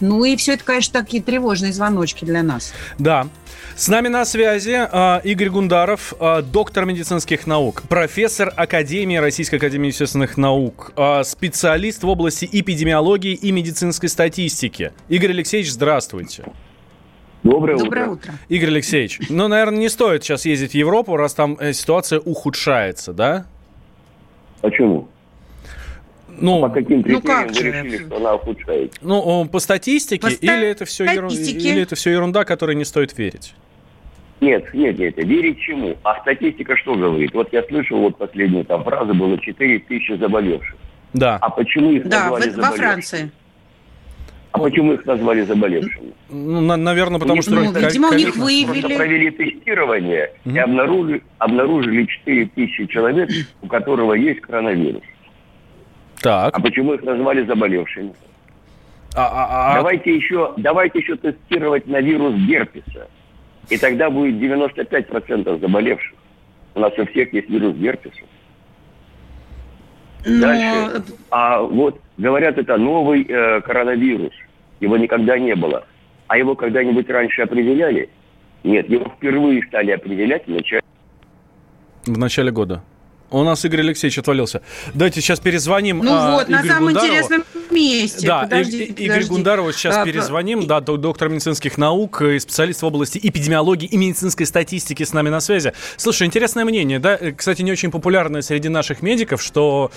Ну 0.00 0.24
и 0.24 0.34
все 0.36 0.54
это, 0.54 0.64
конечно, 0.64 1.00
такие 1.00 1.22
тревожные 1.22 1.72
звоночки 1.72 2.24
для 2.24 2.42
нас. 2.42 2.74
Да. 2.98 3.28
С 3.76 3.88
нами 3.88 4.08
на 4.08 4.24
связи 4.24 4.76
э, 4.90 5.20
Игорь 5.24 5.48
Гундаров, 5.48 6.12
э, 6.18 6.42
доктор 6.42 6.84
медицинских 6.84 7.46
наук, 7.46 7.82
профессор 7.88 8.52
Академии 8.56 9.16
Российской 9.16 9.56
Академии 9.56 9.88
естественных 9.88 10.36
наук, 10.36 10.92
э, 10.96 11.22
специалист 11.24 12.02
в 12.02 12.08
области 12.08 12.48
эпидемиологии 12.50 13.32
и 13.34 13.52
медицинской 13.52 14.08
статистики. 14.08 14.92
Игорь 15.08 15.30
Алексеевич, 15.30 15.70
здравствуйте. 15.70 16.44
Доброе, 17.42 17.78
Доброе 17.78 18.08
утро. 18.08 18.12
утро. 18.12 18.34
Игорь 18.48 18.70
Алексеевич, 18.70 19.20
ну, 19.28 19.48
наверное, 19.48 19.78
не 19.78 19.88
стоит 19.88 20.22
сейчас 20.22 20.44
ездить 20.44 20.72
в 20.72 20.74
Европу, 20.74 21.16
раз 21.16 21.34
там 21.34 21.56
э, 21.58 21.72
ситуация 21.72 22.20
ухудшается, 22.20 23.12
да? 23.12 23.46
Почему? 24.60 25.08
Ну, 26.40 26.60
по 26.60 26.68
каким 26.68 26.98
ну 26.98 27.02
критериям 27.02 27.22
как 27.22 27.48
вы 27.48 27.54
же? 27.54 27.70
решили, 27.72 28.06
что 28.06 28.16
она 28.16 28.34
ухудшается? 28.34 28.98
Ну, 29.02 29.44
по 29.46 29.58
статистике, 29.58 30.26
По 30.26 30.30
или, 30.32 30.66
это 30.66 30.84
все 30.84 31.06
статистике. 31.06 31.68
или 31.70 31.82
это 31.82 31.94
все 31.94 32.10
ерунда, 32.10 32.44
которой 32.44 32.74
не 32.76 32.84
стоит 32.84 33.16
верить? 33.18 33.54
Нет, 34.40 34.72
нет, 34.74 34.98
нет, 34.98 35.16
верить 35.18 35.60
чему? 35.60 35.96
А 36.02 36.20
статистика 36.20 36.76
что 36.76 36.94
говорит? 36.94 37.32
Вот 37.32 37.52
я 37.52 37.62
слышал, 37.64 37.98
вот 38.00 38.16
последнюю 38.18 38.64
там 38.64 38.82
фразу 38.82 39.14
было 39.14 39.38
4 39.38 39.78
тысячи 39.80 40.16
заболевших. 40.16 40.74
Да. 41.12 41.36
А 41.40 41.50
почему 41.50 41.92
их 41.92 42.08
Да, 42.08 42.30
назвали 42.30 42.42
в- 42.42 42.46
во 42.46 42.50
заболевшими? 42.62 42.76
Франции. 42.78 43.30
А 44.50 44.58
почему 44.58 44.92
их 44.94 45.06
назвали 45.06 45.42
заболевшими? 45.42 46.12
Ну, 46.28 46.60
на- 46.60 46.76
наверное, 46.76 47.18
потому 47.20 47.36
Ну, 47.36 47.42
что... 47.42 47.52
ну, 47.52 47.72
видимо, 47.72 48.08
у 48.10 48.14
них 48.14 48.36
Выявили. 48.36 48.96
провели 48.96 49.30
тестирование 49.30 50.32
Мгм. 50.44 50.56
и 50.56 50.58
обнаружили, 50.58 51.22
обнаружили 51.38 52.04
4 52.06 52.46
тысячи 52.46 52.86
человек, 52.86 53.30
у 53.62 53.66
которого 53.66 54.14
есть 54.14 54.40
коронавирус. 54.40 55.02
Так. 56.22 56.56
А 56.56 56.60
почему 56.60 56.94
их 56.94 57.02
назвали 57.02 57.44
заболевшими? 57.44 58.14
А, 59.14 59.26
а- 59.26 59.72
а- 59.72 59.74
Давайте 59.76 60.14
еще, 60.14 60.54
давайте 60.56 61.00
еще 61.00 61.16
тестировать 61.16 61.86
на 61.86 62.00
вирус 62.00 62.34
герпеса. 62.34 63.08
И 63.68 63.76
тогда 63.76 64.08
будет 64.10 64.38
95% 64.38 65.60
заболевших. 65.60 66.14
У 66.74 66.80
нас 66.80 66.92
у 66.96 67.04
всех 67.06 67.32
есть 67.34 67.50
вирус 67.50 67.74
герпеса. 67.76 68.22
Но 70.24 70.40
Дальше. 70.40 71.02
А 71.30 71.60
вот 71.60 72.00
говорят, 72.16 72.56
это 72.56 72.76
новый 72.76 73.24
э, 73.28 73.60
коронавирус. 73.60 74.32
Его 74.80 74.96
никогда 74.96 75.38
не 75.38 75.54
было. 75.54 75.84
А 76.28 76.38
его 76.38 76.54
когда-нибудь 76.54 77.10
раньше 77.10 77.42
определяли? 77.42 78.08
Нет, 78.64 78.88
его 78.88 79.06
впервые 79.16 79.62
стали 79.66 79.90
определять 79.90 80.46
в 80.46 80.50
начале. 80.50 80.82
В 82.06 82.16
начале 82.18 82.50
года. 82.52 82.82
У 83.32 83.42
нас 83.44 83.64
Игорь 83.64 83.80
Алексеевич 83.80 84.18
отвалился. 84.18 84.60
Давайте 84.94 85.20
сейчас 85.20 85.40
перезвоним. 85.40 85.98
Ну 85.98 86.12
а, 86.12 86.36
вот, 86.36 86.48
на 86.48 86.56
Игорю 86.60 86.68
самом 86.68 86.84
Гундарову. 86.86 87.08
интересном 87.08 87.44
месте. 87.70 88.26
Да, 88.26 88.42
Подожди, 88.42 88.76
И- 88.76 88.80
И- 88.84 88.92
Игорь 89.04 89.08
подожди. 89.08 89.28
Гундарову 89.30 89.72
сейчас 89.72 89.96
А, 89.96 90.04
перезвоним. 90.04 90.66
Да, 90.66 90.80
док- 90.80 91.00
доктор 91.00 91.28
медицинских 91.28 91.78
наук, 91.78 92.20
и 92.22 92.38
специалист 92.38 92.82
в 92.82 92.86
области 92.86 93.18
эпидемиологии 93.22 93.86
и 93.86 93.96
медицинской 93.96 94.46
статистики 94.46 95.02
с 95.02 95.12
нами 95.12 95.30
на 95.30 95.40
связи. 95.40 95.72
Слушай, 95.96 96.26
интересное 96.26 96.64
мнение, 96.64 96.98
да, 96.98 97.16
э, 97.18 97.32
кстати, 97.32 97.62
не 97.62 97.72
очень 97.72 97.90
популярное 97.90 98.42
среди 98.42 98.68
наших 98.68 99.02
медиков, 99.02 99.42
что 99.42 99.90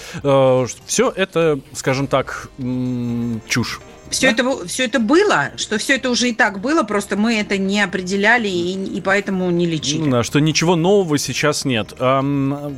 все 0.86 1.12
это, 1.16 1.60
скажем 1.74 2.08
так, 2.08 2.50
м, 2.58 3.42
чушь. 3.48 3.80
Все, 4.10 4.28
это, 4.28 4.66
все 4.68 4.86
это 4.86 5.00
было, 5.00 5.52
что 5.58 5.78
все 5.78 5.96
это 5.96 6.10
уже 6.10 6.30
и 6.30 6.34
так 6.34 6.60
было, 6.62 6.84
просто 6.84 7.18
мы 7.18 7.40
это 7.40 7.58
не 7.58 7.82
определяли 7.82 8.48
и, 8.48 8.98
и 8.98 9.02
поэтому 9.02 9.50
не 9.52 9.66
лечили. 9.66 10.02
Ну 10.04 10.12
да, 10.12 10.24
что 10.24 10.40
ничего 10.40 10.76
нового 10.76 11.18
сейчас 11.18 11.66
нет. 11.66 11.94
Ам, 12.00 12.76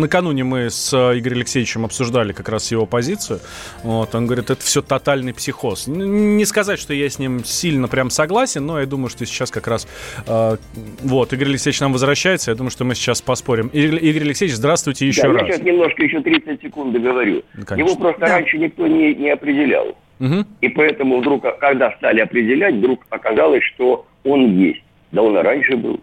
накануне 0.00 0.42
мы 0.44 0.70
с 0.70 0.92
Игорем 0.92 1.38
Алексеевичем 1.38 1.84
обсуждали 1.84 2.32
как 2.32 2.48
раз 2.48 2.70
его 2.70 2.86
позицию. 2.86 3.40
Вот, 3.82 4.14
он 4.14 4.26
говорит, 4.26 4.50
это 4.50 4.62
все 4.62 4.82
тотальный 4.82 5.32
психоз. 5.34 5.86
Не 5.86 6.44
сказать, 6.44 6.78
что 6.80 6.92
я 6.94 7.08
с 7.08 7.18
ним 7.18 7.44
сильно 7.44 7.86
прям 7.88 8.10
согласен, 8.10 8.66
но 8.66 8.80
я 8.80 8.86
думаю, 8.86 9.10
что 9.10 9.24
сейчас 9.26 9.50
как 9.50 9.66
раз... 9.66 9.86
э, 10.26 10.56
вот, 11.02 11.32
Игорь 11.32 11.48
Алексеевич 11.48 11.80
нам 11.80 11.92
возвращается, 11.92 12.50
я 12.50 12.56
думаю, 12.56 12.70
что 12.70 12.84
мы 12.84 12.94
сейчас 12.94 13.20
поспорим. 13.22 13.68
Игорь, 13.68 14.04
Игорь 14.04 14.22
Алексеевич, 14.22 14.56
здравствуйте 14.56 15.06
еще 15.06 15.22
Да, 15.22 15.28
раз. 15.34 15.42
Я 15.42 15.52
сейчас 15.54 15.62
немножко 15.66 16.02
еще 16.02 16.20
30 16.20 16.60
секунд 16.62 16.92
договорю. 16.92 17.42
Ну, 17.54 17.64
конечно. 17.64 17.88
Его 17.90 18.00
просто 18.00 18.20
Да. 18.20 18.28
раньше 18.28 18.58
никто 18.58 18.86
не, 18.86 19.14
не 19.14 19.30
определял. 19.30 19.96
Мгм. 20.20 20.46
И 20.60 20.68
поэтому 20.68 21.20
вдруг, 21.20 21.42
когда 21.58 21.90
стали 21.96 22.20
определять, 22.20 22.74
вдруг 22.76 23.04
оказалось, 23.10 23.64
что 23.74 24.06
он 24.22 24.56
есть. 24.58 24.82
Да 25.12 25.22
он 25.22 25.36
и 25.36 25.40
раньше 25.42 25.76
был. 25.76 26.00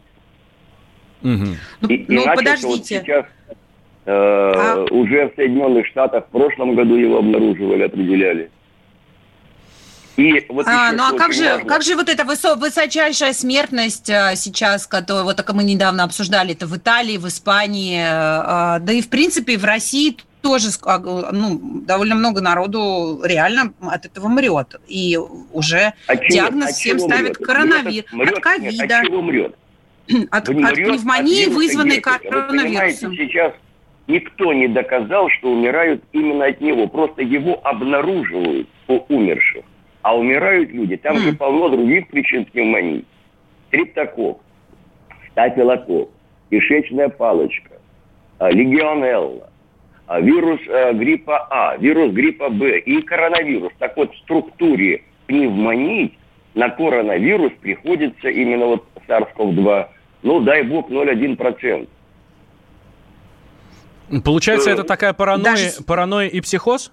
Ну, 1.21 1.55
И, 1.87 1.93
и 1.93 2.05
ну, 2.09 2.25
начался 2.25 2.29
вот 2.31 2.35
подождите. 2.37 2.99
сейчас 3.05 3.25
э, 4.05 4.11
А- 4.11 4.85
уже 4.91 5.29
в 5.29 5.35
Соединенных 5.35 5.85
Штатах 5.87 6.25
в 6.25 6.31
прошлом 6.31 6.75
году 6.75 6.95
его 6.95 7.19
обнаруживали, 7.19 7.83
определяли. 7.83 8.49
И 10.15 10.43
вот 10.49 10.65
А, 10.67 10.93
ну 10.93 11.03
а 11.03 11.15
как 11.15 11.31
же, 11.33 11.43
важно. 11.45 11.69
как 11.69 11.83
же 11.83 11.95
вот 11.95 12.09
эта 12.09 12.23
высо- 12.23 12.55
высочайшая 12.55 13.33
смертность 13.33 14.09
а, 14.09 14.35
сейчас, 14.35 14.87
которую 14.87 15.25
вот 15.25 15.35
только 15.35 15.53
мы 15.53 15.63
недавно 15.63 16.03
обсуждали, 16.03 16.53
это 16.53 16.65
в 16.65 16.75
Италии, 16.75 17.17
в 17.17 17.27
Испании, 17.27 18.01
а, 18.03 18.79
да 18.79 18.93
и 18.93 19.01
в 19.01 19.09
принципе 19.09 19.57
в 19.59 19.63
России 19.63 20.17
тоже 20.47 20.67
а, 20.83 20.99
ну, 21.31 21.59
довольно 21.85 22.15
много 22.15 22.39
народу 22.41 23.19
реально 23.23 23.73
от 23.81 24.05
этого 24.05 24.27
мрет. 24.29 24.79
И 24.87 25.17
уже 25.51 25.93
От 26.07 26.21
чего- 26.21 26.29
диагноз 26.33 26.69
от 26.69 26.75
всем 26.75 26.99
ставят 26.99 27.37
мрет? 27.37 27.37
коронавирус. 27.37 28.13
Мрет, 28.13 28.33
От 28.33 28.39
ковида. 28.39 28.71
Нет, 28.83 28.91
от 28.91 29.05
чего 29.07 29.21
мрет? 29.21 29.55
От, 30.31 30.49
от 30.49 30.55
мрет 30.55 30.73
пневмонии, 30.75 31.41
вируса 31.41 31.55
вызванной 31.57 31.95
герпеса. 31.97 32.19
Вы 32.23 32.29
коронавирусом. 32.29 33.15
сейчас 33.17 33.53
никто 34.07 34.53
не 34.53 34.67
доказал, 34.69 35.29
что 35.37 35.51
умирают 35.51 36.01
именно 36.13 36.45
от 36.45 36.61
него. 36.61 36.87
Просто 36.87 37.21
его 37.23 37.59
обнаруживают 37.67 38.69
у 38.87 38.99
умерших. 39.09 39.65
А 40.03 40.15
умирают 40.17 40.69
люди. 40.69 40.95
Там 40.95 41.17
же 41.19 41.29
М. 41.29 41.35
полно 41.37 41.67
других 41.69 42.07
причин 42.07 42.45
пневмонии. 42.45 43.03
Стриптокок, 43.67 44.37
стафилококк, 45.31 46.09
кишечная 46.49 47.09
палочка, 47.09 47.71
а, 48.39 48.49
легионелла, 48.49 49.43
а, 49.43 49.46
вирус 50.19 50.59
э, 50.67 50.93
гриппа 50.93 51.47
А, 51.49 51.77
вирус 51.77 52.11
гриппа 52.13 52.49
Б 52.49 52.79
и 52.79 53.01
коронавирус. 53.01 53.73
Так 53.79 53.97
вот, 53.97 54.13
в 54.13 54.17
структуре 54.19 55.03
пневмонии 55.27 56.17
на 56.55 56.69
коронавирус 56.69 57.51
приходится 57.61 58.29
именно 58.29 58.65
вот 58.67 58.85
SARS-CoV-2, 59.07 59.87
ну, 60.23 60.39
дай 60.41 60.63
бог, 60.63 60.89
0,1%. 60.89 61.87
Получается, 64.23 64.69
Э, 64.69 64.73
это 64.73 64.83
такая 64.83 65.13
паранойя, 65.13 65.43
даже- 65.43 65.83
паранойя 65.85 66.29
и 66.29 66.39
психоз? 66.39 66.91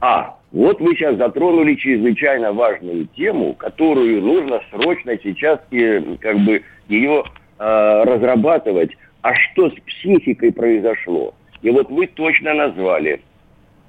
А, 0.00 0.36
вот 0.52 0.80
вы 0.80 0.94
сейчас 0.94 1.16
затронули 1.16 1.74
чрезвычайно 1.76 2.52
важную 2.52 3.06
тему, 3.16 3.54
которую 3.54 4.20
нужно 4.20 4.60
срочно 4.70 5.16
сейчас 5.22 5.60
и, 5.70 6.16
как 6.20 6.38
бы 6.40 6.62
ее 6.88 7.24
э, 7.58 8.02
разрабатывать. 8.04 8.90
А 9.22 9.34
что 9.34 9.70
с 9.70 9.74
психикой 9.86 10.52
произошло? 10.52 11.32
И 11.62 11.70
вот 11.70 11.88
вы 11.90 12.06
точно 12.08 12.54
назвали 12.54 13.22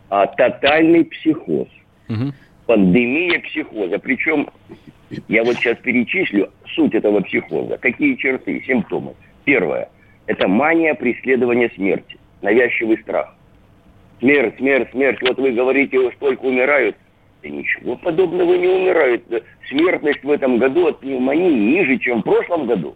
а, 0.10 0.28
тотальный 0.28 1.06
психоз, 1.06 1.68
Мгм. 2.08 2.34
пандемия 2.68 3.40
психоза. 3.42 3.98
Причем 4.00 4.48
я 5.28 5.44
вот 5.44 5.56
сейчас 5.56 5.78
перечислю 5.80 6.52
суть 6.76 6.94
этого 6.94 7.22
психоза. 7.22 7.78
Какие 7.78 8.16
черты, 8.16 8.64
симптомы? 8.66 9.16
Первое– 9.44 9.90
это 10.28 10.48
мания 10.48 10.94
преследования 10.94 11.72
смерти, 11.76 12.18
навязчивый 12.42 13.00
страх. 13.00 13.36
Смерть, 14.20 14.56
смерть, 14.58 14.90
смерть. 14.92 15.18
Вот 15.22 15.38
вы 15.38 15.52
говорите, 15.52 16.12
столько 16.16 16.46
умирают. 16.46 16.96
Да 17.42 17.50
ничего 17.50 17.98
подобного 17.98 18.54
не 18.56 18.68
умирают. 18.68 19.24
Смертность 19.68 20.24
в 20.24 20.32
этом 20.32 20.60
году 20.60 20.88
от 20.88 21.00
пневмонии 21.00 21.52
ниже, 21.52 21.98
чем 21.98 22.22
в 22.22 22.24
прошлом 22.24 22.68
году. 22.68 22.96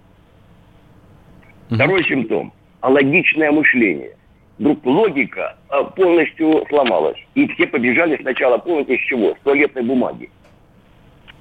Второй 1.69 2.05
симптом– 2.05 2.53
алогичное 2.79 3.51
мышление. 3.51 4.11
Вдруг 4.59 4.83
логика 4.85 5.55
а, 5.69 5.83
полностью 5.83 6.65
сломалась. 6.69 7.17
И 7.35 7.47
все 7.49 7.67
побежали 7.67 8.17
сначала, 8.21 8.57
помните, 8.57 8.97
с 8.97 9.01
чего? 9.01 9.35
С 9.35 9.39
туалетной 9.43 9.83
бумаги. 9.83 10.29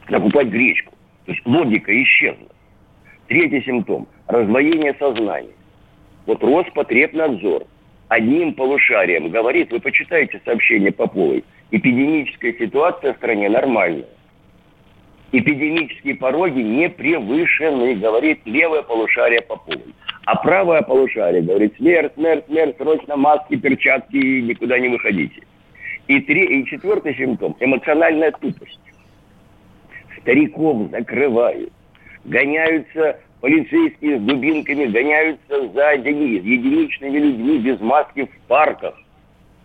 Закупать 0.09 0.49
гречку. 0.49 0.93
То 1.25 1.33
есть 1.33 1.47
логика 1.47 2.03
исчезла. 2.03 2.49
Третий 3.27 3.63
симптом– 3.63 4.07
раздвоение 4.29 4.95
сознания. 4.99 5.51
Вот 6.27 6.43
Роспотребнадзор 6.45 7.65
одним 8.09 8.55
полушарием 8.55 9.31
говорит, 9.31 9.73
вы 9.73 9.81
почитайте 9.81 10.41
сообщение 10.45 10.93
Поповой, 10.93 11.45
эпидемическая 11.71 12.53
ситуация 12.53 13.15
в 13.15 13.17
стране 13.17 13.49
нормальная. 13.49 14.07
Эпидемические 15.33 16.15
пороги 16.15 16.61
не 16.61 16.89
превышены, 16.89 17.97
говорит 17.97 18.41
левое 18.45 18.83
полушарие 18.83 19.43
Поповой. 19.43 19.95
А 20.27 20.35
правое 20.35 20.83
полушарие 20.83 21.41
говорит, 21.41 21.77
смерть, 21.77 22.13
смерть, 22.15 22.47
смерть, 22.47 22.77
срочно 22.79 23.17
маски, 23.17 23.55
перчатки, 23.55 24.17
никуда 24.17 24.77
не 24.77 24.89
выходите. 24.89 25.41
И, 26.09 26.21
три, 26.21 26.45
и 26.47 26.67
четвертый 26.67 27.15
симптом– 27.15 27.57
эмоциональная 27.61 28.33
тупость. 28.33 28.81
Стариков 30.21 30.91
закрывают, 30.91 31.73
гоняются 32.25 33.21
полицейские 33.41 34.19
с 34.19 34.23
дубинками, 34.23 34.87
гоняются 34.87 35.69
за 35.69 35.93
единичными 35.93 37.19
людьми 37.19 37.59
без 37.59 37.79
маски 37.81 38.25
в 38.25 38.49
парках. 38.49 39.01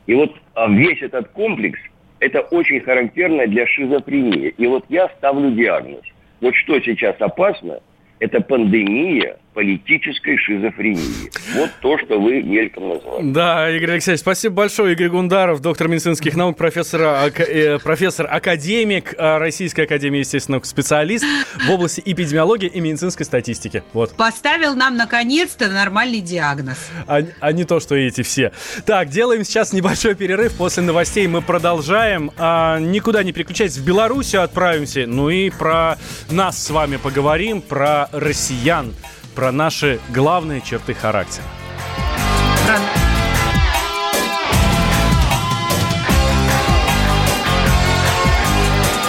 И 0.05 0.13
вот 0.13 0.35
а, 0.53 0.69
весь 0.69 1.01
этот 1.01 1.29
комплекс– 1.29 1.79
это 2.19 2.41
очень 2.41 2.81
характерно 2.81 3.47
для 3.47 3.65
шизофрении. 3.65 4.49
И 4.49 4.67
вот 4.67 4.85
я 4.89 5.09
ставлю 5.17 5.49
диагноз. 5.49 6.03
Вот 6.39 6.53
что 6.53 6.79
сейчас 6.81 7.15
опасно– 7.19 7.79
это 8.19 8.41
пандемия 8.41 9.37
политической 9.53 10.37
шизофрении. 10.37 11.29
Вот 11.55 11.69
то, 11.81 11.97
что 11.97 12.19
вы 12.19 12.41
мельком 12.41 12.89
назвали. 12.89 13.31
Да, 13.31 13.69
Игорь 13.69 13.91
Алексеевич, 13.91 14.21
спасибо 14.21 14.55
большое. 14.55 14.93
Игорь 14.93 15.09
Гундаров, 15.09 15.61
доктор 15.61 15.87
медицинских 15.87 16.35
наук, 16.35 16.57
профессор, 16.57 17.01
э, 17.01 17.79
профессор 17.79 18.27
академик 18.31 19.13
э, 19.17 19.37
Российской 19.37 19.81
академии 19.81 20.19
естественных 20.19 20.65
специалист 20.65 21.25
в 21.67 21.69
области 21.69 22.01
эпидемиологии 22.05 22.67
и 22.67 22.79
медицинской 22.79 23.25
статистики. 23.25 23.83
Вот. 23.93 24.15
Поставил 24.15 24.75
нам 24.75 24.95
наконец-то 24.95 25.67
нормальный 25.67 26.21
диагноз. 26.21 26.77
А, 27.07 27.21
а 27.39 27.51
не 27.51 27.65
то, 27.65 27.79
что 27.79 27.95
эти 27.95 28.21
все. 28.21 28.53
Так, 28.85 29.09
делаем 29.09 29.43
сейчас 29.43 29.73
небольшой 29.73 30.15
перерыв. 30.15 30.55
После 30.55 30.83
новостей 30.83 31.27
мы 31.27 31.41
продолжаем. 31.41 32.31
А, 32.37 32.79
никуда 32.79 33.23
не 33.23 33.33
переключайтесь. 33.33 33.77
В 33.77 33.85
Белоруссию 33.85 34.43
отправимся. 34.43 35.05
Ну 35.07 35.29
и 35.29 35.49
про 35.49 35.97
нас 36.29 36.63
с 36.63 36.69
вами 36.69 36.95
поговорим, 36.95 37.61
про 37.61 38.07
россиян 38.13 38.93
про 39.35 39.51
наши 39.51 39.99
главные 40.09 40.61
черты 40.61 40.93
характера. 40.93 41.45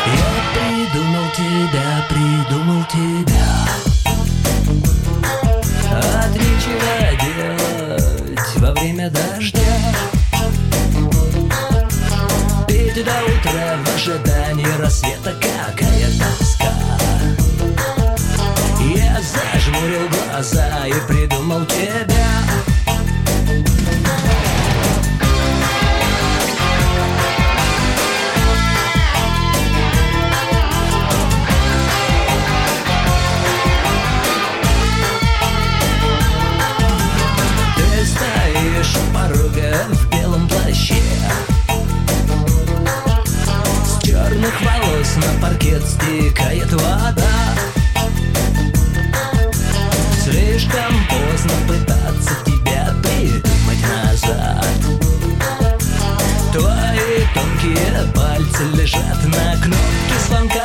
Я 0.06 0.30
придумал 0.54 1.24
тебя, 1.36 2.06
придумал 2.08 2.84
тебя. 2.90 3.48
От 5.92 6.34
нечего 6.34 7.04
делать 7.22 8.56
во 8.56 8.72
время 8.72 9.10
дождя. 9.10 9.58
Пить 12.66 13.04
до 13.04 13.16
утра 13.24 13.76
в 13.84 13.94
ожидании 13.94 14.78
рассвета 14.78 15.34
Какая 15.40 16.10
глаза 20.42 20.86
и 20.88 20.92
придумал 21.06 21.64
тебя. 21.66 22.26
Ты 37.76 38.06
стоишь 38.06 38.96
у 38.96 39.14
порога 39.14 39.86
в 39.90 40.10
белом 40.10 40.48
плаще. 40.48 40.94
С 43.84 44.02
черных 44.04 44.54
волос 44.62 45.16
на 45.16 45.40
паркет 45.40 45.82
стекает 45.86 46.72
вода 46.72 47.32
Слишком 50.52 50.92
поздно 51.08 51.54
пытаться 51.66 52.34
тебя 52.44 52.94
придумать 53.02 53.82
назад. 53.88 54.66
Твои 56.52 57.24
тонкие 57.32 58.12
пальцы 58.14 58.64
лежат 58.74 59.24
на 59.24 59.56
кнопке 59.62 60.18
звонка 60.28 60.61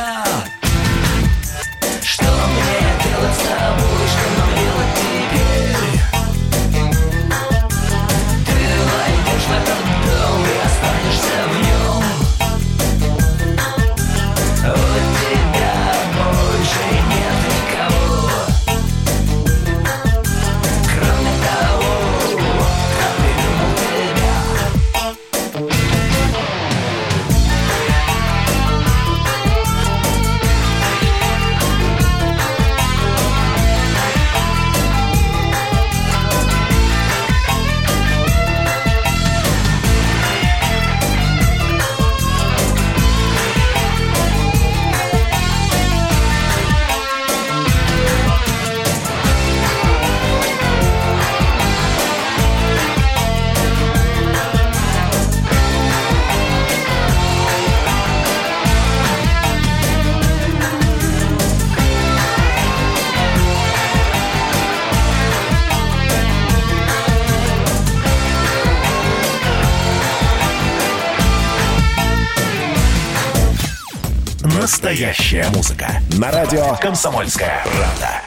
Настоящая 75.28 75.54
музыка. 75.54 76.00
На 76.18 76.30
радио 76.30 76.74
«Комсомольская 76.76 77.62
правда». 77.62 78.17